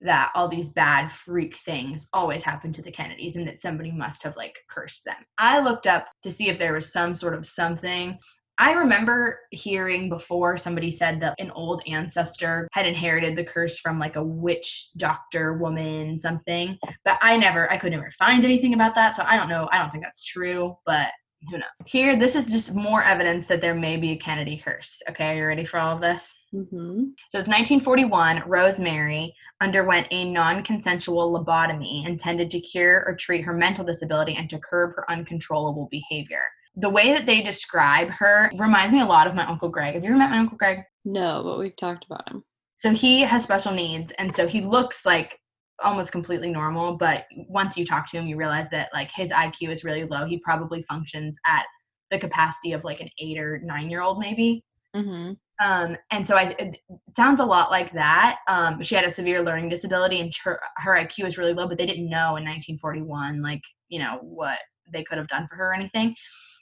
that 0.00 0.30
all 0.34 0.48
these 0.48 0.68
bad 0.68 1.10
freak 1.10 1.56
things 1.64 2.06
always 2.12 2.42
happen 2.42 2.72
to 2.72 2.82
the 2.82 2.92
Kennedys 2.92 3.36
and 3.36 3.46
that 3.48 3.60
somebody 3.60 3.92
must 3.92 4.22
have 4.22 4.36
like 4.36 4.56
cursed 4.68 5.04
them. 5.04 5.16
I 5.38 5.60
looked 5.60 5.86
up 5.86 6.06
to 6.22 6.30
see 6.30 6.48
if 6.48 6.58
there 6.58 6.74
was 6.74 6.92
some 6.92 7.14
sort 7.14 7.34
of 7.34 7.46
something. 7.46 8.18
I 8.56 8.72
remember 8.72 9.40
hearing 9.50 10.08
before 10.08 10.58
somebody 10.58 10.92
said 10.92 11.20
that 11.20 11.34
an 11.38 11.50
old 11.52 11.82
ancestor 11.88 12.68
had 12.72 12.86
inherited 12.86 13.34
the 13.36 13.44
curse 13.44 13.80
from 13.80 13.98
like 13.98 14.14
a 14.14 14.22
witch 14.22 14.90
doctor 14.96 15.54
woman 15.54 16.16
something, 16.18 16.78
but 17.04 17.18
I 17.20 17.36
never 17.36 17.70
I 17.72 17.78
could 17.78 17.90
never 17.90 18.12
find 18.12 18.44
anything 18.44 18.74
about 18.74 18.94
that, 18.94 19.16
so 19.16 19.24
I 19.26 19.36
don't 19.36 19.48
know. 19.48 19.68
I 19.72 19.78
don't 19.78 19.90
think 19.90 20.04
that's 20.04 20.22
true, 20.22 20.76
but 20.86 21.10
who 21.50 21.58
knows. 21.58 21.68
Here 21.86 22.18
this 22.18 22.34
is 22.34 22.50
just 22.50 22.74
more 22.74 23.02
evidence 23.02 23.46
that 23.48 23.60
there 23.60 23.74
may 23.74 23.96
be 23.96 24.12
a 24.12 24.16
Kennedy 24.16 24.60
curse. 24.62 25.02
Okay, 25.08 25.30
are 25.30 25.36
you 25.36 25.46
ready 25.46 25.64
for 25.64 25.78
all 25.78 25.96
of 25.96 26.02
this? 26.02 26.34
Mm-hmm. 26.54 27.04
So 27.30 27.38
it's 27.38 27.48
1941. 27.48 28.42
Rosemary 28.46 29.34
underwent 29.60 30.06
a 30.10 30.24
non 30.24 30.62
consensual 30.62 31.32
lobotomy 31.32 32.06
intended 32.06 32.50
to 32.52 32.60
cure 32.60 33.04
or 33.06 33.16
treat 33.16 33.42
her 33.42 33.52
mental 33.52 33.84
disability 33.84 34.36
and 34.36 34.48
to 34.50 34.58
curb 34.58 34.92
her 34.96 35.10
uncontrollable 35.10 35.88
behavior. 35.90 36.42
The 36.76 36.90
way 36.90 37.12
that 37.12 37.26
they 37.26 37.40
describe 37.40 38.08
her 38.10 38.50
reminds 38.56 38.92
me 38.92 39.00
a 39.00 39.06
lot 39.06 39.26
of 39.26 39.34
my 39.34 39.46
Uncle 39.46 39.68
Greg. 39.68 39.94
Have 39.94 40.02
you 40.02 40.10
ever 40.10 40.18
met 40.18 40.30
my 40.30 40.38
Uncle 40.38 40.58
Greg? 40.58 40.80
No, 41.04 41.42
but 41.44 41.58
we've 41.58 41.76
talked 41.76 42.04
about 42.04 42.28
him. 42.28 42.42
So 42.76 42.90
he 42.90 43.20
has 43.20 43.44
special 43.44 43.72
needs, 43.72 44.12
and 44.18 44.34
so 44.34 44.46
he 44.46 44.60
looks 44.60 45.06
like 45.06 45.38
almost 45.82 46.12
completely 46.12 46.50
normal. 46.50 46.96
But 46.96 47.24
once 47.48 47.76
you 47.76 47.84
talk 47.84 48.10
to 48.10 48.18
him, 48.18 48.26
you 48.26 48.36
realize 48.36 48.68
that 48.70 48.90
like 48.92 49.10
his 49.14 49.30
IQ 49.30 49.70
is 49.70 49.84
really 49.84 50.04
low. 50.04 50.26
He 50.26 50.38
probably 50.38 50.82
functions 50.88 51.36
at 51.46 51.64
the 52.10 52.18
capacity 52.18 52.72
of 52.72 52.84
like 52.84 53.00
an 53.00 53.08
eight 53.18 53.38
or 53.38 53.58
nine 53.64 53.90
year 53.90 54.00
old, 54.00 54.18
maybe. 54.18 54.64
Mm-hmm. 54.94 55.32
um 55.66 55.96
and 56.12 56.24
so 56.24 56.36
i 56.36 56.54
it 56.56 56.76
sounds 57.16 57.40
a 57.40 57.44
lot 57.44 57.68
like 57.72 57.92
that 57.94 58.38
um 58.46 58.80
she 58.80 58.94
had 58.94 59.02
a 59.02 59.10
severe 59.10 59.42
learning 59.42 59.68
disability 59.68 60.20
and 60.20 60.32
her 60.44 60.60
her 60.76 60.92
iq 61.00 61.24
was 61.24 61.36
really 61.36 61.52
low 61.52 61.66
but 61.66 61.78
they 61.78 61.86
didn't 61.86 62.08
know 62.08 62.36
in 62.36 62.44
1941 62.44 63.42
like 63.42 63.60
you 63.88 63.98
know 63.98 64.20
what 64.22 64.60
they 64.92 65.02
could 65.02 65.18
have 65.18 65.26
done 65.26 65.48
for 65.48 65.56
her 65.56 65.70
or 65.70 65.74
anything 65.74 66.14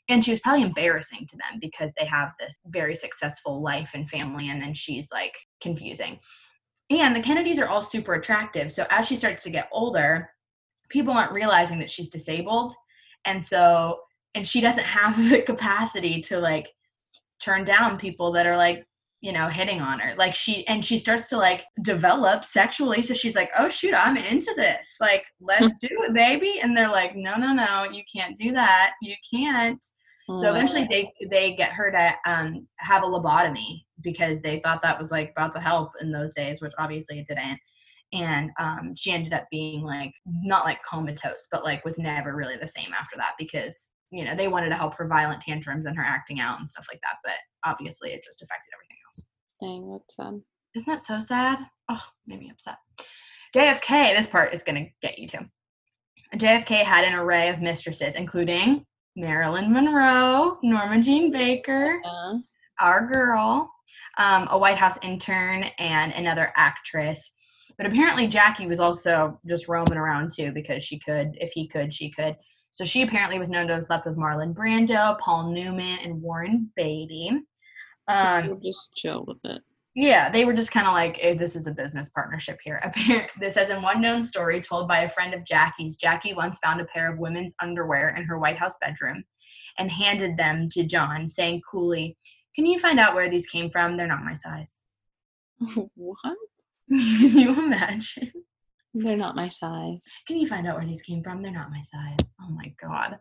and 0.09 0.25
she 0.25 0.31
was 0.31 0.41
probably 0.41 0.63
embarrassing 0.63 1.27
to 1.31 1.37
them 1.37 1.59
because 1.61 1.91
they 1.99 2.07
have 2.07 2.31
this 2.41 2.59
very 2.69 2.97
successful 2.97 3.63
life 3.63 3.91
and 3.93 4.09
family 4.09 4.49
and 4.49 4.63
then 4.63 4.73
she's 4.73 5.09
like 5.13 5.35
confusing 5.61 6.19
and 6.91 7.17
the 7.17 7.21
kennedys 7.21 7.59
are 7.59 7.69
all 7.69 7.83
super 7.83 8.15
attractive 8.15 8.71
so 8.71 8.87
as 8.91 9.07
she 9.07 9.17
starts 9.17 9.43
to 9.43 9.51
get 9.51 9.69
older 9.73 10.29
people 10.89 11.13
aren't 11.13 11.33
realizing 11.33 11.79
that 11.79 11.91
she's 11.91 12.09
disabled 12.09 12.75
and 13.25 13.45
so 13.45 14.01
and 14.35 14.47
she 14.47 14.61
doesn't 14.61 14.85
have 14.85 15.17
the 15.31 15.43
capacity 15.43 16.21
to 16.23 16.39
like 16.39 16.69
turn 17.43 17.65
down 17.65 17.99
people 17.99 18.33
that 18.33 18.47
are 18.47 18.57
like 18.57 18.87
you 19.21 19.33
know 19.33 19.49
hitting 19.49 19.81
on 19.81 20.01
her. 20.01 20.15
Like 20.17 20.35
she 20.35 20.67
and 20.67 20.85
she 20.85 20.99
starts 20.99 21.29
to 21.29 21.37
like 21.37 21.65
develop 21.83 22.45
sexually 22.45 23.03
so 23.03 23.15
she's 23.15 23.37
like 23.37 23.51
oh 23.59 23.69
shoot 23.69 23.95
i'm 23.95 24.17
into 24.17 24.53
this. 24.57 24.97
Like 25.01 25.25
hmm. 25.41 25.47
let's 25.63 25.79
do 25.79 25.89
it 25.91 26.13
baby. 26.13 26.61
And 26.63 26.77
they're 26.77 26.89
like 26.89 27.17
no 27.17 27.37
no 27.37 27.53
no 27.53 27.85
you 27.85 28.03
can't 28.15 28.37
do 28.37 28.53
that. 28.53 28.93
You 29.01 29.15
can't 29.33 29.83
so 30.29 30.51
eventually 30.51 30.87
they 30.89 31.13
they 31.31 31.55
get 31.55 31.73
her 31.73 31.91
to 31.91 32.31
um 32.31 32.67
have 32.77 33.03
a 33.03 33.07
lobotomy 33.07 33.83
because 34.03 34.41
they 34.41 34.61
thought 34.61 34.83
that 34.83 35.01
was 35.01 35.11
like 35.11 35.33
about 35.37 35.53
to 35.53 35.61
help 35.61 35.93
in 36.01 36.13
those 36.13 36.35
days 36.35 36.61
which 36.61 36.73
obviously 36.79 37.19
it 37.19 37.27
didn't. 37.27 37.59
And 38.13 38.51
um 38.59 38.95
she 38.95 39.11
ended 39.11 39.33
up 39.33 39.47
being 39.51 39.83
like 39.83 40.13
not 40.27 40.65
like 40.65 40.79
comatose 40.89 41.49
but 41.51 41.65
like 41.65 41.85
was 41.85 41.99
never 41.99 42.37
really 42.37 42.57
the 42.57 42.69
same 42.69 42.93
after 42.95 43.17
that 43.17 43.33
because 43.39 43.91
you 44.11 44.25
know 44.25 44.37
they 44.37 44.49
wanted 44.49 44.69
to 44.69 44.77
help 44.77 44.95
her 44.95 45.09
violent 45.09 45.41
tantrums 45.43 45.87
and 45.87 45.97
her 45.97 46.05
acting 46.05 46.41
out 46.41 46.61
and 46.61 46.71
stuff 46.71 46.87
like 46.91 47.01
that 47.03 47.17
but 47.25 47.35
obviously 47.65 48.13
it 48.13 48.25
just 48.25 48.43
affected 48.43 48.71
everything 48.75 48.97
else. 49.07 49.27
Dang, 49.61 49.91
that's 49.93 50.17
sad. 50.17 50.41
isn't 50.77 50.89
that 50.89 51.03
so 51.03 51.19
sad? 51.19 51.59
Oh 51.91 52.03
made 52.27 52.41
me 52.41 52.51
upset. 52.51 52.77
Jfk 53.57 54.17
this 54.17 54.27
part 54.29 54.55
is 54.55 54.63
going 54.63 54.85
to 54.85 54.91
get 55.03 55.19
you 55.19 55.27
too. 55.27 55.47
Jfk 56.37 56.85
had 56.85 57.05
an 57.05 57.15
array 57.15 57.49
of 57.49 57.61
mistresses 57.61 58.15
including 58.15 58.87
marilyn 59.17 59.73
monroe 59.73 60.59
norma 60.63 61.01
jean 61.03 61.31
baker 61.31 62.01
our 62.83 63.07
girl, 63.07 63.73
um, 64.19 64.49
a 64.51 64.59
White 64.59 64.77
House 64.77 64.99
intern, 65.03 65.65
and 65.79 66.13
another 66.13 66.53
actress. 66.57 67.33
But 67.79 67.87
apparently, 67.87 68.27
Jackie 68.27 68.67
was 68.67 68.81
also 68.81 69.41
just 69.47 69.69
roaming 69.69 69.97
around 69.97 70.31
too 70.35 70.53
because 70.53 70.83
she 70.83 70.99
could, 70.99 71.37
if 71.41 71.53
he 71.53 71.69
could, 71.69 71.95
she 71.95 72.11
could. 72.11 72.37
So 72.73 72.85
she 72.85 73.03
apparently 73.03 73.39
was 73.39 73.49
known 73.49 73.69
to 73.69 73.75
have 73.75 73.85
slept 73.85 74.07
with 74.07 74.17
Marlon 74.17 74.55
Brando, 74.55 75.19
Paul 75.19 75.53
Newman, 75.53 75.99
and 76.03 76.21
Warren 76.21 76.71
Beatty. 76.77 77.31
Um, 78.09 78.61
just 78.63 78.95
chill 78.95 79.25
with 79.27 79.39
it. 79.45 79.63
Yeah, 79.95 80.31
they 80.31 80.45
were 80.45 80.55
just 80.55 80.73
kind 80.73 80.87
of 80.87 80.95
like, 80.95 81.19
hey, 81.19 81.37
this 81.37 81.55
is 81.55 81.67
a 81.67 81.73
business 81.73 82.09
partnership 82.09 82.59
here. 82.65 82.81
Apparently, 82.85 83.31
this 83.39 83.55
says 83.55 83.71
in 83.71 83.83
one 83.83 84.01
known 84.01 84.27
story 84.27 84.61
told 84.61 84.89
by 84.89 85.01
a 85.01 85.09
friend 85.09 85.35
of 85.35 85.45
Jackie's, 85.45 85.97
Jackie 85.97 86.35
once 86.35 86.59
found 86.59 86.81
a 86.81 86.87
pair 86.87 87.13
of 87.13 87.19
women's 87.19 87.53
underwear 87.61 88.15
in 88.17 88.25
her 88.25 88.39
White 88.39 88.59
House 88.59 88.77
bedroom 88.81 89.25
and 89.79 89.91
handed 89.91 90.37
them 90.37 90.69
to 90.71 90.85
John, 90.85 91.29
saying 91.29 91.63
coolly, 91.71 92.17
Can 92.55 92.67
you 92.67 92.79
find 92.79 92.99
out 92.99 93.15
where 93.15 93.31
these 93.31 93.47
came 93.47 93.71
from? 93.71 93.97
They're 93.97 94.07
not 94.07 94.25
my 94.25 94.35
size. 94.35 94.81
what? 95.95 96.37
Can 96.89 97.39
you 97.39 97.51
imagine? 97.59 98.33
They're 98.95 99.17
not 99.17 99.37
my 99.37 99.49
size. 99.49 100.01
Can 100.27 100.37
you 100.37 100.47
find 100.47 100.67
out 100.67 100.77
where 100.77 100.87
these 100.87 101.01
came 101.01 101.23
from? 101.23 101.43
They're 101.43 101.51
not 101.51 101.71
my 101.71 101.81
size. 101.83 102.31
Oh 102.43 102.51
my 102.51 102.75
god. 102.81 103.19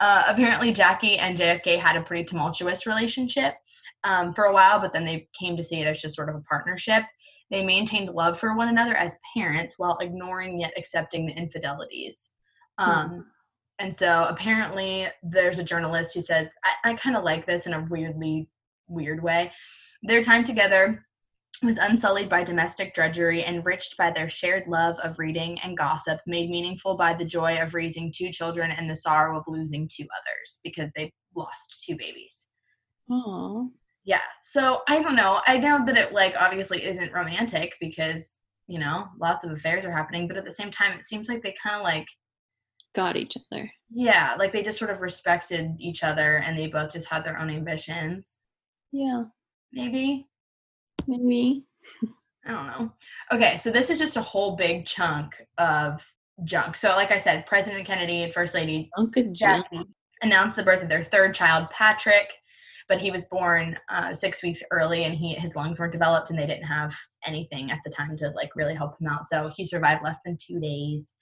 Uh, 0.00 0.24
apparently, 0.26 0.72
Jackie 0.72 1.16
and 1.16 1.38
JFK 1.38 1.78
had 1.78 1.96
a 1.96 2.02
pretty 2.02 2.24
tumultuous 2.24 2.86
relationship 2.86 3.54
um, 4.04 4.34
for 4.34 4.44
a 4.44 4.52
while, 4.52 4.80
but 4.80 4.92
then 4.92 5.04
they 5.04 5.28
came 5.38 5.56
to 5.56 5.64
see 5.64 5.80
it 5.80 5.86
as 5.86 6.00
just 6.00 6.16
sort 6.16 6.28
of 6.28 6.36
a 6.36 6.40
partnership. 6.40 7.02
They 7.50 7.64
maintained 7.64 8.10
love 8.10 8.38
for 8.38 8.56
one 8.56 8.68
another 8.68 8.96
as 8.96 9.16
parents 9.36 9.74
while 9.78 9.98
ignoring 10.00 10.60
yet 10.60 10.72
accepting 10.76 11.26
the 11.26 11.32
infidelities. 11.32 12.30
Um, 12.78 13.26
And 13.80 13.94
so 13.94 14.26
apparently, 14.28 15.06
there's 15.22 15.60
a 15.60 15.64
journalist 15.64 16.12
who 16.14 16.20
says, 16.20 16.50
I, 16.64 16.90
I 16.90 16.94
kind 16.94 17.16
of 17.16 17.22
like 17.22 17.46
this 17.46 17.66
in 17.66 17.74
a 17.74 17.86
weirdly 17.88 18.48
weird 18.88 19.22
way. 19.22 19.52
Their 20.02 20.22
time 20.22 20.44
together 20.44 21.04
was 21.62 21.76
unsullied 21.76 22.28
by 22.28 22.42
domestic 22.42 22.92
drudgery, 22.92 23.44
enriched 23.44 23.96
by 23.96 24.10
their 24.10 24.28
shared 24.28 24.64
love 24.66 24.96
of 24.98 25.18
reading 25.18 25.58
and 25.60 25.76
gossip, 25.76 26.20
made 26.26 26.50
meaningful 26.50 26.96
by 26.96 27.14
the 27.14 27.24
joy 27.24 27.56
of 27.58 27.74
raising 27.74 28.12
two 28.12 28.30
children 28.30 28.70
and 28.72 28.90
the 28.90 28.96
sorrow 28.96 29.38
of 29.38 29.44
losing 29.46 29.88
two 29.88 30.04
others 30.04 30.58
because 30.64 30.90
they 30.96 31.12
lost 31.34 31.84
two 31.86 31.96
babies. 31.96 32.46
Oh, 33.10 33.70
Yeah. 34.08 34.22
So 34.42 34.80
I 34.88 35.02
don't 35.02 35.16
know. 35.16 35.42
I 35.46 35.58
know 35.58 35.84
that 35.84 35.98
it 35.98 36.14
like 36.14 36.34
obviously 36.40 36.82
isn't 36.82 37.12
romantic 37.12 37.74
because, 37.78 38.38
you 38.66 38.78
know, 38.78 39.06
lots 39.20 39.44
of 39.44 39.50
affairs 39.50 39.84
are 39.84 39.92
happening, 39.92 40.26
but 40.26 40.38
at 40.38 40.46
the 40.46 40.50
same 40.50 40.70
time 40.70 40.98
it 40.98 41.04
seems 41.04 41.28
like 41.28 41.42
they 41.42 41.54
kind 41.62 41.76
of 41.76 41.82
like 41.82 42.06
got 42.94 43.18
each 43.18 43.36
other. 43.52 43.70
yeah, 43.90 44.34
like 44.38 44.50
they 44.50 44.62
just 44.62 44.78
sort 44.78 44.90
of 44.90 45.02
respected 45.02 45.72
each 45.78 46.02
other 46.02 46.38
and 46.38 46.56
they 46.56 46.68
both 46.68 46.90
just 46.90 47.06
had 47.06 47.22
their 47.22 47.38
own 47.38 47.50
ambitions. 47.50 48.38
Yeah, 48.92 49.24
Maybe. 49.74 50.26
maybe. 51.06 51.66
I 52.46 52.52
don't 52.52 52.66
know. 52.66 52.90
Okay, 53.30 53.58
so 53.58 53.70
this 53.70 53.90
is 53.90 53.98
just 53.98 54.16
a 54.16 54.22
whole 54.22 54.56
big 54.56 54.86
chunk 54.86 55.34
of 55.58 56.02
junk. 56.44 56.76
So 56.76 56.88
like 56.96 57.10
I 57.10 57.18
said, 57.18 57.44
President 57.44 57.86
Kennedy 57.86 58.22
and 58.22 58.32
First 58.32 58.54
Lady 58.54 58.88
Uncle 58.96 59.30
Jackie 59.34 59.82
announced 60.22 60.56
the 60.56 60.62
birth 60.62 60.82
of 60.82 60.88
their 60.88 61.04
third 61.04 61.34
child, 61.34 61.68
Patrick, 61.68 62.30
but 62.88 62.98
he 62.98 63.10
was 63.10 63.26
born 63.26 63.78
uh, 63.90 64.14
six 64.14 64.42
weeks 64.42 64.62
early, 64.70 65.04
and 65.04 65.14
he 65.14 65.34
his 65.34 65.54
lungs 65.54 65.78
weren't 65.78 65.92
developed, 65.92 66.30
and 66.30 66.38
they 66.38 66.46
didn't 66.46 66.64
have 66.64 66.94
anything 67.26 67.70
at 67.70 67.78
the 67.84 67.90
time 67.90 68.16
to 68.18 68.30
like 68.30 68.56
really 68.56 68.74
help 68.74 69.00
him 69.00 69.08
out. 69.08 69.26
So 69.26 69.50
he 69.56 69.66
survived 69.66 70.02
less 70.02 70.18
than 70.24 70.36
two 70.40 70.58
days, 70.60 71.12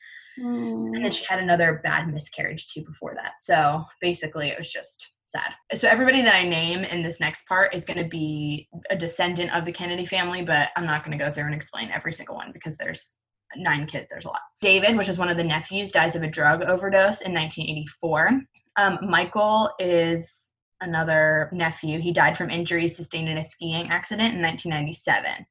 and 0.95 1.05
then 1.05 1.13
she 1.13 1.25
had 1.25 1.39
another 1.39 1.81
bad 1.83 2.13
miscarriage 2.13 2.69
too 2.69 2.83
before 2.85 3.15
that. 3.15 3.35
So 3.41 3.83
basically, 4.01 4.49
it 4.49 4.59
was 4.59 4.71
just 4.71 5.13
sad. 5.27 5.53
So 5.77 5.89
everybody 5.89 6.23
that 6.23 6.35
I 6.35 6.49
name 6.49 6.85
in 6.85 7.03
this 7.03 7.21
next 7.21 7.47
part 7.47 7.75
is 7.75 7.85
going 7.85 7.99
to 7.99 8.09
be 8.09 8.69
a 8.91 8.97
descendant 8.97 9.55
of 9.55 9.65
the 9.65 9.73
Kennedy 9.73 10.07
family, 10.07 10.43
but 10.43 10.69
I'm 10.77 10.87
not 10.87 11.05
going 11.05 11.17
to 11.19 11.25
go 11.25 11.33
through 11.33 11.47
and 11.47 11.55
explain 11.55 11.91
every 11.91 12.13
single 12.13 12.37
one 12.37 12.53
because 12.53 12.77
there's 12.77 13.15
nine 13.57 13.87
kids. 13.87 14.09
There's 14.11 14.25
a 14.25 14.29
lot. 14.29 14.41
David, 14.61 14.97
which 14.97 15.09
is 15.09 15.19
one 15.19 15.29
of 15.29 15.37
the 15.37 15.45
nephews, 15.45 15.91
dies 15.91 16.17
of 16.17 16.23
a 16.23 16.29
drug 16.29 16.63
overdose 16.63 17.23
in 17.23 17.33
1984. 17.33 18.41
Um, 18.79 18.99
Michael 19.03 19.71
is 19.79 20.46
another 20.81 21.51
nephew. 21.53 22.01
He 22.01 22.13
died 22.13 22.37
from 22.37 22.51
injuries 22.51 22.97
sustained 22.97 23.29
in 23.29 23.39
a 23.39 23.45
skiing 23.45 23.89
accident 23.89 24.35
in 24.35 24.43
1997. 24.43 25.47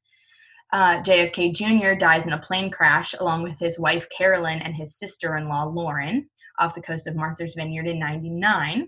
Uh, 0.71 1.01
JFK 1.03 1.53
Jr. 1.53 1.97
dies 1.97 2.25
in 2.25 2.33
a 2.33 2.39
plane 2.39 2.69
crash 2.69 3.13
along 3.19 3.43
with 3.43 3.57
his 3.59 3.79
wife 3.79 4.07
Carolyn 4.09 4.61
and 4.61 4.75
his 4.75 4.97
sister 4.97 5.37
in 5.37 5.47
law 5.47 5.63
Lauren 5.63 6.29
off 6.59 6.75
the 6.75 6.81
coast 6.81 7.07
of 7.07 7.15
Martha's 7.15 7.53
Vineyard 7.55 7.87
in 7.87 7.99
99. 7.99 8.87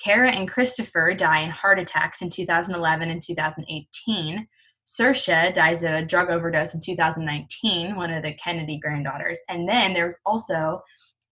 Kara 0.00 0.30
and 0.30 0.48
Christopher 0.48 1.14
die 1.14 1.40
in 1.40 1.50
heart 1.50 1.78
attacks 1.78 2.22
in 2.22 2.30
2011 2.30 3.10
and 3.10 3.22
2018. 3.22 4.46
Saoirse 4.86 5.54
dies 5.54 5.82
of 5.82 5.90
a 5.90 6.04
drug 6.04 6.30
overdose 6.30 6.72
in 6.72 6.80
2019, 6.80 7.94
one 7.96 8.10
of 8.10 8.22
the 8.22 8.32
Kennedy 8.34 8.78
granddaughters. 8.78 9.38
And 9.48 9.68
then 9.68 9.92
there's 9.92 10.14
also, 10.24 10.80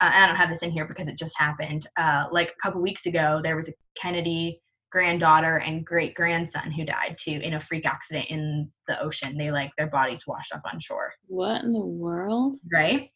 uh, 0.00 0.10
and 0.12 0.24
I 0.24 0.26
don't 0.26 0.36
have 0.36 0.50
this 0.50 0.62
in 0.62 0.70
here 0.70 0.86
because 0.86 1.08
it 1.08 1.18
just 1.18 1.38
happened, 1.38 1.86
uh, 1.96 2.26
like 2.30 2.50
a 2.50 2.62
couple 2.62 2.82
weeks 2.82 3.06
ago, 3.06 3.40
there 3.42 3.56
was 3.56 3.68
a 3.68 3.72
Kennedy 3.96 4.60
granddaughter 4.92 5.58
and 5.58 5.84
great 5.84 6.14
grandson 6.14 6.70
who 6.70 6.84
died 6.84 7.16
too 7.20 7.40
in 7.42 7.54
a 7.54 7.60
freak 7.60 7.86
accident 7.86 8.26
in 8.28 8.70
the 8.88 9.00
ocean. 9.02 9.36
They 9.36 9.50
like 9.50 9.70
their 9.76 9.88
bodies 9.88 10.26
washed 10.26 10.52
up 10.52 10.62
on 10.72 10.80
shore 10.80 11.12
What 11.26 11.64
in 11.64 11.72
the 11.72 11.80
world? 11.80 12.56
right? 12.72 13.10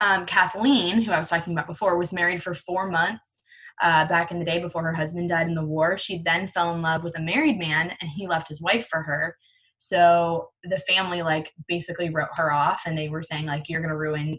Um, 0.00 0.26
Kathleen, 0.26 1.00
who 1.00 1.12
I 1.12 1.18
was 1.18 1.28
talking 1.28 1.52
about 1.52 1.68
before, 1.68 1.96
was 1.96 2.12
married 2.12 2.42
for 2.42 2.54
four 2.54 2.90
months 2.90 3.38
uh, 3.80 4.06
back 4.08 4.32
in 4.32 4.38
the 4.38 4.44
day 4.44 4.60
before 4.60 4.82
her 4.82 4.92
husband 4.92 5.28
died 5.28 5.46
in 5.46 5.54
the 5.54 5.64
war. 5.64 5.96
She 5.96 6.22
then 6.24 6.48
fell 6.48 6.74
in 6.74 6.82
love 6.82 7.04
with 7.04 7.16
a 7.16 7.22
married 7.22 7.58
man, 7.58 7.92
and 8.00 8.10
he 8.10 8.26
left 8.26 8.48
his 8.48 8.60
wife 8.60 8.88
for 8.90 9.02
her. 9.02 9.36
So 9.78 10.48
the 10.64 10.78
family, 10.88 11.22
like, 11.22 11.50
basically 11.68 12.10
wrote 12.10 12.28
her 12.34 12.52
off, 12.52 12.82
and 12.84 12.98
they 12.98 13.08
were 13.08 13.22
saying, 13.22 13.46
like, 13.46 13.68
you're 13.68 13.80
going 13.80 13.90
to 13.90 13.96
ruin 13.96 14.38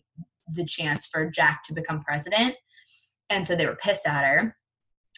the 0.55 0.65
chance 0.65 1.05
for 1.05 1.29
Jack 1.29 1.63
to 1.65 1.73
become 1.73 2.03
president. 2.03 2.55
And 3.29 3.45
so 3.45 3.55
they 3.55 3.65
were 3.65 3.77
pissed 3.77 4.07
at 4.07 4.23
her. 4.23 4.55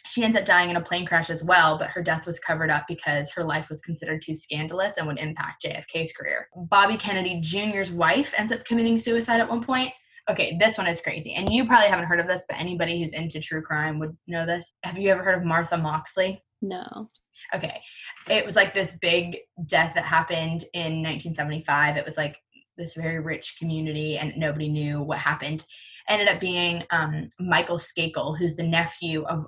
She 0.08 0.22
ends 0.22 0.36
up 0.36 0.44
dying 0.44 0.70
in 0.70 0.76
a 0.76 0.80
plane 0.80 1.04
crash 1.04 1.30
as 1.30 1.42
well, 1.42 1.78
but 1.78 1.90
her 1.90 2.02
death 2.02 2.26
was 2.26 2.38
covered 2.38 2.70
up 2.70 2.84
because 2.86 3.30
her 3.32 3.42
life 3.42 3.68
was 3.68 3.80
considered 3.80 4.22
too 4.22 4.34
scandalous 4.36 4.94
and 4.96 5.06
would 5.06 5.18
impact 5.18 5.64
JFK's 5.64 6.12
career. 6.12 6.48
Bobby 6.70 6.96
Kennedy 6.96 7.40
Jr.'s 7.40 7.90
wife 7.90 8.32
ends 8.36 8.52
up 8.52 8.64
committing 8.64 8.98
suicide 8.98 9.40
at 9.40 9.48
one 9.48 9.64
point. 9.64 9.92
Okay, 10.30 10.56
this 10.58 10.78
one 10.78 10.86
is 10.86 11.00
crazy. 11.00 11.34
And 11.34 11.52
you 11.52 11.66
probably 11.66 11.88
haven't 11.88 12.06
heard 12.06 12.20
of 12.20 12.26
this, 12.26 12.44
but 12.48 12.58
anybody 12.58 13.00
who's 13.00 13.12
into 13.12 13.40
true 13.40 13.62
crime 13.62 13.98
would 13.98 14.16
know 14.26 14.46
this. 14.46 14.72
Have 14.82 14.98
you 14.98 15.10
ever 15.10 15.22
heard 15.22 15.38
of 15.38 15.44
Martha 15.44 15.76
Moxley? 15.76 16.42
No. 16.62 17.10
Okay. 17.54 17.80
It 18.28 18.44
was 18.44 18.56
like 18.56 18.74
this 18.74 18.94
big 19.00 19.36
death 19.66 19.92
that 19.94 20.04
happened 20.04 20.64
in 20.72 21.02
1975. 21.02 21.96
It 21.96 22.04
was 22.04 22.16
like 22.16 22.36
this 22.76 22.94
very 22.94 23.20
rich 23.20 23.56
community 23.58 24.18
and 24.18 24.32
nobody 24.36 24.68
knew 24.68 25.02
what 25.02 25.18
happened. 25.18 25.64
Ended 26.08 26.28
up 26.28 26.40
being 26.40 26.84
um, 26.90 27.30
Michael 27.40 27.78
Skakel, 27.78 28.38
who's 28.38 28.54
the 28.56 28.62
nephew 28.62 29.24
of 29.24 29.46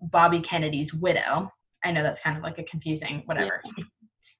Bobby 0.00 0.40
Kennedy's 0.40 0.94
widow. 0.94 1.50
I 1.84 1.92
know 1.92 2.02
that's 2.02 2.20
kind 2.20 2.36
of 2.36 2.42
like 2.42 2.58
a 2.58 2.64
confusing 2.64 3.22
whatever. 3.26 3.62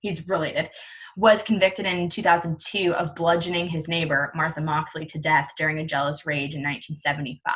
He's 0.01 0.29
related. 0.29 0.71
Was 1.17 1.43
convicted 1.43 1.87
in 1.87 2.09
2002 2.09 2.95
of 2.95 3.15
bludgeoning 3.17 3.69
his 3.69 3.89
neighbor, 3.89 4.31
Martha 4.35 4.61
Moxley, 4.61 5.07
to 5.07 5.19
death 5.19 5.51
during 5.59 5.81
a 5.81 5.87
jealous 5.87 6.25
rage 6.25 6.55
in 6.55 6.63
1975, 6.63 7.55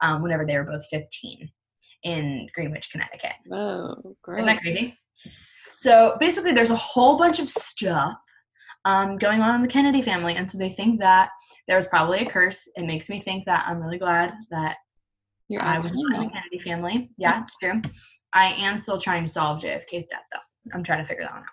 um, 0.00 0.22
whenever 0.22 0.46
they 0.46 0.56
were 0.56 0.64
both 0.64 0.86
15 0.90 1.50
in 2.04 2.48
Greenwich, 2.54 2.90
Connecticut. 2.90 3.34
Whoa, 3.46 4.16
gross. 4.22 4.38
Isn't 4.38 4.46
that 4.46 4.62
crazy? 4.62 4.98
So 5.76 6.16
basically, 6.18 6.52
there's 6.52 6.70
a 6.70 6.76
whole 6.76 7.18
bunch 7.18 7.38
of 7.38 7.50
stuff 7.50 8.14
um, 8.84 9.18
going 9.18 9.40
on 9.42 9.56
in 9.56 9.62
the 9.62 9.68
Kennedy 9.68 10.02
family, 10.02 10.34
and 10.34 10.48
so 10.48 10.58
they 10.58 10.70
think 10.70 11.00
that 11.00 11.30
there 11.66 11.76
was 11.76 11.86
probably 11.86 12.20
a 12.20 12.30
curse. 12.30 12.68
It 12.76 12.86
makes 12.86 13.08
me 13.08 13.20
think 13.20 13.44
that 13.46 13.66
I'm 13.66 13.82
really 13.82 13.98
glad 13.98 14.32
that 14.50 14.76
You're 15.48 15.62
I 15.62 15.78
was 15.78 15.92
not 15.94 16.16
in 16.16 16.28
the. 16.28 16.32
Kennedy 16.32 16.58
family. 16.60 17.10
Yeah, 17.18 17.42
it's 17.42 17.56
true. 17.56 17.80
I 18.32 18.52
am 18.54 18.80
still 18.80 19.00
trying 19.00 19.26
to 19.26 19.32
solve 19.32 19.62
JFK's 19.62 20.06
death, 20.06 20.24
though. 20.32 20.74
I'm 20.74 20.82
trying 20.82 21.02
to 21.02 21.06
figure 21.06 21.24
that 21.24 21.32
one 21.32 21.42
out. 21.42 21.48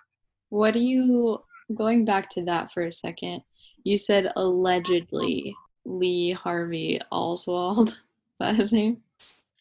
What 0.50 0.74
do 0.74 0.80
you, 0.80 1.42
going 1.74 2.04
back 2.04 2.28
to 2.30 2.44
that 2.44 2.72
for 2.72 2.84
a 2.84 2.92
second, 2.92 3.42
you 3.84 3.96
said 3.96 4.32
allegedly 4.36 5.54
Lee 5.84 6.32
Harvey 6.32 7.00
Oswald. 7.10 7.88
Is 7.90 8.38
that 8.40 8.56
his 8.56 8.72
name? 8.72 8.98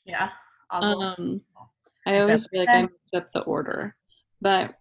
Yeah. 0.06 0.30
Oswald. 0.72 1.16
Um, 1.18 1.42
I 2.06 2.20
always 2.20 2.48
feel 2.48 2.62
like 2.62 2.70
I 2.70 2.82
mix 2.84 2.94
up 3.14 3.32
the 3.32 3.42
order, 3.42 3.96
but 4.42 4.76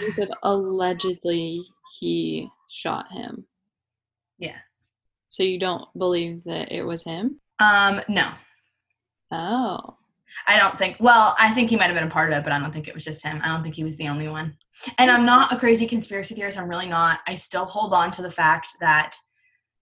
you 0.00 0.12
said 0.12 0.30
allegedly 0.42 1.64
he 1.98 2.48
shot 2.70 3.10
him. 3.12 3.44
yes. 4.38 4.56
So 5.30 5.42
you 5.42 5.58
don't 5.58 5.86
believe 5.96 6.42
that 6.44 6.72
it 6.72 6.82
was 6.82 7.04
him? 7.04 7.40
Um. 7.58 8.00
No, 8.08 8.32
Oh, 9.30 9.96
I 10.46 10.58
don't 10.58 10.78
think. 10.78 10.96
Well, 11.00 11.36
I 11.38 11.52
think 11.52 11.70
he 11.70 11.76
might 11.76 11.86
have 11.86 11.94
been 11.94 12.08
a 12.08 12.10
part 12.10 12.32
of 12.32 12.38
it, 12.38 12.44
but 12.44 12.52
I 12.52 12.58
don't 12.58 12.72
think 12.72 12.88
it 12.88 12.94
was 12.94 13.04
just 13.04 13.22
him. 13.22 13.40
I 13.42 13.48
don't 13.48 13.62
think 13.62 13.74
he 13.74 13.84
was 13.84 13.96
the 13.96 14.08
only 14.08 14.28
one. 14.28 14.56
And 14.98 15.10
I'm 15.10 15.26
not 15.26 15.52
a 15.52 15.58
crazy 15.58 15.86
conspiracy 15.86 16.34
theorist. 16.34 16.58
I'm 16.58 16.68
really 16.68 16.88
not. 16.88 17.20
I 17.26 17.34
still 17.34 17.64
hold 17.66 17.92
on 17.92 18.10
to 18.12 18.22
the 18.22 18.30
fact 18.30 18.68
that 18.80 19.14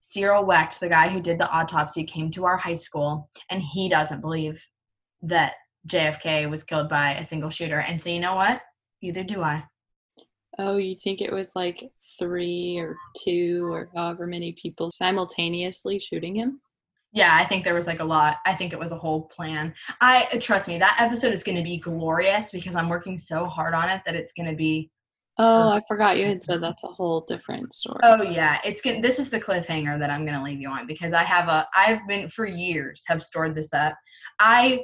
Cyril 0.01 0.45
Wecht, 0.45 0.79
the 0.79 0.89
guy 0.89 1.07
who 1.09 1.21
did 1.21 1.37
the 1.37 1.49
autopsy, 1.49 2.03
came 2.03 2.31
to 2.31 2.45
our 2.45 2.57
high 2.57 2.75
school, 2.75 3.29
and 3.49 3.61
he 3.61 3.87
doesn't 3.89 4.21
believe 4.21 4.61
that 5.21 5.53
JFK 5.87 6.49
was 6.49 6.63
killed 6.63 6.89
by 6.89 7.13
a 7.15 7.23
single 7.23 7.49
shooter. 7.49 7.79
And 7.79 8.01
so, 8.01 8.09
you 8.09 8.19
know 8.19 8.35
what? 8.35 8.61
Neither 9.01 9.23
do 9.23 9.41
I. 9.43 9.63
oh, 10.59 10.77
you 10.77 10.95
think 10.95 11.21
it 11.21 11.31
was 11.31 11.51
like 11.55 11.91
three 12.17 12.77
or 12.77 12.95
two 13.23 13.67
or 13.71 13.89
however 13.95 14.27
many 14.27 14.53
people 14.53 14.91
simultaneously 14.91 15.99
shooting 15.99 16.35
him? 16.35 16.61
Yeah, 17.13 17.35
I 17.35 17.45
think 17.45 17.63
there 17.63 17.73
was 17.73 17.87
like 17.87 17.99
a 17.99 18.05
lot. 18.05 18.37
I 18.45 18.53
think 18.53 18.73
it 18.73 18.79
was 18.79 18.91
a 18.91 18.97
whole 18.97 19.23
plan. 19.23 19.73
I 20.01 20.27
uh, 20.33 20.39
trust 20.39 20.67
me, 20.67 20.77
that 20.77 20.97
episode 20.99 21.33
is 21.33 21.43
going 21.43 21.57
to 21.57 21.63
be 21.63 21.77
glorious 21.79 22.51
because 22.51 22.75
I'm 22.75 22.89
working 22.89 23.17
so 23.17 23.45
hard 23.45 23.73
on 23.73 23.89
it 23.89 24.01
that 24.05 24.15
it's 24.15 24.33
going 24.33 24.49
to 24.49 24.55
be 24.55 24.91
Oh, 25.39 25.69
I 25.69 25.81
forgot 25.87 26.17
you 26.17 26.25
had 26.25 26.43
said 26.43 26.63
that's 26.63 26.83
a 26.83 26.87
whole 26.87 27.21
different 27.21 27.71
story. 27.71 27.99
Oh 28.03 28.23
yeah, 28.23 28.59
it's 28.65 28.81
good. 28.81 29.03
This 29.03 29.19
is 29.19 29.29
the 29.29 29.39
cliffhanger 29.39 29.99
that 29.99 30.09
I'm 30.09 30.25
gonna 30.25 30.43
leave 30.43 30.59
you 30.59 30.69
on 30.69 30.87
because 30.87 31.13
I 31.13 31.23
have 31.23 31.47
a. 31.47 31.67
I've 31.75 32.07
been 32.07 32.27
for 32.27 32.47
years 32.47 33.03
have 33.05 33.21
stored 33.21 33.53
this 33.53 33.71
up. 33.71 33.95
I 34.39 34.81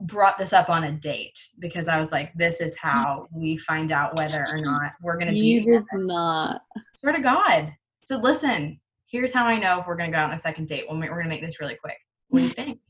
brought 0.00 0.38
this 0.38 0.52
up 0.52 0.68
on 0.68 0.84
a 0.84 0.92
date 0.92 1.38
because 1.58 1.88
I 1.88 2.00
was 2.00 2.12
like, 2.12 2.32
this 2.34 2.60
is 2.60 2.76
how 2.76 3.26
we 3.32 3.56
find 3.58 3.90
out 3.92 4.16
whether 4.16 4.46
or 4.50 4.58
not 4.60 4.92
we're 5.02 5.18
gonna 5.18 5.32
be. 5.32 5.38
you 5.38 5.62
did 5.64 5.84
not. 5.92 6.62
Swear 7.00 7.12
to 7.14 7.20
God. 7.20 7.72
So 8.04 8.16
listen, 8.18 8.80
here's 9.10 9.32
how 9.32 9.44
I 9.44 9.58
know 9.58 9.80
if 9.80 9.86
we're 9.86 9.96
gonna 9.96 10.12
go 10.12 10.18
out 10.18 10.30
on 10.30 10.36
a 10.36 10.40
second 10.40 10.68
date. 10.68 10.84
We'll 10.88 10.98
we're 10.98 11.08
gonna 11.08 11.28
make 11.28 11.40
this 11.42 11.60
really 11.60 11.76
quick. 11.76 11.98
What 12.28 12.40
do 12.40 12.46
you 12.46 12.52
think? 12.54 12.80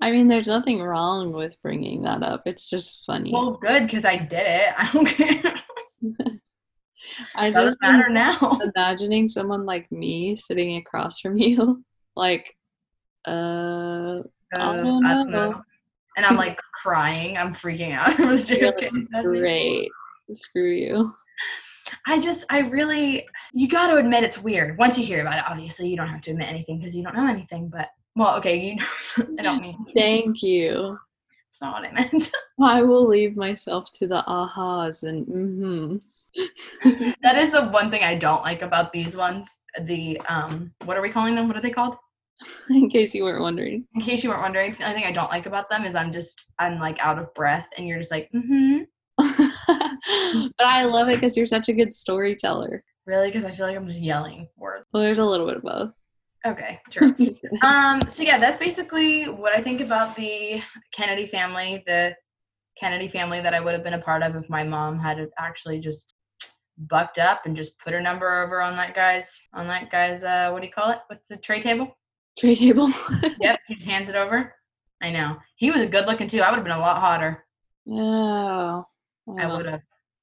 I 0.00 0.10
mean, 0.10 0.26
there's 0.26 0.48
nothing 0.48 0.82
wrong 0.82 1.32
with 1.32 1.60
bringing 1.62 2.02
that 2.02 2.24
up. 2.24 2.42
It's 2.46 2.68
just 2.68 3.04
funny. 3.06 3.30
well, 3.32 3.52
good 3.52 3.84
because 3.84 4.04
I 4.04 4.16
did 4.16 4.42
it. 4.46 4.74
I 4.78 4.90
don't 4.92 5.06
care. 5.06 5.54
I 7.36 7.50
Doesn't 7.50 7.68
just 7.68 7.82
matter 7.82 8.08
now. 8.08 8.58
imagining 8.76 9.28
someone 9.28 9.64
like 9.64 9.90
me 9.92 10.34
sitting 10.34 10.76
across 10.76 11.20
from 11.20 11.36
you, 11.38 11.84
like, 12.16 12.52
uh, 13.28 14.22
Uh, 14.54 14.72
don't 14.82 15.06
I 15.06 15.14
don't 15.14 15.30
know. 15.30 15.62
And 16.16 16.26
I'm 16.26 16.36
like 16.36 16.58
crying. 16.74 17.36
I'm 17.36 17.54
freaking 17.54 17.92
out 17.92 18.18
over 18.20 18.36
the 18.36 18.56
you're 18.56 18.72
JFK 18.72 19.02
assassination. 19.02 19.22
great. 19.22 19.90
Screw 20.34 20.70
you. 20.70 21.14
I 22.06 22.20
just, 22.20 22.44
I 22.50 22.60
really, 22.60 23.26
you 23.52 23.68
got 23.68 23.88
to 23.88 23.96
admit 23.96 24.24
it's 24.24 24.38
weird. 24.38 24.78
Once 24.78 24.98
you 24.98 25.04
hear 25.04 25.20
about 25.20 25.38
it, 25.38 25.44
obviously, 25.48 25.88
you 25.88 25.96
don't 25.96 26.08
have 26.08 26.22
to 26.22 26.30
admit 26.30 26.48
anything 26.48 26.78
because 26.78 26.94
you 26.94 27.02
don't 27.02 27.16
know 27.16 27.28
anything. 27.28 27.68
But, 27.68 27.88
well, 28.16 28.36
okay, 28.36 28.58
you 28.58 28.76
know, 28.76 28.86
I 29.38 29.42
don't 29.42 29.62
mean, 29.62 29.84
Thank 29.94 30.42
you. 30.42 30.98
it's 31.48 31.60
not 31.60 31.74
what 31.74 31.88
I 31.88 31.92
meant. 31.92 32.30
I 32.60 32.82
will 32.82 33.06
leave 33.06 33.36
myself 33.36 33.92
to 33.94 34.06
the 34.06 34.22
ahas 34.26 35.02
and 35.02 35.26
mm-hms. 35.26 37.16
that 37.22 37.38
is 37.38 37.52
the 37.52 37.68
one 37.68 37.90
thing 37.90 38.04
I 38.04 38.14
don't 38.14 38.42
like 38.42 38.62
about 38.62 38.92
these 38.92 39.16
ones. 39.16 39.48
The, 39.82 40.20
um, 40.28 40.72
what 40.84 40.96
are 40.96 41.02
we 41.02 41.10
calling 41.10 41.34
them? 41.34 41.48
What 41.48 41.56
are 41.56 41.62
they 41.62 41.70
called? 41.70 41.96
In 42.70 42.88
case 42.88 43.14
you 43.14 43.24
weren't 43.24 43.42
wondering. 43.42 43.86
In 43.94 44.02
case 44.02 44.22
you 44.22 44.30
weren't 44.30 44.42
wondering, 44.42 44.72
the 44.72 44.84
only 44.84 44.96
thing 44.96 45.04
I 45.04 45.12
don't 45.12 45.30
like 45.30 45.46
about 45.46 45.68
them 45.70 45.84
is 45.84 45.94
I'm 45.94 46.12
just, 46.12 46.52
I'm 46.58 46.78
like 46.78 46.98
out 47.00 47.18
of 47.18 47.32
breath 47.34 47.68
and 47.76 47.86
you're 47.86 47.98
just 47.98 48.10
like, 48.10 48.30
mm-hmm. 48.34 48.82
but 49.18 50.66
I 50.66 50.84
love 50.84 51.08
it 51.08 51.16
because 51.16 51.36
you're 51.36 51.46
such 51.46 51.68
a 51.68 51.72
good 51.72 51.94
storyteller. 51.94 52.82
Really? 53.06 53.28
Because 53.28 53.44
I 53.44 53.54
feel 53.54 53.66
like 53.66 53.76
I'm 53.76 53.88
just 53.88 54.00
yelling 54.00 54.48
words. 54.56 54.86
Well, 54.92 55.02
there's 55.02 55.18
a 55.18 55.24
little 55.24 55.46
bit 55.46 55.56
of 55.56 55.62
both. 55.62 55.92
Okay, 56.44 56.80
true. 56.90 57.14
um, 57.62 58.00
so 58.08 58.22
yeah, 58.22 58.38
that's 58.38 58.58
basically 58.58 59.24
what 59.24 59.52
I 59.52 59.60
think 59.60 59.80
about 59.80 60.16
the 60.16 60.60
Kennedy 60.92 61.26
family, 61.26 61.84
the 61.86 62.14
Kennedy 62.78 63.08
family 63.08 63.40
that 63.40 63.54
I 63.54 63.60
would 63.60 63.74
have 63.74 63.84
been 63.84 63.94
a 63.94 64.00
part 64.00 64.22
of 64.22 64.34
if 64.34 64.48
my 64.48 64.64
mom 64.64 64.98
had 64.98 65.28
actually 65.38 65.78
just 65.78 66.16
bucked 66.78 67.18
up 67.18 67.42
and 67.44 67.56
just 67.56 67.78
put 67.78 67.92
her 67.92 68.00
number 68.00 68.42
over 68.42 68.60
on 68.60 68.76
that 68.76 68.94
guy's 68.94 69.30
on 69.52 69.68
that 69.68 69.90
guy's 69.90 70.24
uh 70.24 70.50
what 70.50 70.62
do 70.62 70.66
you 70.66 70.72
call 70.72 70.90
it? 70.90 70.98
What's 71.06 71.26
the 71.28 71.36
tray 71.36 71.62
table? 71.62 71.96
Tray 72.38 72.54
table. 72.54 72.90
Yep, 73.40 73.60
he 73.68 73.84
hands 73.84 74.08
it 74.08 74.14
over. 74.16 74.54
I 75.02 75.10
know. 75.10 75.36
He 75.56 75.70
was 75.70 75.80
a 75.82 75.86
good 75.86 76.06
looking 76.06 76.28
too. 76.28 76.40
I 76.40 76.50
would 76.50 76.56
have 76.56 76.64
been 76.64 76.72
a 76.76 76.78
lot 76.80 77.00
hotter. 77.00 77.44
oh. 77.90 78.84
I 79.38 79.46
would 79.46 79.66
have. 79.66 79.80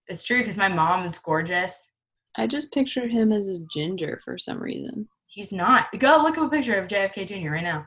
It's 0.08 0.24
true 0.24 0.40
because 0.40 0.58
my 0.58 0.68
mom 0.68 1.06
is 1.06 1.18
gorgeous. 1.20 1.88
I 2.36 2.48
just 2.48 2.74
pictured 2.74 3.12
him 3.12 3.32
as 3.32 3.48
a 3.48 3.64
ginger 3.72 4.20
for 4.24 4.38
some 4.38 4.60
reason. 4.60 5.08
He's 5.28 5.52
not. 5.52 5.88
Go 6.00 6.22
look 6.22 6.38
up 6.38 6.48
a 6.48 6.50
picture 6.50 6.76
of 6.76 6.88
JFK 6.88 7.28
Jr. 7.28 7.52
right 7.52 7.64
now. 7.64 7.86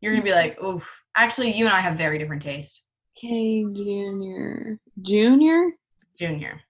You're 0.00 0.12
gonna 0.12 0.24
be 0.24 0.30
like, 0.32 0.62
oof. 0.62 0.84
Actually, 1.16 1.54
you 1.56 1.66
and 1.66 1.74
I 1.74 1.80
have 1.80 1.98
very 1.98 2.18
different 2.18 2.42
taste. 2.42 2.82
K 3.16 3.64
Junior. 3.64 4.78
Junior? 5.02 5.70
Junior. 6.18 6.60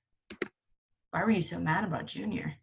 Why 1.10 1.22
were 1.24 1.30
you 1.30 1.42
so 1.42 1.58
mad 1.58 1.84
about 1.84 2.06
Junior? 2.06 2.54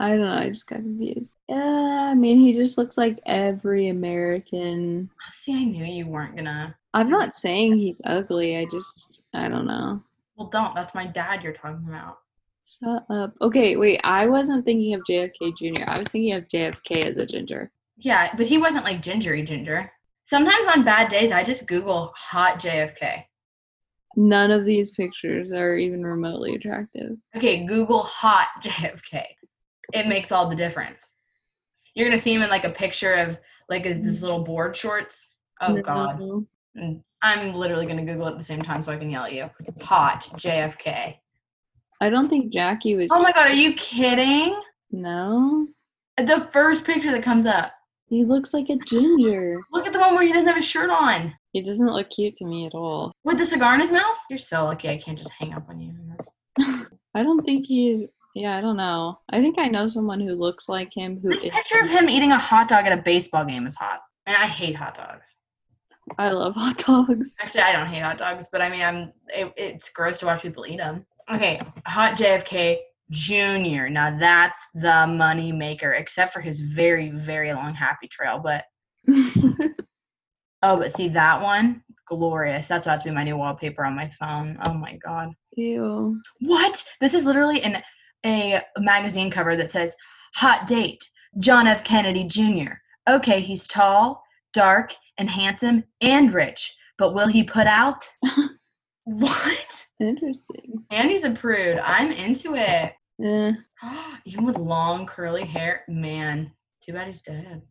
I 0.00 0.10
don't 0.10 0.20
know. 0.20 0.32
I 0.32 0.48
just 0.48 0.68
got 0.68 0.78
confused. 0.78 1.38
Yeah, 1.48 2.08
I 2.10 2.14
mean, 2.14 2.38
he 2.38 2.52
just 2.52 2.78
looks 2.78 2.96
like 2.96 3.18
every 3.26 3.88
American. 3.88 5.10
See, 5.32 5.54
I 5.54 5.64
knew 5.64 5.84
you 5.84 6.06
weren't 6.06 6.36
gonna. 6.36 6.76
I'm 6.94 7.10
not 7.10 7.34
saying 7.34 7.78
he's 7.78 8.00
ugly. 8.04 8.56
I 8.56 8.64
just, 8.66 9.26
I 9.34 9.48
don't 9.48 9.66
know. 9.66 10.02
Well, 10.36 10.48
don't. 10.48 10.74
That's 10.74 10.94
my 10.94 11.06
dad 11.06 11.42
you're 11.42 11.52
talking 11.52 11.86
about. 11.88 12.18
Shut 12.80 13.04
up. 13.10 13.34
Okay, 13.40 13.76
wait. 13.76 14.00
I 14.04 14.26
wasn't 14.26 14.64
thinking 14.64 14.94
of 14.94 15.02
JFK 15.08 15.56
Jr. 15.56 15.84
I 15.88 15.98
was 15.98 16.08
thinking 16.08 16.34
of 16.36 16.46
JFK 16.48 17.06
as 17.06 17.16
a 17.16 17.26
ginger. 17.26 17.70
Yeah, 17.96 18.34
but 18.36 18.46
he 18.46 18.58
wasn't 18.58 18.84
like 18.84 19.02
gingery 19.02 19.42
ginger. 19.42 19.90
Sometimes 20.26 20.66
on 20.66 20.84
bad 20.84 21.08
days, 21.08 21.32
I 21.32 21.42
just 21.42 21.66
Google 21.66 22.12
hot 22.14 22.60
JFK. 22.60 23.24
None 24.16 24.50
of 24.50 24.64
these 24.64 24.90
pictures 24.90 25.52
are 25.52 25.76
even 25.76 26.04
remotely 26.04 26.54
attractive. 26.54 27.16
Okay, 27.36 27.64
Google 27.64 28.02
hot 28.02 28.48
JFK. 28.62 29.24
It 29.92 30.06
makes 30.06 30.32
all 30.32 30.48
the 30.48 30.56
difference. 30.56 31.14
You're 31.94 32.08
gonna 32.08 32.20
see 32.20 32.34
him 32.34 32.42
in 32.42 32.50
like 32.50 32.64
a 32.64 32.70
picture 32.70 33.14
of 33.14 33.38
like 33.68 33.84
his, 33.84 34.00
this 34.00 34.22
little 34.22 34.44
board 34.44 34.76
shorts. 34.76 35.28
Oh 35.60 35.76
God. 35.80 36.20
No. 36.20 36.46
Mm, 36.76 37.02
I'm 37.22 37.54
literally 37.54 37.86
gonna 37.86 38.04
Google 38.04 38.28
it 38.28 38.32
at 38.32 38.38
the 38.38 38.44
same 38.44 38.62
time 38.62 38.82
so 38.82 38.92
I 38.92 38.98
can 38.98 39.10
yell 39.10 39.24
at 39.24 39.32
you. 39.32 39.50
Hot 39.82 40.28
JFK. 40.34 41.16
I 42.00 42.10
don't 42.10 42.28
think 42.28 42.52
Jackie 42.52 42.96
was. 42.96 43.10
Oh 43.12 43.20
my 43.22 43.32
God, 43.32 43.48
are 43.48 43.52
you 43.52 43.74
kidding? 43.74 44.60
No. 44.90 45.68
The 46.16 46.48
first 46.52 46.84
picture 46.84 47.10
that 47.12 47.22
comes 47.22 47.46
up. 47.46 47.72
He 48.08 48.24
looks 48.24 48.54
like 48.54 48.70
a 48.70 48.76
ginger. 48.86 49.60
Look 49.70 49.86
at 49.86 49.92
the 49.92 49.98
one 49.98 50.14
where 50.14 50.24
he 50.24 50.32
doesn't 50.32 50.48
have 50.48 50.56
a 50.56 50.62
shirt 50.62 50.88
on. 50.88 51.34
He 51.52 51.62
doesn't 51.62 51.92
look 51.92 52.08
cute 52.08 52.34
to 52.36 52.46
me 52.46 52.66
at 52.66 52.74
all. 52.74 53.12
With 53.24 53.38
the 53.38 53.44
cigar 53.44 53.74
in 53.74 53.80
his 53.80 53.90
mouth? 53.90 54.16
You're 54.30 54.38
so 54.38 54.64
lucky 54.64 54.88
I 54.88 54.96
can't 54.96 55.18
just 55.18 55.30
hang 55.38 55.52
up 55.52 55.68
on 55.68 55.80
you. 55.80 55.92
I 57.14 57.22
don't 57.22 57.44
think 57.44 57.66
he's. 57.66 58.06
Yeah, 58.38 58.56
I 58.56 58.60
don't 58.60 58.76
know. 58.76 59.18
I 59.30 59.40
think 59.40 59.58
I 59.58 59.66
know 59.66 59.88
someone 59.88 60.20
who 60.20 60.34
looks 60.36 60.68
like 60.68 60.94
him. 60.94 61.18
Who 61.20 61.30
This 61.30 61.42
is- 61.42 61.50
picture 61.50 61.80
of 61.80 61.88
him 61.88 62.08
eating 62.08 62.30
a 62.30 62.38
hot 62.38 62.68
dog 62.68 62.86
at 62.86 62.96
a 62.96 63.02
baseball 63.02 63.44
game 63.44 63.66
is 63.66 63.74
hot. 63.74 64.00
And 64.26 64.36
I 64.36 64.46
hate 64.46 64.76
hot 64.76 64.94
dogs. 64.96 65.26
I 66.18 66.30
love 66.30 66.54
hot 66.54 66.78
dogs. 66.78 67.34
Actually, 67.40 67.62
I 67.62 67.72
don't 67.72 67.86
hate 67.88 68.02
hot 68.02 68.16
dogs, 68.18 68.46
but 68.52 68.62
I 68.62 68.68
mean, 68.68 68.82
I'm 68.82 69.12
it, 69.28 69.52
it's 69.56 69.88
gross 69.88 70.20
to 70.20 70.26
watch 70.26 70.42
people 70.42 70.66
eat 70.66 70.76
them. 70.76 71.04
Okay, 71.28 71.60
hot 71.84 72.16
JFK 72.16 72.78
Junior. 73.10 73.90
Now 73.90 74.16
that's 74.16 74.58
the 74.72 75.06
money 75.08 75.50
maker, 75.50 75.92
except 75.94 76.32
for 76.32 76.40
his 76.40 76.60
very 76.60 77.10
very 77.10 77.52
long 77.52 77.74
happy 77.74 78.06
trail. 78.06 78.38
But 78.38 78.64
oh, 80.62 80.76
but 80.76 80.94
see 80.94 81.08
that 81.08 81.42
one, 81.42 81.82
glorious. 82.06 82.66
That's 82.66 82.86
about 82.86 83.00
to 83.00 83.04
be 83.08 83.10
my 83.14 83.24
new 83.24 83.36
wallpaper 83.36 83.84
on 83.84 83.96
my 83.96 84.10
phone. 84.18 84.58
Oh 84.64 84.74
my 84.74 84.96
god. 84.96 85.30
Ew. 85.56 86.20
What? 86.40 86.84
This 87.00 87.14
is 87.14 87.24
literally 87.24 87.62
in 87.62 87.82
a 88.28 88.62
magazine 88.78 89.30
cover 89.30 89.56
that 89.56 89.70
says 89.70 89.94
Hot 90.34 90.66
Date, 90.66 91.08
John 91.38 91.66
F. 91.66 91.84
Kennedy 91.84 92.24
Jr. 92.24 92.74
Okay, 93.08 93.40
he's 93.40 93.66
tall, 93.66 94.22
dark, 94.52 94.94
and 95.18 95.30
handsome 95.30 95.84
and 96.00 96.32
rich, 96.32 96.76
but 96.96 97.14
will 97.14 97.28
he 97.28 97.42
put 97.42 97.66
out? 97.66 98.04
what? 99.04 99.86
Interesting. 100.00 100.84
And 100.90 101.10
he's 101.10 101.24
a 101.24 101.30
prude. 101.30 101.78
I'm 101.78 102.12
into 102.12 102.54
it. 102.54 102.92
Eh. 103.22 103.52
Even 104.24 104.44
with 104.44 104.58
long 104.58 105.06
curly 105.06 105.44
hair, 105.44 105.82
man. 105.88 106.52
Too 106.84 106.92
bad 106.92 107.08
he's 107.08 107.22
dead. 107.22 107.62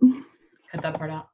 Cut 0.00 0.82
that 0.82 0.94
part 0.98 1.10
out. 1.10 1.28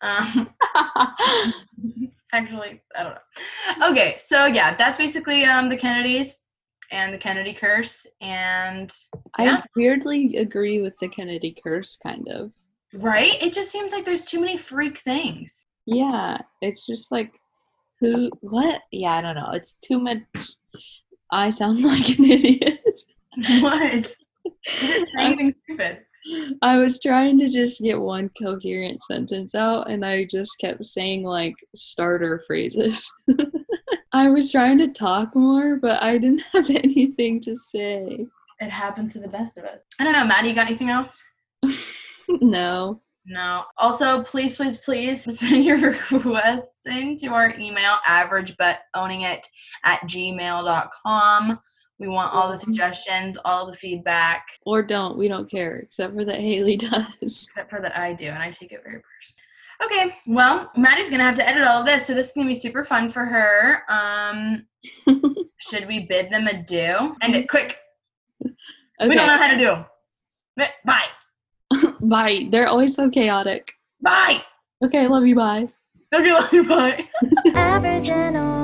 Um, 0.00 0.50
actually, 2.32 2.82
I 2.94 3.02
don't 3.02 3.14
know. 3.14 3.90
Okay, 3.90 4.16
so 4.18 4.46
yeah, 4.46 4.76
that's 4.76 4.98
basically 4.98 5.44
um 5.44 5.68
the 5.68 5.76
Kennedys 5.76 6.44
and 6.90 7.12
the 7.12 7.18
Kennedy 7.18 7.52
curse, 7.54 8.06
and 8.20 8.90
Yeah. 9.38 9.56
I 9.58 9.62
weirdly 9.76 10.36
agree 10.36 10.80
with 10.80 10.96
the 10.98 11.08
Kennedy 11.08 11.56
curse, 11.62 11.96
kind 12.02 12.26
of. 12.28 12.52
right, 12.92 13.40
it 13.42 13.52
just 13.52 13.70
seems 13.70 13.92
like 13.92 14.04
there's 14.04 14.24
too 14.24 14.40
many 14.40 14.56
freak 14.56 14.98
things. 14.98 15.66
Yeah, 15.86 16.38
it's 16.62 16.86
just 16.86 17.10
like, 17.12 17.38
who, 18.00 18.30
what? 18.40 18.80
Yeah, 18.90 19.12
I 19.12 19.20
don't 19.22 19.34
know. 19.36 19.50
It's 19.52 19.78
too 19.80 19.98
much. 19.98 20.20
I 21.30 21.50
sound 21.50 21.82
like 21.84 22.18
an 22.18 22.24
idiot. 22.24 22.80
what? 23.60 24.14
Anything 25.18 25.54
stupid. 25.64 25.98
I 26.62 26.78
was 26.78 27.00
trying 27.00 27.38
to 27.40 27.50
just 27.50 27.82
get 27.82 28.00
one 28.00 28.30
coherent 28.40 29.02
sentence 29.02 29.54
out, 29.54 29.90
and 29.90 30.04
I 30.06 30.24
just 30.24 30.52
kept 30.58 30.84
saying 30.86 31.22
like 31.22 31.54
starter 31.74 32.42
phrases. 32.46 33.10
I 34.14 34.28
was 34.28 34.52
trying 34.52 34.78
to 34.78 34.86
talk 34.86 35.34
more, 35.34 35.74
but 35.74 36.00
I 36.00 36.18
didn't 36.18 36.42
have 36.52 36.70
anything 36.70 37.40
to 37.40 37.56
say. 37.56 38.24
It 38.60 38.70
happens 38.70 39.12
to 39.14 39.18
the 39.18 39.26
best 39.26 39.58
of 39.58 39.64
us. 39.64 39.82
I 39.98 40.04
don't 40.04 40.12
know, 40.12 40.24
Maddie. 40.24 40.50
You 40.50 40.54
got 40.54 40.68
anything 40.68 40.88
else? 40.88 41.20
no. 42.28 43.00
No. 43.26 43.64
Also, 43.76 44.22
please, 44.22 44.54
please, 44.54 44.76
please 44.78 45.24
send 45.40 45.64
your 45.64 45.78
requests 45.80 46.78
into 46.86 47.30
our 47.30 47.58
email, 47.58 47.96
averagebutowning 48.06 49.24
it 49.24 49.48
at 49.84 50.00
gmail.com. 50.02 51.58
We 51.98 52.06
want 52.06 52.32
all 52.32 52.50
the 52.50 52.54
mm-hmm. 52.56 52.70
suggestions, 52.70 53.36
all 53.44 53.66
the 53.66 53.76
feedback, 53.76 54.46
Or 54.64 54.82
don't. 54.82 55.18
We 55.18 55.26
don't 55.26 55.50
care, 55.50 55.78
except 55.78 56.14
for 56.14 56.24
that 56.24 56.40
Haley 56.40 56.76
does. 56.76 57.06
except 57.20 57.68
for 57.68 57.80
that 57.80 57.98
I 57.98 58.12
do, 58.12 58.26
and 58.26 58.42
I 58.42 58.52
take 58.52 58.70
it 58.70 58.82
very 58.84 59.00
personally. 59.02 59.43
Okay, 59.82 60.14
well, 60.26 60.70
Maddie's 60.76 61.08
gonna 61.08 61.24
have 61.24 61.36
to 61.36 61.48
edit 61.48 61.62
all 61.64 61.80
of 61.80 61.86
this, 61.86 62.06
so 62.06 62.14
this 62.14 62.28
is 62.28 62.32
gonna 62.32 62.46
be 62.46 62.54
super 62.54 62.84
fun 62.84 63.10
for 63.10 63.24
her. 63.24 63.82
Um, 63.88 64.66
should 65.58 65.86
we 65.88 66.06
bid 66.06 66.30
them 66.30 66.46
adieu? 66.46 67.16
End 67.22 67.34
it 67.34 67.48
quick. 67.48 67.76
We 68.40 69.14
don't 69.14 69.26
know 69.26 69.38
how 69.38 69.50
to 69.50 69.58
do. 69.58 69.84
Bye. 70.84 71.04
Bye. 72.00 72.48
They're 72.50 72.68
always 72.68 72.94
so 72.94 73.10
chaotic. 73.10 73.72
Bye. 74.00 74.42
Okay, 74.84 75.08
love 75.08 75.26
you. 75.26 75.34
Bye. 75.34 75.68
Okay, 76.14 76.32
love 76.32 76.52
you. 76.52 76.64
Bye. 76.68 77.08
Average 77.54 78.08
and 78.08 78.36
only 78.36 78.63